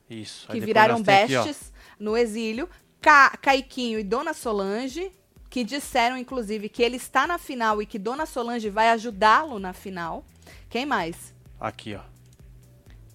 Isso. 0.08 0.46
Que 0.48 0.60
viraram 0.60 0.98
nós 0.98 1.04
tem 1.06 1.24
aqui, 1.24 1.34
bestes 1.34 1.72
no 1.98 2.16
exílio. 2.16 2.68
Ca 3.00 3.30
Caiquinho 3.40 3.98
e 3.98 4.04
Dona 4.04 4.34
Solange, 4.34 5.10
que 5.48 5.64
disseram, 5.64 6.18
inclusive, 6.18 6.68
que 6.68 6.82
ele 6.82 6.96
está 6.96 7.26
na 7.26 7.38
final 7.38 7.80
e 7.80 7.86
que 7.86 7.98
Dona 7.98 8.26
Solange 8.26 8.68
vai 8.68 8.90
ajudá-lo 8.90 9.58
na 9.58 9.72
final. 9.72 10.24
Quem 10.68 10.84
mais? 10.84 11.32
Aqui, 11.58 11.94
ó. 11.94 12.00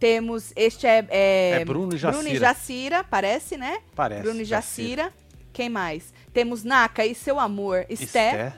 Temos, 0.03 0.51
este 0.57 0.85
é... 0.85 1.05
É, 1.09 1.51
É 1.61 1.65
Bruno 1.65 1.95
e 1.95 1.97
Bruno 1.97 2.27
e 2.27 2.35
Jacira. 2.35 2.39
Jacira, 2.39 3.03
parece, 3.05 3.55
né? 3.55 3.79
Parece. 3.95 4.21
Bruno 4.23 4.41
e 4.41 4.43
Jacira. 4.43 5.13
Quem 5.53 5.69
mais? 5.69 6.13
Temos 6.33 6.61
Naka 6.61 7.05
e 7.05 7.15
seu 7.15 7.39
amor, 7.39 7.85
Esté. 7.89 8.53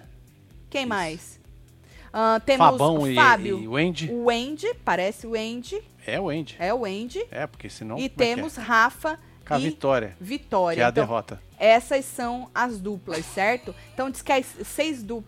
Quem 0.72 0.82
Isso. 0.82 0.89
mais? 0.89 1.39
Ah, 2.12 2.41
temos 2.43 2.66
Fabão 2.66 2.98
o 3.02 3.08
e, 3.08 3.14
Fábio, 3.14 3.60
e 3.60 3.68
o 3.68 3.76
Andy. 3.78 4.10
o 4.12 4.28
Andy, 4.32 4.74
parece 4.84 5.28
o 5.28 5.36
Andy, 5.36 5.84
É 6.08 6.20
o 6.20 6.30
Andy. 6.32 6.56
é 6.58 6.74
o 6.74 6.84
Andy. 6.84 7.24
É, 7.30 7.46
porque 7.46 7.70
senão. 7.70 7.96
e 8.00 8.02
é 8.02 8.06
é? 8.06 8.10
temos 8.10 8.56
Rafa 8.56 9.20
Com 9.48 9.54
a 9.54 9.60
e 9.60 9.64
Vitória, 9.66 10.18
Vitória. 10.20 10.76
que 10.78 10.82
é 10.82 10.86
a 10.86 10.89
Então, 10.89 11.04
derrota. 11.06 11.39
Essas 11.60 12.06
são 12.06 12.50
as 12.56 12.80
duplas, 12.82 13.24
certo? 13.24 13.76
Então 13.93 14.10
diz 14.10 14.24
que 14.24 14.32
as 14.32 14.48
seis, 14.66 15.04
du 15.04 15.24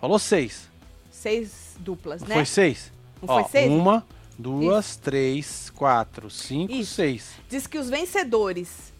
Falou 0.00 0.18
seis. 0.18 0.68
seis 1.12 1.76
duplas, 1.78 2.22
Não 2.22 2.28
né? 2.28 2.34
foi 2.34 2.44
seis? 2.46 2.90
Não 3.22 3.32
Ó, 3.32 3.40
foi 3.42 3.50
seis? 3.52 3.70
Uma, 3.70 4.04
duas, 4.42 4.96
três, 4.96 5.70
quatro, 5.70 6.28
cinco, 6.28 6.72
Isso. 6.72 6.94
seis. 6.94 7.32
Diz 7.48 7.66
que 7.66 7.78
os 7.78 7.88
vencedores 7.88 8.92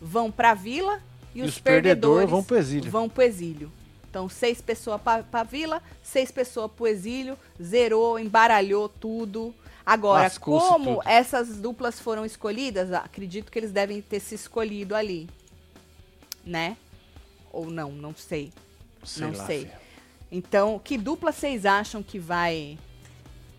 vão 0.00 0.30
pra 0.30 0.54
vila 0.54 1.00
e, 1.34 1.38
E 1.38 1.42
os, 1.42 1.50
os 1.50 1.58
perdedores 1.58 2.26
perdedores 2.26 2.30
vão 2.30 2.42
pro 2.42 2.56
exílio. 2.56 2.90
vão 2.90 3.08
pro 3.08 3.22
exílio. 3.22 3.72
Então, 4.10 4.28
seis 4.28 4.60
pessoas 4.60 5.00
pra, 5.00 5.22
pra 5.22 5.42
vila, 5.42 5.82
seis 6.02 6.30
pessoas 6.30 6.70
pro 6.72 6.86
exílio, 6.86 7.38
zerou, 7.62 8.18
embaralhou 8.18 8.88
tudo. 8.88 9.54
Agora, 9.84 10.30
como 10.38 10.96
tudo. 10.96 11.08
essas 11.08 11.56
duplas 11.56 11.98
foram 12.00 12.24
escolhidas, 12.24 12.92
acredito 12.92 13.50
que 13.50 13.58
eles 13.58 13.70
devem 13.70 14.02
ter 14.02 14.20
se 14.20 14.34
escolhido 14.34 14.94
ali. 14.94 15.28
Né? 16.44 16.76
Ou 17.52 17.70
não, 17.70 17.92
não 17.92 18.14
sei. 18.14 18.52
Sei 19.04 19.26
não 19.26 19.34
lá, 19.34 19.46
sei. 19.46 19.70
Então, 20.30 20.78
que 20.78 20.98
dupla 20.98 21.32
vocês 21.32 21.64
acham 21.64 22.02
que 22.02 22.18
vai 22.18 22.78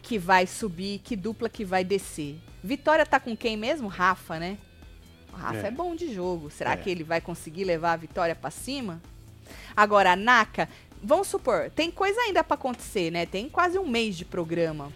que 0.10 0.18
vai 0.18 0.48
subir? 0.48 0.98
Que 1.04 1.16
dupla 1.16 1.48
que 1.48 1.64
vai 1.64 1.84
descer? 1.84 2.36
Vitória 2.64 3.06
tá 3.06 3.20
com 3.20 3.38
quem 3.38 3.56
mesmo? 3.56 3.88
Rafa, 3.88 4.40
né? 4.40 4.58
O 5.32 5.36
Rafa 5.36 5.68
é, 5.68 5.68
É. 5.68 5.72
bom 5.72 5.96
de 5.96 6.12
jogo. 6.12 6.50
Será 6.50 6.72
É. 6.74 6.78
que 6.78 6.90
ele 6.90 7.04
vai 7.04 7.22
conseguir 7.22 7.64
levar 7.64 7.94
a 7.94 7.98
vitória 7.98 8.34
pra 8.34 8.50
cima? 8.50 9.00
Agora, 9.78 10.14
a 10.14 10.16
Naka, 10.16 10.68
vamos 11.04 11.28
supor, 11.28 11.70
tem 11.70 11.92
coisa 11.92 12.20
ainda 12.22 12.44
pra 12.44 12.56
acontecer, 12.56 13.12
né? 13.12 13.28
Tem 13.28 13.48
quase 13.48 13.78
um 13.78 13.88
mês 13.88 14.18
de 14.18 14.26
programa. 14.26 14.92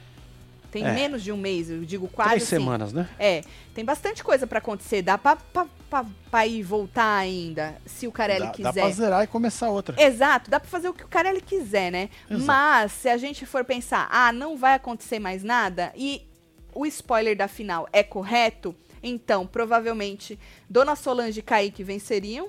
Tem 0.73 0.83
É. 0.83 0.91
menos 0.91 1.21
de 1.23 1.31
um 1.31 1.37
mês, 1.37 1.69
eu 1.69 1.85
digo 1.85 2.07
quase 2.07 2.31
Três 2.31 2.43
assim. 2.43 2.55
semanas, 2.55 2.91
né? 2.91 3.07
É, 3.19 3.43
tem 3.75 3.85
bastante 3.85 4.23
coisa 4.23 4.47
pra 4.47 4.57
acontecer. 4.57 5.03
Dá 5.03 5.19
pra, 5.19 5.35
pra, 5.35 5.67
pra, 5.87 6.03
pra 6.31 6.47
ir 6.47 6.63
voltar 6.63 7.15
ainda, 7.15 7.75
se 7.85 8.07
o 8.07 8.11
Carelli 8.11 8.47
Dá, 8.47 8.51
quiser. 8.51 8.73
dá 8.73 8.81
pra 8.81 8.89
zerar 8.89 9.23
e 9.23 9.27
começar 9.27 9.69
outra. 9.69 9.95
Exato, 10.01 10.49
dá 10.49 10.59
pra 10.59 10.67
fazer 10.67 10.89
o 10.89 10.93
que 10.93 11.03
o 11.03 11.07
Carelli 11.07 11.41
quiser, 11.41 11.91
né? 11.91 12.09
Exato. 12.27 12.43
Mas 12.45 12.91
se 12.91 13.07
a 13.07 13.17
gente 13.17 13.45
for 13.45 13.63
pensar, 13.63 14.07
ah, 14.11 14.33
não 14.33 14.57
vai 14.57 14.73
acontecer 14.73 15.19
mais 15.19 15.43
nada 15.43 15.93
e 15.95 16.27
o 16.73 16.87
spoiler 16.87 17.37
da 17.37 17.47
final 17.47 17.87
é 17.93 18.01
correto, 18.01 18.75
então 19.03 19.45
provavelmente 19.45 20.39
Dona 20.67 20.95
Solange 20.95 21.39
e 21.39 21.43
Kaique 21.43 21.83
venceriam 21.83 22.47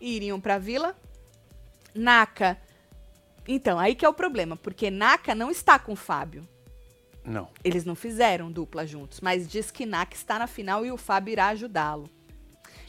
e 0.00 0.16
iriam 0.16 0.40
pra 0.40 0.58
vila. 0.58 0.96
Naka. 1.94 2.58
Então, 3.46 3.78
aí 3.78 3.94
que 3.94 4.04
é 4.04 4.08
o 4.08 4.14
problema, 4.14 4.56
porque 4.56 4.90
Naka 4.90 5.36
não 5.36 5.52
está 5.52 5.78
com 5.78 5.92
o 5.92 5.96
Fábio. 5.96 6.48
Não. 7.24 7.48
Eles 7.62 7.84
não 7.84 7.94
fizeram 7.94 8.50
dupla 8.50 8.86
juntos, 8.86 9.20
mas 9.20 9.48
diz 9.48 9.70
que 9.70 9.86
Naka 9.86 10.14
está 10.14 10.38
na 10.38 10.46
final 10.46 10.84
e 10.84 10.90
o 10.90 10.96
Fábio 10.96 11.32
irá 11.32 11.48
ajudá-lo. 11.48 12.10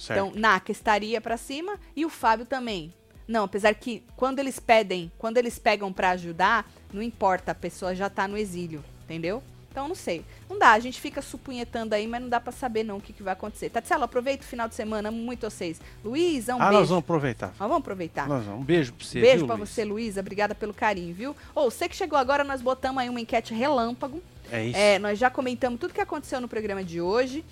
Então, 0.03 0.31
Naka 0.35 0.71
estaria 0.71 1.21
pra 1.21 1.37
cima 1.37 1.79
e 1.95 2.05
o 2.05 2.09
Fábio 2.09 2.45
também. 2.45 2.93
Não, 3.27 3.45
apesar 3.45 3.73
que 3.75 4.03
quando 4.17 4.39
eles 4.39 4.59
pedem, 4.59 5.11
quando 5.17 5.37
eles 5.37 5.57
pegam 5.57 5.93
pra 5.93 6.11
ajudar, 6.11 6.69
não 6.91 7.01
importa, 7.01 7.51
a 7.51 7.55
pessoa 7.55 7.95
já 7.95 8.09
tá 8.09 8.27
no 8.27 8.37
exílio, 8.37 8.83
entendeu? 9.03 9.41
Então, 9.73 9.87
não 9.87 9.95
sei. 9.95 10.23
Não 10.47 10.59
dá, 10.59 10.71
a 10.73 10.79
gente 10.79 11.01
fica 11.01 11.19
supunhetando 11.19 11.95
aí, 11.95 12.05
mas 12.05 12.21
não 12.21 12.29
dá 12.29 12.39
pra 12.39 12.51
saber 12.51 12.83
não 12.83 12.97
o 12.97 13.01
que, 13.01 13.11
que 13.11 13.23
vai 13.23 13.33
acontecer. 13.33 13.71
Tatselo, 13.71 14.03
aproveita 14.03 14.43
o 14.43 14.47
final 14.47 14.67
de 14.69 14.75
semana, 14.75 15.09
amo 15.09 15.17
muito 15.17 15.49
vocês. 15.49 15.81
Luísa, 16.05 16.55
um 16.55 16.61
ah, 16.61 16.65
beijo. 16.65 16.79
nós 16.79 16.89
vamos 16.89 17.03
aproveitar. 17.03 17.47
Nós 17.47 17.57
vamos 17.57 17.77
aproveitar. 17.79 18.27
Nós 18.29 18.45
vamos. 18.45 18.61
Um 18.61 18.63
beijo 18.63 18.93
pra 18.93 19.03
você, 19.03 19.19
Beijo 19.19 19.37
viu, 19.39 19.47
pra 19.47 19.55
Luiz? 19.55 19.69
você, 19.71 19.83
Luísa. 19.83 20.19
Obrigada 20.21 20.53
pelo 20.53 20.75
carinho, 20.75 21.11
viu? 21.15 21.35
Ou 21.55 21.71
você 21.71 21.89
que 21.89 21.95
chegou 21.95 22.19
agora, 22.19 22.43
nós 22.43 22.61
botamos 22.61 23.01
aí 23.01 23.09
uma 23.09 23.19
enquete 23.19 23.51
relâmpago. 23.51 24.21
É 24.51 24.63
isso. 24.63 24.77
É, 24.77 24.99
nós 24.99 25.17
já 25.17 25.31
comentamos 25.31 25.79
tudo 25.79 25.91
que 25.91 26.01
aconteceu 26.01 26.39
no 26.39 26.47
programa 26.47 26.83
de 26.83 27.01
hoje, 27.01 27.43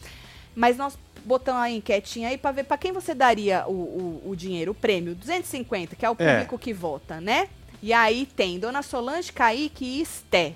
mas 0.55 0.77
nós 0.77 0.95
botamos 1.25 1.59
a 1.63 1.71
enquetinha 1.71 2.29
aí 2.29 2.37
pra 2.37 2.51
ver 2.51 2.65
pra 2.65 2.77
quem 2.77 2.91
você 2.91 3.15
daria 3.15 3.65
o, 3.67 3.71
o, 3.71 4.29
o 4.29 4.35
dinheiro, 4.35 4.73
o 4.73 4.75
prêmio, 4.75 5.15
250, 5.15 5.95
que 5.95 6.05
é 6.05 6.09
o 6.09 6.15
É. 6.19 6.33
público 6.33 6.59
que 6.59 6.71
vota, 6.71 7.19
né? 7.19 7.47
E 7.81 7.91
aí 7.93 8.27
tem 8.27 8.59
Dona 8.59 8.83
Solange, 8.83 9.33
Kaique 9.33 9.83
e 9.83 10.01
Esté. 10.03 10.53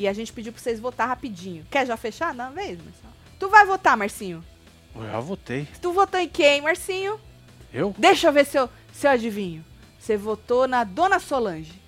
E 0.00 0.08
a 0.08 0.14
gente 0.14 0.32
pediu 0.32 0.50
pra 0.50 0.62
vocês 0.62 0.80
votar 0.80 1.06
rapidinho. 1.06 1.62
Quer 1.70 1.86
já 1.86 1.94
fechar? 1.94 2.32
Na 2.32 2.48
vez, 2.48 2.78
Marcinho? 2.78 3.12
Tu 3.38 3.48
vai 3.50 3.66
votar, 3.66 3.98
Marcinho? 3.98 4.42
Eu 4.96 5.02
já 5.02 5.20
votei. 5.20 5.68
Tu 5.78 5.92
votou 5.92 6.18
em 6.18 6.26
quem, 6.26 6.62
Marcinho? 6.62 7.20
Eu? 7.70 7.94
Deixa 7.98 8.28
eu 8.28 8.32
ver 8.32 8.46
se 8.46 8.58
eu, 8.58 8.70
se 8.94 9.06
eu 9.06 9.10
adivinho. 9.10 9.62
Você 9.98 10.16
votou 10.16 10.66
na 10.66 10.84
Dona 10.84 11.18
Solange. 11.18 11.78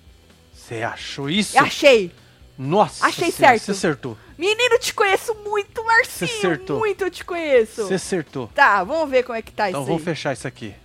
Você 0.53 0.83
achou 0.83 1.27
isso? 1.27 1.57
Achei! 1.57 2.11
Nossa 2.55 3.03
Achei 3.07 3.31
senhora, 3.31 3.57
certo. 3.57 3.65
Você 3.65 3.71
acertou. 3.71 4.15
Menino, 4.37 4.77
te 4.77 4.93
conheço 4.93 5.33
muito, 5.33 5.83
Marcinho. 5.83 6.29
Você 6.29 6.37
acertou. 6.37 6.77
Muito 6.77 7.03
eu 7.03 7.09
te 7.09 7.25
conheço. 7.25 7.87
Você 7.87 7.95
acertou. 7.95 8.47
Tá, 8.49 8.83
vamos 8.83 9.09
ver 9.09 9.23
como 9.23 9.35
é 9.35 9.41
que 9.41 9.51
tá 9.51 9.69
Então 9.69 9.81
isso 9.81 9.87
vamos 9.87 10.01
aí. 10.03 10.05
fechar 10.13 10.33
isso 10.33 10.47
aqui. 10.47 10.75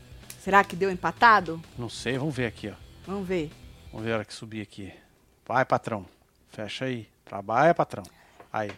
Será 0.40 0.64
que 0.64 0.74
deu 0.74 0.90
empatado? 0.90 1.60
Não 1.76 1.90
sei, 1.90 2.16
vamos 2.16 2.34
ver 2.34 2.46
aqui, 2.46 2.70
ó. 2.70 2.74
Vamos 3.06 3.28
ver. 3.28 3.50
Vamos 3.92 4.06
ver 4.06 4.12
a 4.12 4.14
hora 4.16 4.24
que 4.24 4.32
subir 4.32 4.62
aqui. 4.62 4.90
Vai, 5.46 5.62
patrão. 5.66 6.06
Fecha 6.50 6.86
aí. 6.86 7.06
Trabalha, 7.28 7.74
patrão. 7.74 8.02
Aí. 8.52 8.70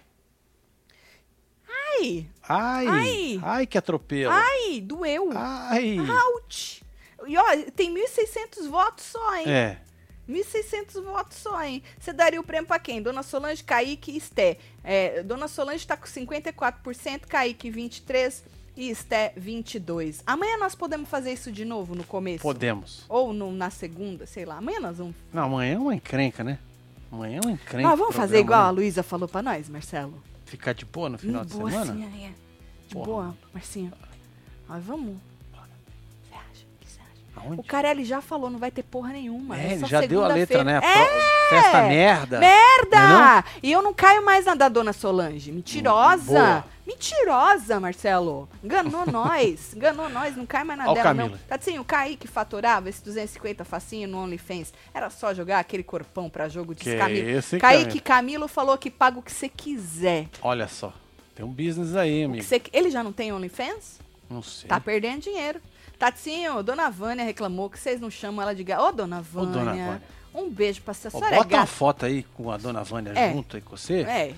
Ai, 1.68 2.26
Ai. 2.48 2.86
Ai. 2.88 3.40
Ai, 3.42 3.66
que 3.66 3.78
atropelo. 3.78 4.32
ai, 4.32 4.80
doeu. 4.80 5.30
Ai. 5.34 5.98
Ouch. 6.34 6.82
E 7.26 7.36
ó, 7.36 7.44
tem 7.76 7.94
1.600 7.94 8.68
votos 8.68 9.04
só, 9.04 9.36
hein? 9.36 9.44
É. 9.46 9.78
1.600 10.28 11.02
votos 11.02 11.36
só, 11.38 11.62
hein? 11.62 11.82
Você 11.98 12.12
daria 12.12 12.40
o 12.40 12.44
prêmio 12.44 12.66
pra 12.66 12.78
quem? 12.78 13.02
Dona 13.02 13.22
Solange, 13.22 13.62
Kaique 13.62 14.12
e 14.12 14.16
Esté. 14.16 14.58
É, 14.82 15.22
Dona 15.22 15.48
Solange 15.48 15.86
tá 15.86 15.96
com 15.96 16.06
54%, 16.06 17.26
Kaique 17.26 17.70
23% 17.70 18.42
e 18.76 18.88
Esté 18.90 19.32
22%. 19.38 20.22
Amanhã 20.26 20.56
nós 20.56 20.74
podemos 20.74 21.08
fazer 21.08 21.32
isso 21.32 21.50
de 21.52 21.64
novo 21.64 21.94
no 21.94 22.04
começo? 22.04 22.42
Podemos. 22.42 23.04
Ou 23.08 23.32
no- 23.32 23.52
na 23.52 23.70
segunda, 23.70 24.24
sei 24.24 24.44
lá. 24.44 24.56
Amanhã 24.58 24.80
nós 24.80 24.98
vamos. 24.98 25.14
Não, 25.32 25.44
amanhã 25.44 25.74
é 25.74 25.78
uma 25.78 25.94
encrenca, 25.94 26.42
né? 26.44 26.58
Amanhã 27.12 27.38
é 27.38 27.40
uma 27.46 27.52
encrenca. 27.52 27.82
Nós 27.88 27.94
o 27.94 27.96
vamos 28.02 28.14
fazer 28.16 28.38
igual 28.38 28.62
a 28.62 28.66
né? 28.66 28.70
Luísa 28.72 29.02
falou 29.02 29.28
pra 29.28 29.42
nós, 29.42 29.68
Marcelo? 29.68 30.22
Ficar 30.44 30.72
de 30.72 30.84
boa 30.84 31.08
no 31.08 31.18
final 31.18 31.44
de 31.44 31.54
boa, 31.54 31.70
semana? 31.70 31.92
sim, 31.92 32.24
é. 32.26 32.30
De 32.88 32.94
Porra. 32.94 33.06
boa, 33.06 33.36
Marcinho. 33.54 33.92
Nós 34.68 34.84
vamos. 34.84 35.16
Você 36.22 36.34
acha? 36.34 36.64
O 36.64 36.78
que 36.84 36.88
você 36.90 37.00
acha? 37.00 37.46
Aonde? 37.46 37.60
O 37.60 37.64
Carelli 37.64 38.04
já 38.04 38.20
falou, 38.20 38.50
não 38.50 38.58
vai 38.58 38.70
ter 38.70 38.82
porra 38.82 39.12
nenhuma. 39.12 39.58
É, 39.60 39.72
ele 39.72 39.80
só 39.80 39.86
já 39.86 40.00
deu 40.02 40.24
a 40.24 40.28
letra, 40.28 40.64
né? 40.64 40.80
segunda-feira. 40.80 41.10
Pro- 41.10 41.30
Festa 41.50 41.82
merda. 41.82 42.38
Merda! 42.38 43.08
Não 43.08 43.44
E 43.60 43.72
eu 43.72 43.82
não 43.82 43.92
caio 43.92 44.24
mais 44.24 44.44
na 44.44 44.54
da 44.54 44.68
Dona 44.68 44.92
Solange. 44.92 45.50
Mentirosa! 45.50 46.24
Boa. 46.32 46.64
Mentirosa, 46.94 47.78
Marcelo! 47.78 48.48
Enganou 48.64 49.06
nós! 49.10 49.74
Enganou 49.74 50.08
nós, 50.08 50.36
não 50.36 50.44
cai 50.44 50.64
mais 50.64 50.78
na 50.78 50.90
Ó 50.90 50.94
dela, 50.94 51.14
não. 51.14 51.24
Camila. 51.24 51.40
Tá 51.48 51.54
assim, 51.54 51.78
o 51.78 51.84
Kaique 51.84 52.26
faturava 52.26 52.88
esse 52.88 53.02
250 53.04 53.64
facinho 53.64 54.08
no 54.08 54.18
OnlyFans. 54.18 54.72
Era 54.92 55.08
só 55.08 55.32
jogar 55.32 55.60
aquele 55.60 55.82
corpão 55.82 56.28
pra 56.28 56.48
jogo 56.48 56.74
de 56.74 56.82
Que 56.82 56.96
Camilo. 56.96 57.28
esse, 57.30 57.58
Kaique 57.58 58.00
Camila? 58.00 58.00
Camilo 58.02 58.48
falou 58.48 58.76
que 58.76 58.90
paga 58.90 59.18
o 59.18 59.22
que 59.22 59.32
você 59.32 59.48
quiser. 59.48 60.28
Olha 60.42 60.66
só. 60.66 60.92
Tem 61.34 61.44
um 61.44 61.52
business 61.52 61.94
aí, 61.94 62.24
amigo. 62.24 62.42
você- 62.42 62.60
Ele 62.72 62.90
já 62.90 63.02
não 63.04 63.12
tem 63.12 63.32
OnlyFans? 63.32 63.98
Não 64.28 64.42
sei. 64.42 64.68
Tá 64.68 64.78
perdendo 64.80 65.22
dinheiro. 65.22 65.60
Tatinho, 65.98 66.62
Dona 66.62 66.90
Vânia 66.90 67.24
reclamou 67.24 67.68
que 67.70 67.78
vocês 67.78 68.00
não 68.00 68.10
chamam 68.10 68.42
ela 68.42 68.54
de 68.54 68.64
gata. 68.64 68.82
Ô, 68.82 68.92
Dona 68.92 69.20
Ô, 69.20 69.22
Vânia. 69.22 69.52
dona 69.52 69.72
Vânia. 69.72 70.02
Um 70.34 70.48
beijo 70.48 70.80
pra 70.82 70.94
você. 70.94 71.08
A 71.08 71.10
Ó, 71.12 71.18
senhora 71.18 71.34
é 71.34 71.38
bota 71.38 71.56
uma 71.56 71.66
foto 71.66 72.06
aí 72.06 72.22
com 72.34 72.50
a 72.50 72.56
dona 72.56 72.82
Vânia 72.84 73.12
É. 73.16 73.32
junto 73.32 73.56
aí 73.56 73.62
com 73.62 73.76
você, 73.76 74.02
É, 74.02 74.34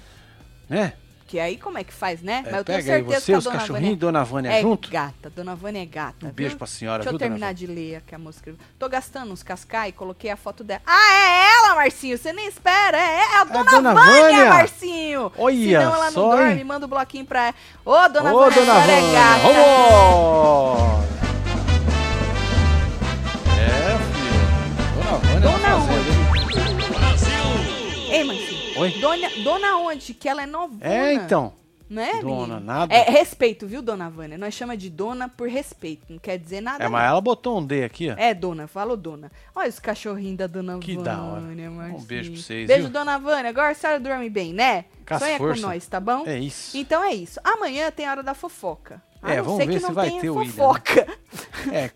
né? 0.68 0.94
Que 1.32 1.40
aí 1.40 1.56
como 1.56 1.78
é 1.78 1.82
que 1.84 1.94
faz, 1.94 2.20
né? 2.20 2.42
É, 2.46 2.50
Mas 2.50 2.58
eu 2.58 2.64
tenho 2.64 2.82
certeza 2.82 3.20
você, 3.20 3.24
que 3.24 3.32
a 3.32 3.38
os 3.38 3.44
Dona 3.44 3.58
cachorrinhos 3.58 3.92
e 3.94 3.96
dona 3.96 4.22
Vânia 4.22 4.50
é 4.52 4.60
junto. 4.60 4.90
gata. 4.90 5.30
Dona 5.30 5.54
Vânia 5.54 5.80
é 5.80 5.86
gata. 5.86 6.26
Um 6.26 6.30
beijo 6.30 6.50
viu? 6.50 6.58
pra 6.58 6.66
senhora, 6.66 6.98
Deixa 6.98 7.08
eu 7.08 7.12
viu, 7.12 7.18
dona 7.18 7.30
terminar 7.30 7.54
de 7.54 7.66
ler 7.66 7.96
aqui 7.96 8.14
a 8.14 8.18
música. 8.18 8.54
Tô 8.78 8.86
gastando 8.86 9.32
uns 9.32 9.42
cascai 9.42 9.88
e 9.88 9.92
coloquei 9.92 10.30
a 10.30 10.36
foto 10.36 10.62
dela. 10.62 10.82
Ah, 10.86 11.14
é 11.14 11.54
ela, 11.56 11.74
Marcinho. 11.76 12.18
Você 12.18 12.34
nem 12.34 12.46
espera. 12.48 12.98
É, 12.98 13.20
é 13.20 13.36
a 13.38 13.44
Dona, 13.44 13.70
Dona 13.70 13.94
Vânia, 13.94 14.20
Vânia. 14.20 14.44
Marcinho. 14.50 15.32
Olha 15.38 15.56
Senão 15.56 15.94
ela 15.94 16.04
não 16.04 16.12
só, 16.12 16.36
dorme. 16.36 16.52
hein? 16.52 16.64
Manda 16.64 16.84
o 16.84 16.88
bloquinho 16.90 17.24
pra 17.24 17.44
ela. 17.46 17.54
Ô, 17.82 18.08
Dona 18.10 18.34
Ô, 18.34 18.38
Vânia, 18.40 18.54
dona 18.60 18.72
a 18.74 18.82
senhora 18.84 19.00
Vânia. 19.00 19.08
é 19.08 19.12
gata. 19.14 19.40
Vamos! 19.48 21.04
É, 23.58 23.98
filho. 24.12 24.42
Dona 25.00 25.16
Vânia 25.16 25.40
Dona 25.40 25.58
tá 25.58 25.80
fazendo. 25.80 27.32
Ei, 28.12 28.22
Marcinho. 28.24 28.51
Oi? 28.82 28.90
Dona, 29.00 29.28
dona 29.44 29.76
onde? 29.78 30.14
Que 30.14 30.28
ela 30.28 30.42
é 30.42 30.46
novona. 30.46 30.80
É, 30.84 31.14
então. 31.14 31.52
Não 31.88 32.00
é, 32.00 32.22
Dona, 32.22 32.54
menino? 32.54 32.60
nada. 32.60 32.94
É 32.94 33.02
respeito, 33.10 33.66
viu, 33.66 33.82
Dona 33.82 34.08
Vânia? 34.08 34.38
Nós 34.38 34.54
chama 34.54 34.74
de 34.78 34.88
dona 34.88 35.28
por 35.28 35.46
respeito. 35.46 36.06
Não 36.08 36.18
quer 36.18 36.38
dizer 36.38 36.62
nada. 36.62 36.82
É, 36.82 36.86
não. 36.86 36.92
mas 36.92 37.04
ela 37.06 37.20
botou 37.20 37.58
um 37.58 37.66
D 37.66 37.84
aqui, 37.84 38.08
ó. 38.08 38.14
É, 38.16 38.32
dona, 38.32 38.66
falou 38.66 38.96
dona. 38.96 39.30
Olha 39.54 39.68
os 39.68 39.78
cachorrinhos 39.78 40.38
da 40.38 40.46
dona 40.46 40.78
Que 40.78 40.96
Vânia. 40.96 41.12
da 41.12 41.22
hora. 41.22 41.42
Um 41.42 42.00
beijo 42.02 42.32
pra 42.32 42.40
vocês, 42.40 42.66
Beijo, 42.66 42.84
viu? 42.84 42.92
dona 42.92 43.18
Vânia. 43.18 43.50
Agora 43.50 43.72
a 43.72 43.74
senhora 43.74 44.00
dorme 44.00 44.30
bem, 44.30 44.54
né? 44.54 44.86
Com 45.06 45.18
Sonha 45.18 45.36
forças. 45.36 45.60
com 45.60 45.66
nós, 45.68 45.86
tá 45.86 46.00
bom? 46.00 46.22
É 46.26 46.38
isso. 46.38 46.74
Então 46.78 47.04
é 47.04 47.12
isso. 47.12 47.38
Amanhã 47.44 47.90
tem 47.90 48.06
a 48.06 48.10
hora 48.12 48.22
da 48.22 48.32
fofoca. 48.32 49.02
A 49.20 49.34
É, 49.34 49.36
não 49.36 49.44
vamos 49.44 49.58
ver 49.66 49.72
que 49.74 49.80
se 49.80 49.86
não 49.86 49.92
vai 49.92 50.08
tenha 50.08 50.20
ter 50.22 50.30
o 50.30 50.38
né? 50.40 50.46
fofoca. 50.46 51.06
É, 51.70 51.90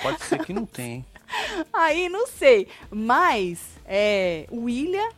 pode 0.00 0.22
ser 0.22 0.44
que 0.44 0.52
não 0.52 0.64
tem. 0.64 0.86
hein? 0.92 1.06
Aí, 1.72 2.08
não 2.08 2.24
sei. 2.28 2.68
Mas, 2.88 3.58
é, 3.84 4.46
o 4.48 4.60
William... 4.66 5.08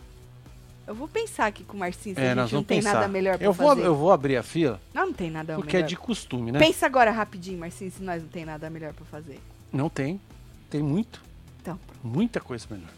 Eu 0.86 0.94
vou 0.94 1.06
pensar 1.08 1.46
aqui 1.46 1.62
com 1.64 1.76
o 1.76 1.80
Marcinho 1.80 2.14
se 2.16 2.20
É, 2.20 2.32
a 2.32 2.34
gente 2.34 2.54
não 2.54 2.64
tem 2.64 2.78
pensar. 2.78 2.94
nada 2.94 3.08
melhor 3.08 3.38
pra 3.38 3.46
eu 3.46 3.52
vou, 3.52 3.68
fazer. 3.68 3.84
eu 3.86 3.94
vou 3.94 4.10
abrir 4.12 4.36
a 4.36 4.42
fila, 4.42 4.80
Não, 4.92 5.06
não 5.06 5.12
tem 5.12 5.30
nada 5.30 5.54
porque 5.54 5.76
é 5.76 5.78
melhor. 5.78 5.88
de 5.88 5.96
costume, 5.96 6.50
né? 6.52 6.58
Pensa 6.58 6.86
agora 6.86 7.10
rapidinho, 7.10 7.58
Marcinho, 7.58 7.90
se 7.90 8.02
nós 8.02 8.20
não 8.22 8.28
tem 8.28 8.44
nada 8.44 8.68
melhor 8.68 8.92
pra 8.92 9.04
fazer. 9.06 9.40
Não 9.72 9.88
tem. 9.88 10.20
Tem 10.68 10.82
muito. 10.82 11.22
Então, 11.60 11.78
Muita 12.02 12.40
coisa 12.40 12.66
melhor. 12.70 12.88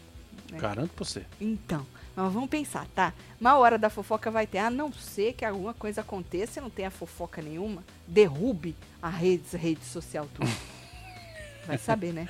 É. 0.51 0.57
Garanto 0.57 0.91
pra 0.95 1.05
você. 1.05 1.23
Então, 1.39 1.85
nós 2.15 2.33
vamos 2.33 2.49
pensar, 2.49 2.87
tá? 2.95 3.13
Uma 3.39 3.57
hora 3.57 3.77
da 3.77 3.89
fofoca 3.89 4.31
vai 4.31 4.47
ter, 4.47 4.57
a 4.59 4.69
não 4.69 4.91
ser 4.91 5.33
que 5.33 5.45
alguma 5.45 5.73
coisa 5.73 6.01
aconteça 6.01 6.59
e 6.59 6.61
não 6.63 6.69
tenha 6.69 6.89
fofoca 6.89 7.41
nenhuma, 7.41 7.83
derrube 8.07 8.75
a 9.01 9.09
rede, 9.09 9.55
rede 9.55 9.83
social 9.85 10.27
tudo. 10.33 10.49
Vai 11.67 11.79
saber, 11.79 12.13
né? 12.13 12.29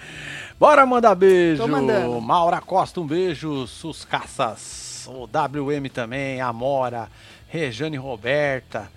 Bora 0.58 0.86
mandar 0.86 1.14
beijo. 1.14 1.62
Tô 1.62 1.68
mandando. 1.68 2.22
Maura 2.22 2.62
Costa, 2.62 3.02
um 3.02 3.06
beijo. 3.06 3.68
Suscaças. 3.68 4.95
O 5.08 5.28
WM 5.28 5.90
também. 5.90 6.42
Amora. 6.42 7.10
Rejane 7.48 7.98
Roberta. 7.98 8.92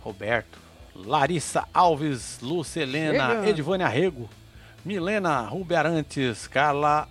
Roberto. 0.00 0.58
Larissa 0.94 1.66
Alves. 1.72 2.38
Lucelena. 2.40 3.28
Chega. 3.28 3.48
Edivânia 3.48 3.88
Rego. 3.88 4.28
Milena 4.84 5.40
Ruberantes. 5.42 6.46
Carla. 6.46 7.08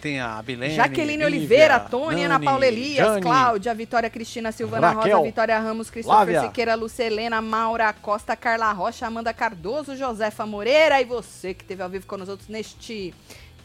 Tem 0.00 0.18
a 0.18 0.40
Bilene. 0.42 0.74
Jaqueline 0.74 1.16
Lívia, 1.16 1.26
Oliveira, 1.26 1.80
Tony, 1.80 2.24
Ana 2.24 2.40
Paula 2.40 2.66
Elias, 2.66 3.06
Jane, 3.06 3.20
Cláudia, 3.20 3.74
Vitória 3.74 4.08
Cristina, 4.08 4.50
Silvana 4.50 4.92
Raquel, 4.92 5.18
Rosa, 5.18 5.28
Vitória 5.28 5.58
Ramos, 5.58 5.90
Flávia. 5.90 6.40
Siqueira, 6.40 6.74
Lucelena, 6.74 7.42
Maura 7.42 7.92
Costa, 7.92 8.34
Carla 8.34 8.72
Rocha, 8.72 9.06
Amanda 9.06 9.34
Cardoso, 9.34 9.94
Josefa 9.94 10.46
Moreira 10.46 10.98
e 11.02 11.04
você 11.04 11.52
que 11.52 11.64
esteve 11.64 11.82
ao 11.82 11.90
vivo 11.90 12.06
com 12.06 12.16
nós 12.16 12.30
outros 12.30 12.48
neste. 12.48 13.14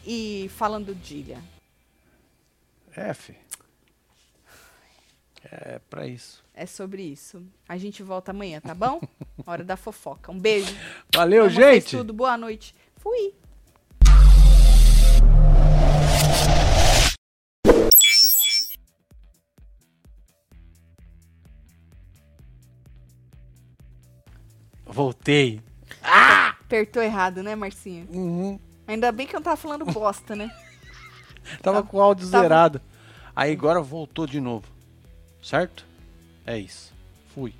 E 0.06 0.50
falando 0.56 0.94
Dília. 0.94 1.38
F. 2.94 3.34
É 5.50 5.78
pra 5.90 6.06
isso. 6.06 6.44
É 6.54 6.66
sobre 6.66 7.02
isso. 7.02 7.42
A 7.68 7.76
gente 7.76 8.02
volta 8.02 8.30
amanhã, 8.32 8.60
tá 8.60 8.74
bom? 8.74 9.00
Hora 9.46 9.62
da 9.64 9.76
fofoca. 9.76 10.32
Um 10.32 10.38
beijo. 10.38 10.74
Valeu, 11.14 11.44
Amo 11.44 11.50
vocês 11.54 11.74
gente. 11.84 11.96
Tudo. 11.96 12.12
Boa 12.12 12.36
noite. 12.36 12.74
Fui. 12.96 13.32
Voltei. 24.84 25.60
Apertou 26.02 27.02
errado, 27.02 27.42
né, 27.42 27.54
Marcinho? 27.54 28.06
Uhum. 28.10 28.58
Ainda 28.86 29.10
bem 29.10 29.26
que 29.26 29.34
eu 29.34 29.40
não 29.40 29.44
tava 29.44 29.56
falando 29.56 29.84
bosta, 29.84 30.36
né? 30.36 30.50
Tava 31.62 31.82
Tá- 31.82 31.88
com 31.88 31.98
o 31.98 32.00
áudio 32.00 32.28
tava- 32.28 32.42
zerado. 32.42 32.80
Aí 33.34 33.52
agora 33.52 33.80
voltou 33.80 34.26
de 34.26 34.40
novo. 34.40 34.66
Certo? 35.46 35.84
É 36.44 36.58
isso. 36.58 36.92
Fui. 37.32 37.54